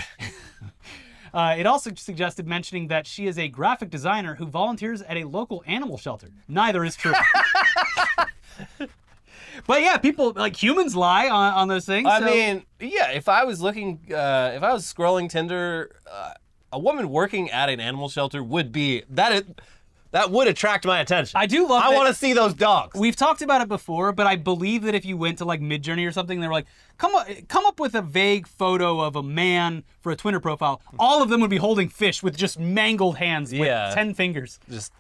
Uh, 1.34 1.56
it 1.58 1.66
also 1.66 1.92
suggested 1.96 2.46
mentioning 2.46 2.90
that 2.90 3.08
she 3.08 3.26
is 3.26 3.40
a 3.40 3.48
graphic 3.48 3.90
designer 3.90 4.36
who 4.36 4.46
volunteers 4.46 5.02
at 5.04 5.16
a 5.16 5.24
local 5.24 5.64
animal 5.66 5.98
shelter. 5.98 6.28
Neither 6.50 6.84
is 6.84 6.98
true. 6.98 7.14
but 9.66 9.82
yeah, 9.82 9.98
people 9.98 10.34
like 10.36 10.62
humans 10.62 10.94
lie 10.94 11.30
on, 11.30 11.54
on 11.54 11.68
those 11.70 11.86
things. 11.86 12.06
I 12.06 12.20
so- 12.20 12.26
mean, 12.26 12.66
yeah. 12.82 13.12
If 13.12 13.30
I 13.30 13.46
was 13.46 13.62
looking, 13.62 14.02
uh, 14.14 14.52
if 14.56 14.62
I 14.64 14.74
was 14.74 14.84
scrolling 14.84 15.30
Tinder, 15.30 15.96
uh, 16.12 16.34
a 16.74 16.80
woman 16.80 17.10
working 17.10 17.50
at 17.50 17.70
an 17.70 17.80
animal 17.80 18.10
shelter 18.10 18.44
would 18.44 18.74
be 18.74 19.04
that. 19.10 19.32
Is, 19.32 19.44
that 20.12 20.30
would 20.32 20.47
attract 20.47 20.86
my 20.86 21.00
attention. 21.00 21.38
I 21.39 21.45
do 21.45 21.67
love 21.67 21.84
I 21.84 21.93
want 21.95 22.08
to 22.10 22.13
see 22.13 22.34
those 22.34 22.54
dogs. 22.54 23.00
We've 23.00 23.15
talked 23.15 23.41
about 23.41 23.62
it 23.62 23.67
before, 23.67 24.12
but 24.12 24.28
I 24.28 24.36
believe 24.36 24.84
that 24.84 24.95
if 24.95 25.06
you 25.06 25.17
went 25.17 25.38
to 25.39 25.45
like 25.45 25.62
Midjourney 25.62 26.08
or 26.08 26.12
something, 26.12 26.39
they 26.39 26.47
were 26.47 26.54
like, 26.54 26.67
"Come 26.97 27.15
up, 27.15 27.28
come 27.47 27.65
up 27.65 27.80
with 27.80 27.95
a 27.95 28.02
vague 28.02 28.47
photo 28.47 29.00
of 29.00 29.15
a 29.15 29.24
man 29.24 29.84
for 30.02 30.12
a 30.12 30.15
Twitter 30.15 30.39
profile." 30.39 30.82
All 31.00 31.21
of 31.24 31.30
them 31.30 31.41
would 31.41 31.50
be 31.50 31.58
holding 31.58 31.89
fish 31.89 32.21
with 32.21 32.36
just 32.38 32.60
mangled 32.60 33.17
hands 33.17 33.52
Yeah. 33.54 33.88
with 33.88 33.95
ten 33.95 34.13
fingers. 34.13 34.60
Just, 34.69 34.91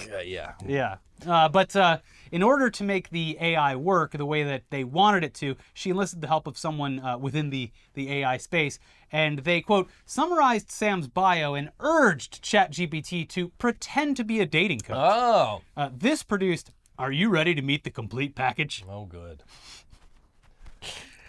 uh, 0.00 0.18
yeah. 0.18 0.52
Yeah, 0.66 0.96
uh, 1.26 1.48
but 1.48 1.74
uh, 1.74 1.98
in 2.30 2.42
order 2.42 2.70
to 2.70 2.84
make 2.84 3.10
the 3.10 3.36
AI 3.40 3.76
work 3.76 4.12
the 4.12 4.26
way 4.26 4.42
that 4.42 4.64
they 4.70 4.84
wanted 4.84 5.24
it 5.24 5.34
to, 5.34 5.56
she 5.72 5.90
enlisted 5.90 6.20
the 6.20 6.26
help 6.26 6.46
of 6.46 6.58
someone 6.58 7.00
uh, 7.00 7.16
within 7.16 7.50
the, 7.50 7.70
the 7.94 8.12
AI 8.12 8.36
space. 8.36 8.78
And 9.12 9.38
they, 9.40 9.60
quote, 9.60 9.88
summarized 10.04 10.70
Sam's 10.70 11.08
bio 11.08 11.54
and 11.54 11.70
urged 11.80 12.42
ChatGPT 12.42 13.28
to 13.30 13.48
pretend 13.58 14.16
to 14.16 14.24
be 14.24 14.40
a 14.40 14.46
dating 14.46 14.80
coach. 14.80 14.96
Oh. 14.98 15.62
Uh, 15.76 15.90
this 15.96 16.22
produced, 16.22 16.72
Are 16.98 17.12
you 17.12 17.30
ready 17.30 17.54
to 17.54 17.62
meet 17.62 17.84
the 17.84 17.90
complete 17.90 18.34
package? 18.34 18.84
Oh, 18.88 19.04
good. 19.04 19.42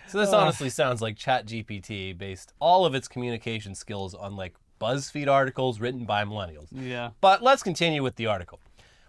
So 0.08 0.20
this 0.20 0.32
honestly 0.32 0.70
sounds 0.70 1.02
like 1.02 1.18
ChatGPT 1.18 2.18
based 2.18 2.54
all 2.60 2.86
of 2.86 2.96
its 2.96 3.10
communication 3.10 3.76
skills 3.76 4.14
on 4.14 4.38
like 4.38 4.54
BuzzFeed 4.80 5.28
articles 5.28 5.80
written 5.80 6.06
by 6.06 6.24
millennials. 6.24 6.68
Yeah. 6.72 7.12
But 7.22 7.42
let's 7.42 7.64
continue 7.64 8.04
with 8.04 8.16
the 8.16 8.28
article. 8.28 8.60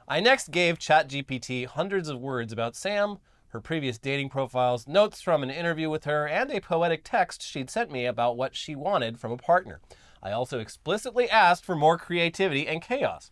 I 0.07 0.21
next 0.21 0.51
gave 0.51 0.79
ChatGPT 0.79 1.67
hundreds 1.67 2.09
of 2.09 2.21
words 2.21 2.53
about 2.53 2.77
Sam, 2.77 3.19
her 3.49 3.61
previous 3.61 3.99
dating 3.99 4.31
profiles, 4.31 4.87
notes 4.87 5.21
from 5.21 5.43
an 5.43 5.51
interview 5.51 5.91
with 5.91 6.05
her, 6.05 6.27
and 6.27 6.51
a 6.51 6.61
poetic 6.61 7.03
text 7.05 7.43
she'd 7.43 7.71
sent 7.71 7.91
me 7.91 8.07
about 8.07 8.37
what 8.37 8.55
she 8.55 8.75
wanted 8.75 9.19
from 9.19 9.33
a 9.33 9.37
partner. 9.37 9.81
I 10.23 10.33
also 10.33 10.59
explicitly 10.59 11.29
asked 11.31 11.65
for 11.65 11.77
more 11.77 11.99
creativity 11.99 12.67
and 12.67 12.83
chaos. 12.83 13.31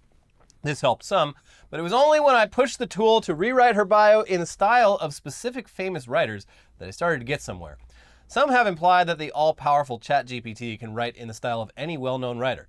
This 0.62 0.81
helped 0.81 1.05
some, 1.05 1.35
but 1.70 1.79
it 1.79 1.83
was 1.83 1.92
only 1.92 2.18
when 2.18 2.35
I 2.35 2.46
pushed 2.46 2.79
the 2.79 2.87
tool 2.87 3.20
to 3.22 3.35
rewrite 3.35 3.77
her 3.77 3.85
bio 3.85 4.22
in 4.22 4.40
the 4.40 4.46
style 4.46 4.94
of 4.94 5.14
specific 5.14 5.68
famous 5.68 6.09
writers 6.09 6.46
that 6.79 6.88
I 6.88 6.90
started 6.90 7.20
to 7.20 7.25
get 7.25 7.40
somewhere. 7.40 7.79
Some 8.28 8.50
have 8.50 8.66
implied 8.66 9.06
that 9.06 9.18
the 9.18 9.30
all 9.30 9.54
powerful 9.54 10.00
ChatGPT 10.00 10.78
can 10.78 10.94
write 10.94 11.16
in 11.16 11.28
the 11.28 11.34
style 11.34 11.60
of 11.60 11.70
any 11.76 11.96
well 11.96 12.18
known 12.18 12.38
writer. 12.38 12.68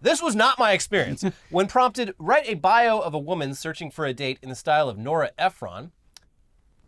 This 0.00 0.22
was 0.22 0.36
not 0.36 0.58
my 0.58 0.72
experience. 0.72 1.24
when 1.50 1.66
prompted, 1.66 2.14
write 2.18 2.48
a 2.48 2.54
bio 2.54 2.98
of 2.98 3.14
a 3.14 3.18
woman 3.18 3.54
searching 3.54 3.90
for 3.90 4.06
a 4.06 4.12
date 4.12 4.38
in 4.42 4.48
the 4.48 4.54
style 4.54 4.88
of 4.88 4.98
Nora 4.98 5.30
Ephron. 5.38 5.92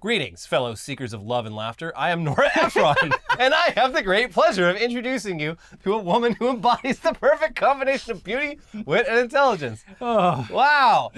Greetings, 0.01 0.47
fellow 0.47 0.75
seekers 0.75 1.13
of 1.13 1.23
love 1.23 1.45
and 1.45 1.55
laughter. 1.55 1.93
I 1.95 2.09
am 2.09 2.25
Nora 2.25 2.49
Ephron, 2.57 3.13
and 3.39 3.53
I 3.53 3.75
have 3.77 3.93
the 3.93 4.03
great 4.03 4.33
pleasure 4.33 4.67
of 4.71 4.77
introducing 4.77 5.39
you 5.39 5.59
to 5.85 5.93
a 5.93 5.99
woman 6.03 6.33
who 6.39 6.49
embodies 6.49 7.01
the 7.01 7.13
perfect 7.13 7.55
combination 7.57 8.13
of 8.13 8.25
beauty, 8.25 8.59
wit, 8.87 9.07
and 9.07 9.19
intelligence. 9.19 9.85
Oh, 10.01 10.47
Wow. 10.51 11.13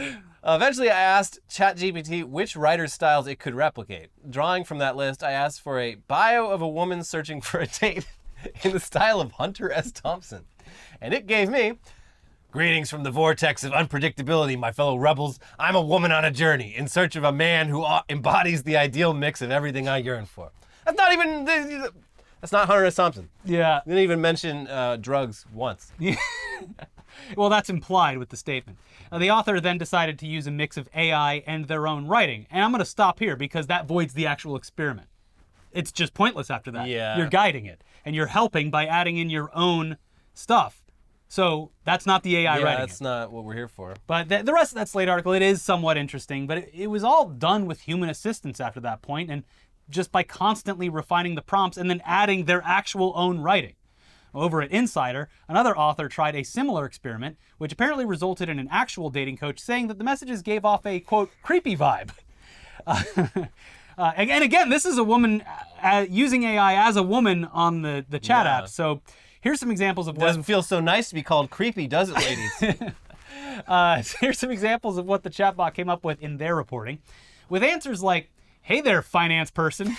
Eventually, 0.45 0.91
I 0.91 1.01
asked 1.01 1.39
ChatGPT 1.49 2.25
which 2.25 2.57
writer's 2.57 2.93
styles 2.93 3.29
it 3.29 3.39
could 3.39 3.55
replicate. 3.55 4.09
Drawing 4.29 4.65
from 4.65 4.79
that 4.79 4.97
list, 4.97 5.23
I 5.23 5.31
asked 5.31 5.61
for 5.61 5.79
a 5.79 5.95
bio 6.09 6.51
of 6.51 6.61
a 6.61 6.69
woman 6.69 7.05
searching 7.05 7.41
for 7.41 7.61
a 7.61 7.69
date 7.69 8.05
in 8.65 8.73
the 8.73 8.81
style 8.81 9.21
of 9.21 9.31
Hunter 9.33 9.71
S. 9.71 9.93
Thompson. 9.93 10.45
And 11.01 11.15
it 11.15 11.29
gave 11.29 11.49
me 11.49 11.75
Greetings 12.53 12.91
from 12.91 13.03
the 13.03 13.11
vortex 13.11 13.65
of 13.65 13.73
unpredictability, 13.73 14.59
my 14.59 14.73
fellow 14.73 14.97
rebels. 14.99 15.39
I'm 15.59 15.75
a 15.75 15.81
woman 15.81 16.13
on 16.13 16.23
a 16.27 16.31
journey 16.31 16.75
in 16.77 16.87
search 16.87 17.17
of 17.17 17.25
a 17.25 17.33
man 17.33 17.69
who 17.69 17.83
uh, 17.83 18.03
embodies 18.11 18.63
the 18.65 18.77
ideal 18.77 19.15
mix 19.15 19.41
of 19.41 19.51
everything 19.51 19.89
I 19.89 19.97
yearn 19.97 20.27
for. 20.27 20.51
That's 20.85 20.99
not 20.99 21.15
even. 21.15 21.47
That's 21.47 22.53
not 22.53 22.67
Hunter 22.67 22.85
S. 22.85 22.97
Thompson. 22.97 23.31
yeah. 23.47 23.81
Didn't 23.87 24.01
even 24.01 24.21
mention 24.21 24.69
uh, 24.69 24.97
drugs 24.97 25.47
once. 25.53 25.93
Well, 27.37 27.51
that's 27.51 27.69
implied 27.69 28.17
with 28.17 28.31
the 28.31 28.39
statement. 28.39 28.79
Uh, 29.13 29.19
the 29.19 29.31
author 29.31 29.61
then 29.61 29.77
decided 29.77 30.19
to 30.21 30.27
use 30.27 30.47
a 30.47 30.51
mix 30.51 30.79
of 30.79 30.89
AI 30.95 31.43
and 31.47 31.69
their 31.69 31.87
own 31.87 32.07
writing. 32.07 32.47
And 32.51 32.65
I'm 32.65 32.71
going 32.71 32.79
to 32.81 32.87
stop 32.87 33.19
here 33.19 33.37
because 33.37 33.67
that 33.67 33.87
voids 33.87 34.15
the 34.15 34.27
actual 34.27 34.57
experiment. 34.57 35.09
It's 35.73 35.93
just 35.93 36.15
pointless 36.15 36.51
after 36.51 36.71
that. 36.71 36.89
Yeah. 36.89 37.19
You're 37.19 37.29
guiding 37.29 37.67
it 37.67 37.85
and 38.07 38.17
you're 38.17 38.27
helping 38.27 38.71
by 38.71 38.87
adding 38.87 39.19
in 39.19 39.29
your 39.29 39.51
own 39.55 39.99
stuff. 40.33 40.82
So 41.33 41.71
that's 41.85 42.05
not 42.05 42.23
the 42.25 42.37
AI 42.37 42.59
Yeah, 42.59 42.65
writing. 42.65 42.81
that's 42.81 43.01
it. 43.01 43.05
not 43.05 43.33
what 43.33 43.45
we're 43.45 43.55
here 43.55 43.67
for. 43.67 43.95
But 44.07 44.29
the, 44.29 44.43
the 44.43 44.53
rest 44.53 44.73
of 44.73 44.75
that 44.77 44.87
Slate 44.91 45.09
article, 45.09 45.33
it 45.33 45.41
is 45.41 45.63
somewhat 45.63 45.97
interesting, 45.97 46.47
but 46.47 46.59
it, 46.59 46.71
it 46.75 46.87
was 46.89 47.03
all 47.03 47.27
done 47.27 47.65
with 47.65 47.81
human 47.81 48.11
assistance 48.11 48.61
after 48.61 48.81
that 48.81 49.01
point 49.01 49.31
and 49.31 49.43
just 49.89 50.13
by 50.13 50.25
constantly 50.25 50.91
refining 50.91 51.35
the 51.35 51.41
prompts 51.41 51.79
and 51.79 51.89
then 51.89 52.03
adding 52.05 52.45
their 52.45 52.61
actual 52.67 53.15
own 53.17 53.41
writing. 53.41 53.73
Over 54.35 54.61
at 54.61 54.71
Insider, 54.71 55.31
another 55.49 55.75
author 55.75 56.07
tried 56.07 56.37
a 56.37 56.43
similar 56.43 56.85
experiment, 56.85 57.39
which 57.57 57.73
apparently 57.73 58.05
resulted 58.05 58.51
in 58.51 58.59
an 58.59 58.69
actual 58.71 59.09
dating 59.09 59.39
coach 59.39 59.59
saying 59.59 59.87
that 59.87 59.97
the 59.97 60.05
messages 60.05 60.43
gave 60.43 60.67
off 60.67 60.85
a 60.85 61.01
quote 61.01 61.31
creepy 61.43 61.75
vibe. 61.77 62.11
Uh, 62.85 63.01
uh, 63.97 64.13
and, 64.17 64.29
and 64.29 64.43
again, 64.43 64.69
this 64.69 64.85
is 64.85 64.99
a 64.99 65.05
woman 65.05 65.45
uh, 65.83 66.05
using 66.11 66.43
AI 66.43 66.75
as 66.89 66.97
a 66.97 67.03
woman 67.03 67.45
on 67.45 67.83
the, 67.83 68.05
the 68.09 68.19
chat 68.19 68.45
Yeah. 68.45 68.59
app. 68.59 68.69
So 68.69 69.03
here's 69.43 69.61
some 69.61 69.71
examples 69.71 70.09
of 70.09 70.17
what 70.17 70.27
Doesn't 70.27 70.45
feel 70.45 70.63
so 70.63 70.81
nice 70.81 71.11
to 71.11 71.15
be 71.15 71.23
called 71.23 71.51
creepy, 71.51 71.87
does 71.87 72.09
it, 72.09 72.17
ladies? 72.17 72.93
Uh, 73.67 74.03
here's 74.21 74.39
some 74.39 74.51
examples 74.51 74.99
of 74.99 75.07
what 75.07 75.23
the 75.23 75.31
chatbot 75.31 75.75
came 75.75 75.89
up 75.89 76.05
with 76.05 76.21
in 76.23 76.37
their 76.37 76.55
reporting. 76.55 76.99
With 77.49 77.63
answers 77.63 78.03
like, 78.03 78.31
hey 78.63 78.81
there, 78.81 79.03
finance 79.03 79.51
person. 79.51 79.97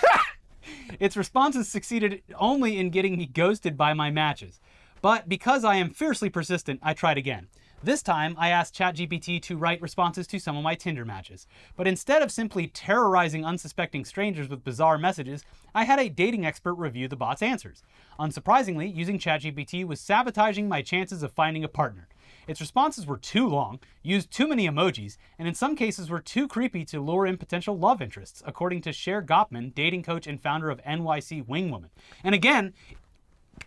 its 0.99 1.17
responses 1.17 1.67
succeeded 1.67 2.21
only 2.36 2.77
in 2.77 2.89
getting 2.89 3.17
me 3.17 3.25
ghosted 3.25 3.77
by 3.77 3.93
my 3.93 4.10
matches. 4.10 4.60
But 5.01 5.27
because 5.27 5.63
I 5.63 5.75
am 5.75 5.89
fiercely 5.91 6.29
persistent, 6.29 6.79
I 6.82 6.93
tried 6.93 7.17
again. 7.17 7.47
This 7.84 8.02
time, 8.02 8.36
I 8.39 8.48
asked 8.48 8.74
ChatGPT 8.74 9.41
to 9.41 9.58
write 9.58 9.82
responses 9.82 10.26
to 10.28 10.39
some 10.39 10.56
of 10.56 10.63
my 10.63 10.74
Tinder 10.74 11.04
matches. 11.04 11.48
But 11.76 11.86
instead 11.86 12.22
of 12.22 12.32
simply 12.32 12.67
terrorizing 12.67 13.43
unsuspecting 13.43 14.06
strangers 14.06 14.48
with 14.48 14.63
bizarre 14.63 14.98
messages, 14.98 15.43
I 15.76 15.84
had 15.84 16.00
a 16.00 16.08
dating 16.08 16.46
expert 16.46 16.76
review 16.76 17.10
the 17.10 17.17
bot's 17.17 17.41
answers. 17.41 17.84
Unsurprisingly, 18.17 18.96
using 18.96 19.19
ChatGPT 19.19 19.86
was 19.86 20.00
sabotaging 20.00 20.69
my 20.69 20.82
chances 20.82 21.24
of 21.24 21.34
finding 21.34 21.65
a 21.65 21.67
partner. 21.67 22.08
Its 22.48 22.62
responses 22.62 23.06
were 23.06 23.17
too 23.17 23.50
long, 23.50 23.82
used 24.02 24.32
too 24.32 24.48
many 24.48 24.65
emojis, 24.65 25.17
and 25.38 25.46
in 25.46 25.54
some 25.54 25.76
cases 25.76 26.10
were 26.10 26.22
too 26.22 26.48
creepy 26.48 26.86
to 26.86 27.02
lure 27.02 27.26
in 27.26 27.36
potential 27.36 27.78
love 27.78 28.02
interests, 28.02 28.41
according 28.46 28.80
to 28.84 28.93
Cher 28.93 29.22
Gottman, 29.22 29.76
dating 29.76 30.04
coach 30.04 30.26
and 30.26 30.41
founder 30.41 30.69
of 30.69 30.82
NYC 30.84 31.46
Wingwoman. 31.46 31.89
And 32.24 32.34
again, 32.34 32.74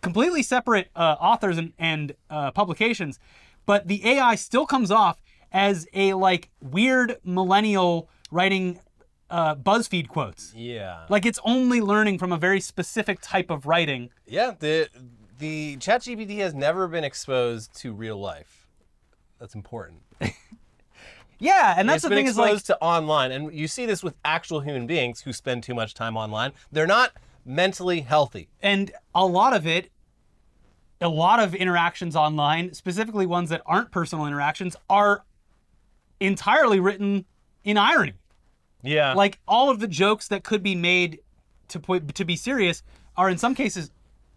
completely 0.01 0.43
separate 0.43 0.89
uh, 0.95 1.15
authors 1.19 1.57
and, 1.57 1.73
and 1.77 2.15
uh, 2.29 2.51
publications, 2.51 3.19
but 3.67 3.87
the 3.87 4.03
AI 4.07 4.33
still 4.33 4.65
comes 4.65 4.89
off 4.89 5.21
as 5.51 5.87
a 5.93 6.13
like 6.15 6.49
weird 6.59 7.17
millennial 7.23 8.09
writing 8.31 8.79
uh, 9.29 9.53
BuzzFeed 9.55 10.07
quotes. 10.07 10.53
yeah. 10.55 11.05
Like 11.09 11.25
it's 11.27 11.39
only 11.45 11.81
learning 11.81 12.17
from 12.17 12.31
a 12.31 12.37
very 12.37 12.59
specific 12.61 13.19
type 13.21 13.51
of 13.51 13.67
writing. 13.67 14.09
Yeah, 14.25 14.53
the 14.57 14.89
the 15.37 15.77
ChatGPT 15.77 16.39
has 16.39 16.55
never 16.55 16.87
been 16.87 17.03
exposed 17.03 17.75
to 17.81 17.93
real 17.93 18.17
life. 18.17 18.67
That's 19.39 19.53
important. 19.53 20.01
Yeah, 21.39 21.75
and 21.77 21.87
that's 21.87 22.03
it's 22.03 22.09
the 22.09 22.15
thing 22.15 22.25
is 22.25 22.35
like 22.35 22.47
exposed 22.47 22.65
to 22.67 22.81
online, 22.81 23.31
and 23.31 23.53
you 23.53 23.67
see 23.67 23.85
this 23.85 24.01
with 24.03 24.15
actual 24.25 24.61
human 24.61 24.87
beings 24.87 25.21
who 25.21 25.31
spend 25.31 25.61
too 25.61 25.75
much 25.75 25.93
time 25.93 26.17
online. 26.17 26.51
They're 26.71 26.87
not 26.87 27.11
mentally 27.45 28.01
healthy. 28.01 28.49
and 28.61 28.91
a 29.13 29.25
lot 29.25 29.55
of 29.55 29.67
it 29.67 29.91
a 31.01 31.09
lot 31.09 31.39
of 31.39 31.53
interactions 31.53 32.15
online 32.15 32.73
specifically 32.73 33.25
ones 33.25 33.49
that 33.49 33.61
aren't 33.65 33.91
personal 33.91 34.25
interactions 34.25 34.75
are 34.89 35.23
entirely 36.19 36.79
written 36.79 37.25
in 37.63 37.77
irony 37.77 38.13
Yeah. 38.81 39.13
like 39.13 39.39
all 39.47 39.69
of 39.69 39.79
the 39.79 39.87
jokes 39.87 40.27
that 40.29 40.43
could 40.43 40.63
be 40.63 40.75
made 40.75 41.19
to 41.69 41.79
put 41.79 42.15
to 42.15 42.25
be 42.25 42.35
serious 42.35 42.81
are 43.15 43.29
in 43.29 43.37
some 43.37 43.53
cases 43.53 43.91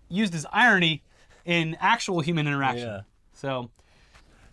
used 0.09 0.35
as 0.35 0.45
irony 0.53 1.03
in 1.45 1.77
actual 1.81 2.21
human 2.21 2.47
interaction 2.47 2.89
Yeah. 2.89 3.01
so 3.33 3.71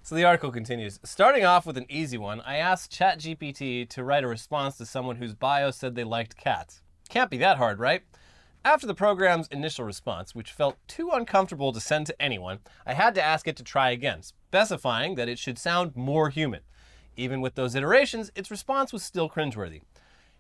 So 0.04 0.16
the 0.16 0.24
article 0.24 0.52
continues. 0.52 1.02
Starting 1.04 1.44
off 1.44 1.66
with 1.66 1.76
an 1.76 1.86
easy 1.90 2.18
one, 2.18 2.40
I 2.42 2.56
asked 2.58 2.94
ChatGPT 2.94 3.90
to 3.90 4.06
write 4.06 4.24
a 4.24 4.28
response 4.30 4.78
to 4.78 4.86
someone 4.86 5.18
whose 5.18 5.34
bio 5.34 5.70
said 5.70 5.96
they 5.96 6.06
liked 6.06 6.38
cats. 6.38 6.82
Can't 7.10 7.30
be 7.30 7.38
that 7.40 7.58
hard, 7.58 7.78
right? 7.80 8.04
After 8.68 8.86
the 8.86 8.94
program's 8.94 9.48
initial 9.48 9.86
response, 9.86 10.36
which 10.36 10.52
felt 10.52 10.76
too 10.90 11.12
uncomfortable 11.12 11.72
to 11.72 11.80
send 11.80 12.06
to 12.08 12.22
anyone, 12.22 12.60
I 12.86 12.96
had 12.96 13.16
to 13.16 13.24
ask 13.24 13.48
it 13.48 13.56
to 13.56 13.64
try 13.64 13.92
again, 13.92 14.24
specifying 14.24 15.16
that 15.16 15.30
it 15.30 15.40
should 15.40 15.58
sound 15.58 15.96
more 15.96 16.30
human. 16.30 16.60
Even 17.16 17.40
with 17.40 17.56
those 17.56 17.76
iterations, 17.76 18.30
its 18.36 18.52
response 18.52 18.92
was 18.92 19.04
still 19.04 19.30
cringeworthy. 19.30 19.84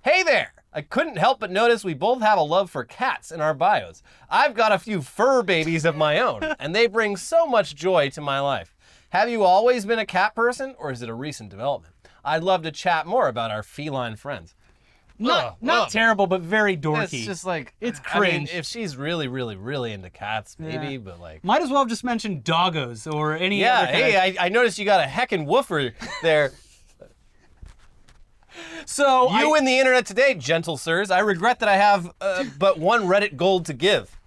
Hey 0.02 0.24
there! 0.24 0.52
I 0.74 0.82
couldn't 0.82 1.16
help 1.16 1.40
but 1.40 1.52
notice 1.52 1.86
we 1.86 1.94
both 1.94 2.22
have 2.22 2.38
a 2.38 2.42
love 2.42 2.70
for 2.70 2.84
cats 2.84 3.32
in 3.32 3.40
our 3.40 3.54
bios. 3.54 4.04
I've 4.30 4.56
got 4.56 4.74
a 4.74 4.78
few 4.78 5.02
fur 5.02 5.42
babies 5.42 5.86
of 5.86 5.96
my 5.96 6.20
own, 6.20 6.44
and 6.60 6.76
they 6.76 6.88
bring 6.88 7.16
so 7.16 7.48
much 7.48 7.76
joy 7.76 8.10
to 8.10 8.20
my 8.20 8.42
life. 8.42 8.76
Have 9.12 9.30
you 9.30 9.46
always 9.46 9.86
been 9.86 10.00
a 10.00 10.06
cat 10.06 10.36
person, 10.36 10.76
or 10.78 10.92
is 10.92 11.02
it 11.02 11.08
a 11.08 11.14
recent 11.14 11.50
development? 11.50 11.94
I'd 12.26 12.44
love 12.44 12.64
to 12.64 12.74
chat 12.74 13.08
more 13.08 13.30
about 13.30 13.52
our 13.52 13.64
feline 13.64 14.18
friends. 14.18 14.54
Not 15.20 15.46
Ugh, 15.46 15.54
not 15.62 15.84
ugh. 15.88 15.92
terrible 15.92 16.28
but 16.28 16.42
very 16.42 16.78
dorky 16.78 17.14
It's 17.14 17.26
just 17.26 17.46
like 17.46 17.74
It's 17.82 18.00
I 18.14 18.20
mean, 18.20 18.30
cringe. 18.32 18.54
if 18.54 18.66
she's 18.66 18.96
really, 18.98 19.28
really, 19.28 19.56
really 19.56 19.92
into 19.94 20.10
cats, 20.10 20.56
maybe, 20.60 20.94
Yeah. 20.94 20.98
but 21.00 21.20
like. 21.20 21.44
might 21.44 21.62
as 21.62 21.70
well 21.70 21.80
have 21.80 21.90
just 21.90 22.04
mentioned 22.04 22.44
doggos 22.44 23.12
or 23.12 23.36
any 23.36 23.62
Yeah, 23.62 23.80
other 23.80 23.86
kind 23.92 23.98
of- 23.98 24.04
hey, 24.12 24.36
I, 24.40 24.46
I 24.46 24.50
noticed 24.50 24.78
you 24.78 24.86
got 24.86 25.04
a 25.04 25.08
heckin' 25.08 25.46
woofer 25.46 25.94
there. 26.22 26.52
so 28.86 29.30
You 29.32 29.54
I, 29.54 29.58
and 29.58 29.68
the 29.68 29.78
internet 29.78 30.06
today, 30.06 30.34
gentle 30.36 30.78
sirs. 30.78 31.12
I 31.12 31.20
regret 31.20 31.60
that 31.60 31.70
I 31.70 31.78
have 31.78 32.12
uh, 32.22 32.46
but 32.58 32.80
one 32.80 33.04
Reddit 33.04 33.36
gold 33.36 33.66
to 33.68 33.74
give. 33.74 34.18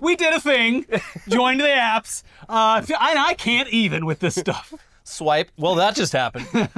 we 0.00 0.14
did 0.14 0.34
a 0.34 0.40
thing 0.40 0.84
joined 1.28 1.58
the 1.60 1.64
apps 1.64 2.22
uh, 2.48 2.82
I, 2.98 3.14
I 3.28 3.34
can't 3.34 3.68
even 3.70 4.04
with 4.04 4.20
this 4.20 4.34
stuff 4.34 4.74
Swipe. 5.04 5.50
Well, 5.58 5.74
that 5.76 5.94
just 5.96 6.12
happened. 6.12 6.46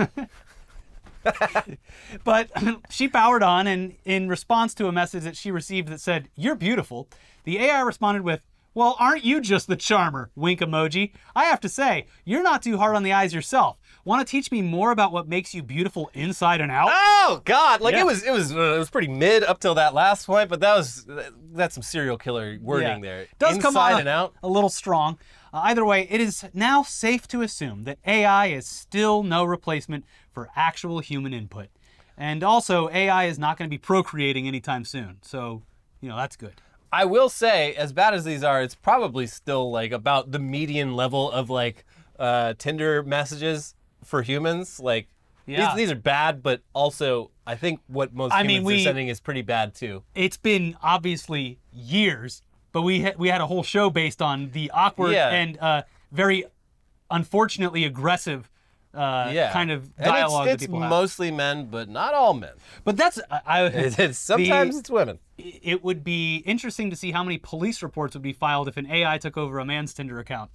but 2.24 2.50
she 2.90 3.08
powered 3.08 3.42
on, 3.42 3.66
and 3.66 3.94
in 4.04 4.28
response 4.28 4.74
to 4.74 4.86
a 4.88 4.92
message 4.92 5.24
that 5.24 5.36
she 5.36 5.50
received 5.50 5.88
that 5.88 6.00
said, 6.00 6.28
You're 6.36 6.54
beautiful, 6.54 7.08
the 7.44 7.58
AI 7.58 7.80
responded 7.80 8.22
with, 8.22 8.40
Well, 8.74 8.96
aren't 8.98 9.24
you 9.24 9.40
just 9.40 9.66
the 9.68 9.76
charmer? 9.76 10.30
Wink 10.34 10.60
emoji. 10.60 11.12
I 11.34 11.44
have 11.44 11.60
to 11.60 11.68
say, 11.68 12.06
you're 12.24 12.42
not 12.42 12.62
too 12.62 12.78
hard 12.78 12.96
on 12.96 13.02
the 13.02 13.12
eyes 13.12 13.34
yourself. 13.34 13.76
Want 14.04 14.26
to 14.26 14.30
teach 14.30 14.50
me 14.52 14.60
more 14.60 14.90
about 14.90 15.12
what 15.12 15.28
makes 15.28 15.54
you 15.54 15.62
beautiful 15.62 16.10
inside 16.12 16.60
and 16.60 16.70
out? 16.70 16.88
Oh 16.92 17.40
God! 17.46 17.80
Like 17.80 17.94
Yeah. 17.94 18.00
it 18.02 18.06
was, 18.06 18.22
it 18.22 18.32
was, 18.32 18.52
uh, 18.54 18.74
it 18.74 18.78
was 18.78 18.90
pretty 18.90 19.08
mid 19.08 19.42
up 19.44 19.60
till 19.60 19.74
that 19.76 19.94
last 19.94 20.26
point, 20.26 20.50
but 20.50 20.60
that 20.60 20.76
was 20.76 21.06
that's 21.52 21.74
some 21.74 21.82
serial 21.82 22.18
killer 22.18 22.58
wording 22.60 23.02
Yeah. 23.02 23.10
there. 23.10 23.26
Does 23.38 23.56
Inside 23.56 23.62
come 23.62 23.76
on 23.78 23.92
a, 23.92 23.96
and 23.98 24.08
out. 24.08 24.34
a 24.42 24.48
little 24.48 24.68
strong. 24.68 25.18
Uh, 25.54 25.60
either 25.64 25.84
way, 25.84 26.06
it 26.10 26.20
is 26.20 26.44
now 26.52 26.82
safe 26.82 27.26
to 27.28 27.40
assume 27.40 27.84
that 27.84 27.98
AI 28.06 28.48
is 28.48 28.66
still 28.66 29.22
no 29.22 29.44
replacement 29.44 30.04
for 30.34 30.50
actual 30.56 30.98
human 30.98 31.32
input. 31.32 31.68
And 32.18 32.44
also, 32.44 32.90
AI 32.90 33.24
is 33.24 33.38
not 33.38 33.56
going 33.56 33.68
to 33.68 33.70
be 33.70 33.78
procreating 33.78 34.46
anytime 34.46 34.84
soon. 34.84 35.18
So, 35.22 35.62
you 36.00 36.08
know, 36.08 36.16
that's 36.16 36.36
good. 36.36 36.60
I 36.92 37.06
will 37.06 37.28
say, 37.28 37.74
as 37.74 37.92
bad 37.92 38.14
as 38.14 38.24
these 38.24 38.44
are, 38.44 38.62
it's 38.62 38.74
probably 38.74 39.26
still 39.26 39.70
like 39.70 39.90
about 39.92 40.30
the 40.30 40.38
median 40.38 40.94
level 40.94 41.30
of 41.32 41.50
like 41.50 41.84
uh, 42.18 42.54
Tinder 42.58 43.02
messages 43.02 43.74
for 44.04 44.22
humans. 44.22 44.78
Like 44.78 45.08
Yeah. 45.46 45.66
these, 45.74 45.76
these 45.86 45.90
are 45.90 45.96
bad, 46.00 46.40
but 46.42 46.60
also 46.72 47.30
I 47.46 47.56
think 47.56 47.80
what 47.88 48.14
most 48.14 48.32
I 48.32 48.42
humans 48.42 48.48
mean, 48.58 48.64
we- 48.64 48.80
are 48.82 48.84
sending 48.84 49.08
is 49.08 49.20
pretty 49.20 49.42
bad 49.42 49.74
too. 49.74 50.04
It's 50.14 50.36
been 50.36 50.76
obviously 50.84 51.58
years, 51.72 52.42
but 52.70 52.82
we 52.82 53.02
ha- 53.02 53.14
we 53.18 53.28
had 53.28 53.40
a 53.40 53.46
whole 53.48 53.64
show 53.64 53.90
based 53.90 54.22
on 54.22 54.50
the 54.52 54.70
awkward 54.70 55.12
Yeah. 55.14 55.30
and 55.30 55.58
uh, 55.58 55.82
very 56.12 56.44
unfortunately 57.10 57.84
aggressive 57.84 58.48
uh, 58.94 59.30
Yeah, 59.32 59.52
kind 59.52 59.70
of 59.70 59.84
And 59.98 60.06
dialogue 60.06 60.46
it's, 60.48 60.52
that 60.54 60.60
people 60.60 60.78
it's 60.78 60.82
have. 60.82 60.90
mostly 60.90 61.30
men, 61.30 61.66
but 61.66 61.88
not 61.88 62.14
all 62.14 62.34
men. 62.34 62.52
But 62.84 62.96
that's 62.96 63.18
I, 63.30 63.40
I 63.46 63.64
It's, 63.66 63.98
it's- 63.98 64.18
sometimes 64.18 64.74
the- 64.74 64.80
it's 64.80 64.90
women. 64.90 65.18
it 65.36 65.82
would 65.84 66.04
be 66.04 66.36
interesting 66.46 66.90
to 66.90 66.96
see 66.96 67.10
how 67.12 67.22
many 67.24 67.38
police 67.38 67.82
reports 67.82 68.14
would 68.14 68.22
be 68.22 68.32
filed 68.32 68.68
if 68.68 68.76
an 68.76 68.90
AI 68.90 69.18
took 69.18 69.36
over 69.36 69.58
a 69.58 69.64
man's 69.64 69.92
Tinder 69.94 70.18
account. 70.18 70.50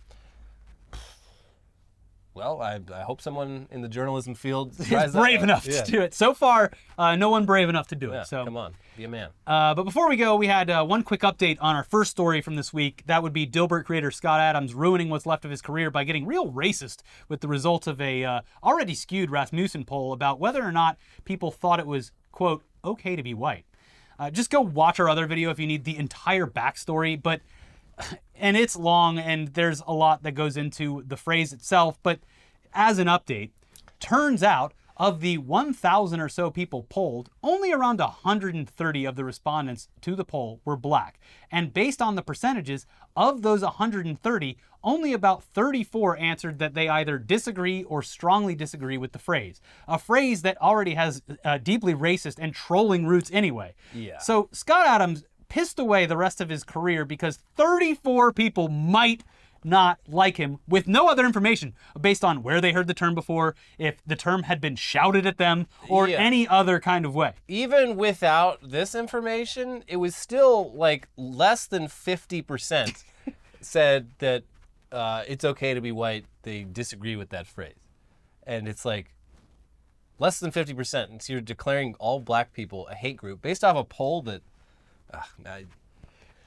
Well, 2.39 2.61
I, 2.61 2.79
I 2.93 3.01
hope 3.01 3.19
someone 3.21 3.67
in 3.69 3.81
the 3.81 3.89
journalism 3.89 4.33
field 4.33 4.73
Is 4.79 5.11
brave 5.11 5.43
enough 5.43 5.67
Yeah. 5.67 5.83
to 5.83 5.91
do 5.91 6.01
it. 6.01 6.13
So 6.13 6.33
far, 6.33 6.71
uh, 6.97 7.17
no 7.17 7.29
one 7.29 7.45
brave 7.45 7.67
enough 7.67 7.87
to 7.87 7.95
do 7.95 8.11
Yeah, 8.11 8.21
it. 8.21 8.27
So 8.27 8.45
come 8.45 8.55
on, 8.55 8.75
be 8.95 9.03
a 9.03 9.09
man. 9.09 9.31
Uh, 9.45 9.75
but 9.75 9.83
before 9.83 10.07
we 10.07 10.15
go, 10.15 10.37
we 10.37 10.47
had 10.47 10.69
uh, 10.69 10.85
one 10.85 11.03
quick 11.03 11.19
update 11.19 11.57
on 11.59 11.75
our 11.75 11.83
first 11.83 12.11
story 12.11 12.39
from 12.39 12.55
this 12.55 12.71
week. 12.73 13.03
That 13.07 13.23
would 13.23 13.33
be 13.33 13.45
Dilbert 13.45 13.83
creator 13.83 14.09
Scott 14.09 14.39
Adams 14.39 14.73
ruining 14.73 15.09
what's 15.09 15.25
left 15.25 15.43
of 15.43 15.51
his 15.51 15.61
career 15.61 15.91
by 15.91 16.05
getting 16.05 16.25
real 16.25 16.49
racist 16.49 17.01
with 17.27 17.41
the 17.41 17.49
results 17.49 17.87
of 17.87 17.99
a 17.99 18.23
uh, 18.23 18.41
already 18.63 18.95
skewed 18.95 19.31
Rasmussen 19.31 19.83
poll 19.83 20.13
about 20.13 20.39
whether 20.39 20.63
or 20.63 20.71
not 20.71 20.97
people 21.25 21.51
thought 21.51 21.79
it 21.81 21.87
was, 21.87 22.13
quote, 22.31 22.63
okay 22.85 23.17
to 23.17 23.23
be 23.23 23.33
white. 23.33 23.65
Uh, 24.17 24.29
just 24.29 24.49
go 24.49 24.61
watch 24.61 24.99
our 24.99 25.09
other 25.09 25.25
video 25.27 25.49
if 25.49 25.59
you 25.59 25.67
need 25.67 25.83
the 25.83 25.97
entire 25.97 26.45
backstory, 26.45 27.21
but 27.21 27.41
and 28.35 28.57
it's 28.57 28.75
long 28.75 29.17
and 29.17 29.49
there's 29.49 29.81
a 29.85 29.93
lot 29.93 30.23
that 30.23 30.31
goes 30.31 30.57
into 30.57 31.03
the 31.05 31.17
phrase 31.17 31.53
itself. 31.53 31.99
But 32.03 32.19
as 32.73 32.99
an 32.99 33.07
update, 33.07 33.51
turns 33.99 34.43
out 34.43 34.73
of 34.99 35.21
the 35.21 35.37
1,000 35.37 36.19
or 36.19 36.27
so 36.27 36.51
people 36.51 36.85
polled, 36.89 37.29
only 37.41 37.71
around 37.71 37.99
130 37.99 39.05
of 39.05 39.15
the 39.15 39.23
respondents 39.23 39.87
to 40.01 40.13
the 40.13 40.25
poll 40.25 40.59
were 40.65 40.75
black. 40.75 41.21
And 41.49 41.73
based 41.73 42.01
on 42.01 42.15
the 42.15 42.21
percentages, 42.21 42.85
of 43.15 43.41
those 43.41 43.61
130, 43.61 44.57
only 44.83 45.13
about 45.13 45.43
34 45.43 46.17
answered 46.17 46.59
that 46.59 46.73
they 46.73 46.87
either 46.87 47.17
disagree 47.17 47.83
or 47.83 48.01
strongly 48.01 48.55
disagree 48.55 48.97
with 48.97 49.11
the 49.11 49.19
phrase. 49.19 49.59
A 49.87 49.99
phrase 49.99 50.41
that 50.43 50.61
already 50.61 50.93
has 50.93 51.21
uh, 51.43 51.57
deeply 51.57 51.93
racist 51.93 52.37
and 52.39 52.53
trolling 52.53 53.05
roots 53.05 53.29
anyway. 53.33 53.73
Yeah. 53.93 54.19
So 54.19 54.47
Scott 54.51 54.87
Adams 54.87 55.23
pissed 55.49 55.79
away 55.79 56.05
the 56.05 56.17
rest 56.17 56.39
of 56.39 56.49
his 56.49 56.63
career 56.63 57.03
because 57.05 57.39
34 57.55 58.31
people 58.33 58.69
might 58.69 59.23
not 59.61 59.99
like 60.07 60.37
him 60.37 60.59
with 60.69 60.87
no 60.87 61.09
other 61.09 61.25
information 61.25 61.73
based 61.99 62.23
on 62.23 62.41
where 62.43 62.61
they 62.61 62.71
heard 62.71 62.87
the 62.87 62.93
term 62.93 63.13
before, 63.13 63.55
if 63.77 63.97
the 64.07 64.15
term 64.15 64.43
had 64.43 64.61
been 64.61 64.77
shouted 64.77 65.25
at 65.25 65.37
them, 65.37 65.67
or 65.89 66.07
Yeah. 66.07 66.17
any 66.17 66.47
other 66.47 66.79
kind 66.79 67.03
of 67.05 67.13
way. 67.13 67.33
even 67.49 67.97
without 67.97 68.59
this 68.63 68.95
information, 68.95 69.83
it 69.87 69.97
was 69.97 70.15
still 70.15 70.71
like 70.73 71.09
less 71.17 71.67
than 71.67 71.87
50% 71.87 73.03
said 73.61 74.11
that 74.19 74.43
uh, 74.93 75.23
it's 75.27 75.43
okay 75.43 75.73
to 75.73 75.81
be 75.81 75.91
white. 75.91 76.23
They 76.43 76.63
disagree 76.63 77.17
with 77.17 77.29
that 77.31 77.45
phrase. 77.45 77.75
And 78.47 78.65
it's 78.67 78.85
like 78.85 79.13
less 80.19 80.39
than 80.39 80.51
50%. 80.51 81.09
And 81.09 81.21
so 81.21 81.33
you're 81.33 81.41
declaring 81.41 81.95
all 81.99 82.19
black 82.21 82.53
people 82.53 82.87
a 82.87 82.95
hate 82.95 83.17
group 83.17 83.41
based 83.41 83.63
off 83.65 83.75
a 83.75 83.83
poll 83.83 84.21
that, 84.23 84.41
ugh, 85.13 85.23
I- 85.45 85.65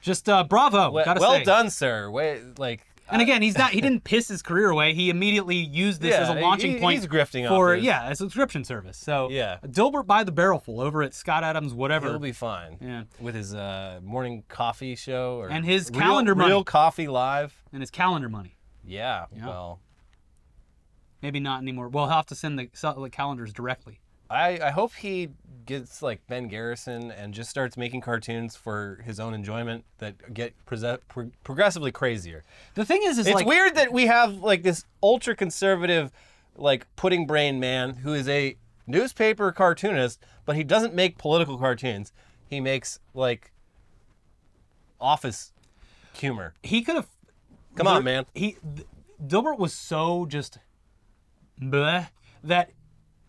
Just 0.01 0.27
uh, 0.29 0.43
bravo, 0.43 0.91
well, 0.91 1.05
gotta 1.05 1.19
well 1.21 1.31
say. 1.33 1.43
done, 1.43 1.69
sir. 1.69 2.09
Wait, 2.09 2.59
like, 2.59 2.85
And 3.09 3.21
again, 3.21 3.41
he's 3.41 3.57
not. 3.57 3.71
He 3.71 3.79
didn't 3.87 4.03
piss 4.03 4.27
his 4.27 4.41
career 4.41 4.69
away. 4.69 4.93
He 4.93 5.09
immediately 5.09 5.55
used 5.57 6.01
this 6.01 6.13
as 6.15 6.29
a 6.29 6.33
launching 6.33 6.73
he- 6.75 6.79
point 6.79 6.99
he's 6.99 7.07
grifting 7.07 7.47
for 7.47 7.75
yeah, 7.75 8.09
a 8.09 8.15
subscription 8.15 8.63
service. 8.63 8.97
So 8.97 9.29
Yeah. 9.29 9.57
Dilbert 9.65 10.05
by 10.07 10.23
the 10.23 10.31
barrelful 10.31 10.81
over 10.81 11.03
at 11.03 11.13
Scott 11.13 11.43
Adams 11.43 11.73
whatever. 11.73 12.09
he'll 12.09 12.19
be 12.19 12.31
fine. 12.31 12.77
Yeah. 12.81 13.03
With 13.19 13.35
his 13.35 13.53
uh, 13.55 13.99
morning 14.03 14.43
coffee 14.49 14.95
show 14.95 15.37
or 15.37 15.49
And 15.49 15.65
his 15.65 15.89
Real- 15.91 15.99
calendar 16.01 16.35
money. 16.35 16.49
Real 16.49 16.63
Coffee 16.63 17.07
Live. 17.07 17.53
and 17.71 17.81
his 17.81 17.91
calendar 17.91 18.29
money. 18.29 18.57
Yeah, 18.85 19.25
Yeah. 19.35 19.47
well, 19.47 19.79
Maybe 21.21 21.39
not 21.39 21.61
anymore. 21.61 21.87
We'll 21.87 22.07
have 22.07 22.25
to 22.27 22.35
send 22.35 22.59
the, 22.59 22.69
the 22.97 23.09
calendars 23.09 23.53
directly. 23.53 24.01
I, 24.29 24.59
I 24.61 24.71
hope 24.71 24.93
he 24.93 25.29
gets 25.65 26.01
like 26.01 26.25
Ben 26.27 26.47
Garrison 26.47 27.11
and 27.11 27.33
just 27.33 27.49
starts 27.49 27.77
making 27.77 28.01
cartoons 28.01 28.55
for 28.55 29.01
his 29.05 29.19
own 29.19 29.33
enjoyment 29.33 29.85
that 29.99 30.33
get 30.33 30.53
prese- 30.65 30.99
pro- 31.07 31.31
progressively 31.43 31.91
crazier. 31.91 32.43
The 32.75 32.85
thing 32.85 33.01
is, 33.03 33.17
is 33.17 33.27
It's 33.27 33.35
like 33.35 33.45
weird 33.45 33.75
that 33.75 33.91
we 33.91 34.07
have 34.07 34.37
like 34.37 34.63
this 34.63 34.85
ultra 35.01 35.35
conservative, 35.35 36.11
like 36.55 36.87
pudding 36.95 37.25
brain 37.25 37.59
man 37.59 37.95
who 37.95 38.13
is 38.13 38.27
a 38.27 38.57
newspaper 38.87 39.51
cartoonist, 39.51 40.23
but 40.45 40.55
he 40.55 40.63
doesn't 40.63 40.93
make 40.93 41.17
political 41.17 41.57
cartoons. 41.57 42.11
He 42.47 42.59
makes 42.59 42.99
like 43.13 43.51
office 44.99 45.51
humor. 46.13 46.53
he 46.63 46.81
could 46.81 46.95
have. 46.95 47.07
Come 47.75 47.87
on, 47.87 48.03
man. 48.03 48.25
He 48.33 48.57
th- 48.75 48.87
Dilbert 49.25 49.57
was 49.57 49.73
so 49.73 50.25
just 50.25 50.59
bleh 51.59 52.09
that 52.43 52.71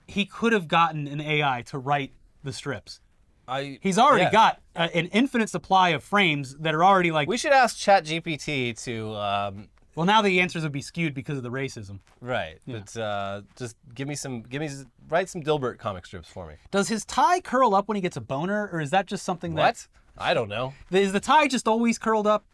he 0.07 0.27
could 0.27 0.53
have 0.53 0.69
gotten 0.69 1.07
an 1.07 1.21
AI 1.21 1.63
to 1.63 1.79
write 1.79 2.13
the 2.45 2.53
strips. 2.53 3.01
I 3.47 3.79
He's 3.83 3.99
already 3.99 4.25
yeah. 4.25 4.31
got 4.31 4.61
uh, 4.77 4.89
an 4.95 5.07
infinite 5.07 5.51
supply 5.51 5.91
of 5.91 6.03
frames 6.03 6.57
that 6.61 6.75
are 6.75 6.85
already 6.85 7.11
like. 7.11 7.29
We 7.29 7.37
should 7.37 7.53
ask 7.53 7.77
ChatGPT 7.77 8.83
to 8.85 9.15
um, 9.15 9.69
well, 9.95 10.07
now 10.07 10.23
the 10.23 10.41
answers 10.41 10.63
would 10.65 10.73
be 10.73 10.83
skewed 10.83 11.15
because 11.15 11.37
of 11.37 11.45
the 11.45 11.51
racism. 11.51 12.01
right, 12.21 12.59
but 12.67 12.97
uh, 12.97 13.43
just 13.57 13.77
give 13.95 14.09
me 14.09 14.17
some, 14.17 14.43
give 14.43 14.61
me 14.61 14.69
write 15.09 15.29
some 15.29 15.43
Dilbert 15.43 15.79
comic 15.79 16.05
strips 16.05 16.29
for 16.29 16.47
me. 16.47 16.55
Does 16.71 16.89
his 16.89 17.05
tie 17.05 17.41
curl 17.41 17.75
up 17.75 17.87
when 17.87 17.95
he 17.95 18.01
gets 18.01 18.17
a 18.17 18.21
boner, 18.21 18.69
or 18.73 18.81
is 18.81 18.91
that 18.91 19.07
just 19.07 19.25
something 19.25 19.55
that 19.55 19.63
What? 19.63 19.89
I 20.17 20.35
don't 20.35 20.49
know. 20.49 20.75
Is 20.91 21.13
the 21.13 21.21
tie 21.21 21.47
just 21.49 21.69
always 21.69 21.99
curled 21.99 22.27
up? 22.27 22.45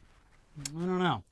I 0.76 0.80
don't 0.80 0.98
know. 0.98 1.24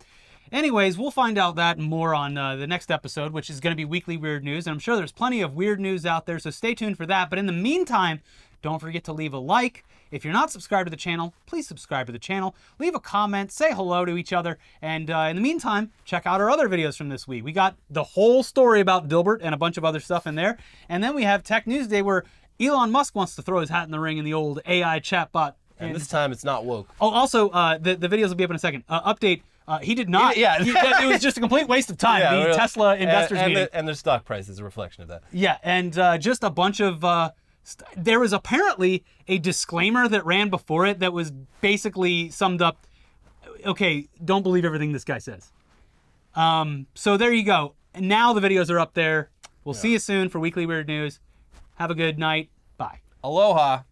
Anyways, 0.50 0.96
we'll 0.96 1.10
find 1.10 1.36
out 1.36 1.56
that 1.56 1.78
more 1.78 2.14
on 2.14 2.38
uh, 2.38 2.56
the 2.56 2.66
next 2.66 2.90
episode, 2.90 3.32
which 3.32 3.50
is 3.50 3.60
going 3.60 3.72
to 3.72 3.76
be 3.76 3.84
weekly 3.84 4.16
weird 4.16 4.44
news. 4.44 4.66
And 4.66 4.72
I'm 4.72 4.78
sure 4.78 4.96
there's 4.96 5.12
plenty 5.12 5.42
of 5.42 5.54
weird 5.54 5.78
news 5.78 6.06
out 6.06 6.24
there, 6.24 6.38
so 6.38 6.48
stay 6.48 6.74
tuned 6.74 6.96
for 6.96 7.04
that. 7.04 7.28
But 7.28 7.38
in 7.38 7.44
the 7.44 7.52
meantime, 7.52 8.20
don't 8.62 8.78
forget 8.80 9.04
to 9.04 9.12
leave 9.12 9.32
a 9.34 9.38
like. 9.38 9.84
If 10.10 10.24
you're 10.24 10.32
not 10.32 10.50
subscribed 10.50 10.86
to 10.86 10.90
the 10.90 10.96
channel, 10.96 11.34
please 11.46 11.68
subscribe 11.68 12.06
to 12.06 12.12
the 12.12 12.18
channel. 12.18 12.56
Leave 12.78 12.94
a 12.94 13.00
comment, 13.00 13.52
say 13.52 13.72
hello 13.74 14.04
to 14.06 14.16
each 14.16 14.32
other. 14.32 14.58
And 14.80 15.10
uh, 15.10 15.26
in 15.28 15.36
the 15.36 15.42
meantime, 15.42 15.90
check 16.06 16.26
out 16.26 16.40
our 16.40 16.50
other 16.50 16.66
videos 16.68 16.96
from 16.96 17.10
this 17.10 17.28
week. 17.28 17.44
We 17.44 17.52
got 17.52 17.76
the 17.90 18.02
whole 18.04 18.42
story 18.42 18.80
about 18.80 19.08
Dilbert 19.08 19.40
and 19.42 19.54
a 19.54 19.58
bunch 19.58 19.76
of 19.76 19.84
other 19.84 20.00
stuff 20.00 20.26
in 20.26 20.34
there. 20.34 20.56
And 20.88 21.04
then 21.04 21.14
we 21.14 21.24
have 21.24 21.42
Tech 21.42 21.66
News 21.66 21.88
Day 21.88 22.00
where 22.00 22.24
Elon 22.58 22.90
Musk 22.90 23.14
wants 23.14 23.36
to 23.36 23.42
throw 23.42 23.60
his 23.60 23.68
hat 23.68 23.84
in 23.84 23.90
the 23.90 24.00
ring 24.00 24.16
in 24.18 24.24
the 24.24 24.32
old 24.34 24.60
AI 24.66 24.98
chatbot. 24.98 25.54
And 25.78 25.94
this 25.94 26.08
time 26.08 26.32
it's 26.32 26.42
not 26.42 26.64
woke. 26.64 26.88
Oh, 27.00 27.10
also, 27.10 27.50
uh, 27.50 27.78
the 27.78 27.94
the 27.94 28.08
videos 28.08 28.28
will 28.30 28.34
be 28.34 28.42
up 28.44 28.50
in 28.50 28.56
a 28.56 28.58
second. 28.58 28.82
Uh, 28.88 29.14
update: 29.14 29.42
uh, 29.68 29.78
He 29.78 29.94
did 29.94 30.08
not. 30.08 30.36
Yeah. 30.36 30.60
he- 30.60 30.70
it 30.72 31.06
was 31.06 31.20
just 31.22 31.36
a 31.36 31.40
complete 31.40 31.68
waste 31.68 31.88
of 31.88 31.98
time. 32.08 32.20
the 32.22 32.48
well, 32.48 32.56
Tesla 32.56 32.96
investors 32.96 33.38
and, 33.38 33.48
meeting. 33.50 33.64
the- 33.70 33.76
and 33.76 33.86
their 33.86 33.94
stock 33.94 34.24
price 34.24 34.48
is 34.48 34.58
a 34.58 34.64
reflection 34.64 35.02
of 35.02 35.08
that. 35.10 35.22
yeah, 35.32 35.58
and 35.62 35.96
uh, 35.98 36.16
just 36.18 36.42
a 36.42 36.50
bunch 36.50 36.80
of. 36.80 37.04
Uh, 37.04 37.30
there 37.96 38.20
was 38.20 38.32
apparently 38.32 39.04
a 39.26 39.38
disclaimer 39.38 40.08
that 40.08 40.24
ran 40.24 40.50
before 40.50 40.86
it 40.86 41.00
that 41.00 41.12
was 41.12 41.30
basically 41.60 42.30
summed 42.30 42.62
up. 42.62 42.86
Okay, 43.64 44.08
don't 44.24 44.42
believe 44.42 44.64
everything 44.64 44.92
this 44.92 45.04
guy 45.04 45.18
says. 45.18 45.52
Um, 46.34 46.86
so 46.94 47.16
there 47.16 47.32
you 47.32 47.44
go. 47.44 47.74
And 47.94 48.08
now 48.08 48.32
the 48.32 48.40
videos 48.40 48.70
are 48.70 48.78
up 48.78 48.94
there. 48.94 49.30
We'll 49.64 49.74
see 49.74 49.92
you 49.92 49.98
soon 49.98 50.28
for 50.28 50.38
weekly 50.38 50.66
weird 50.66 50.86
news. 50.86 51.20
Have 51.74 51.90
a 51.90 51.94
good 51.94 52.18
night. 52.18 52.50
Bye. 52.76 53.00
Aloha. 53.22 53.82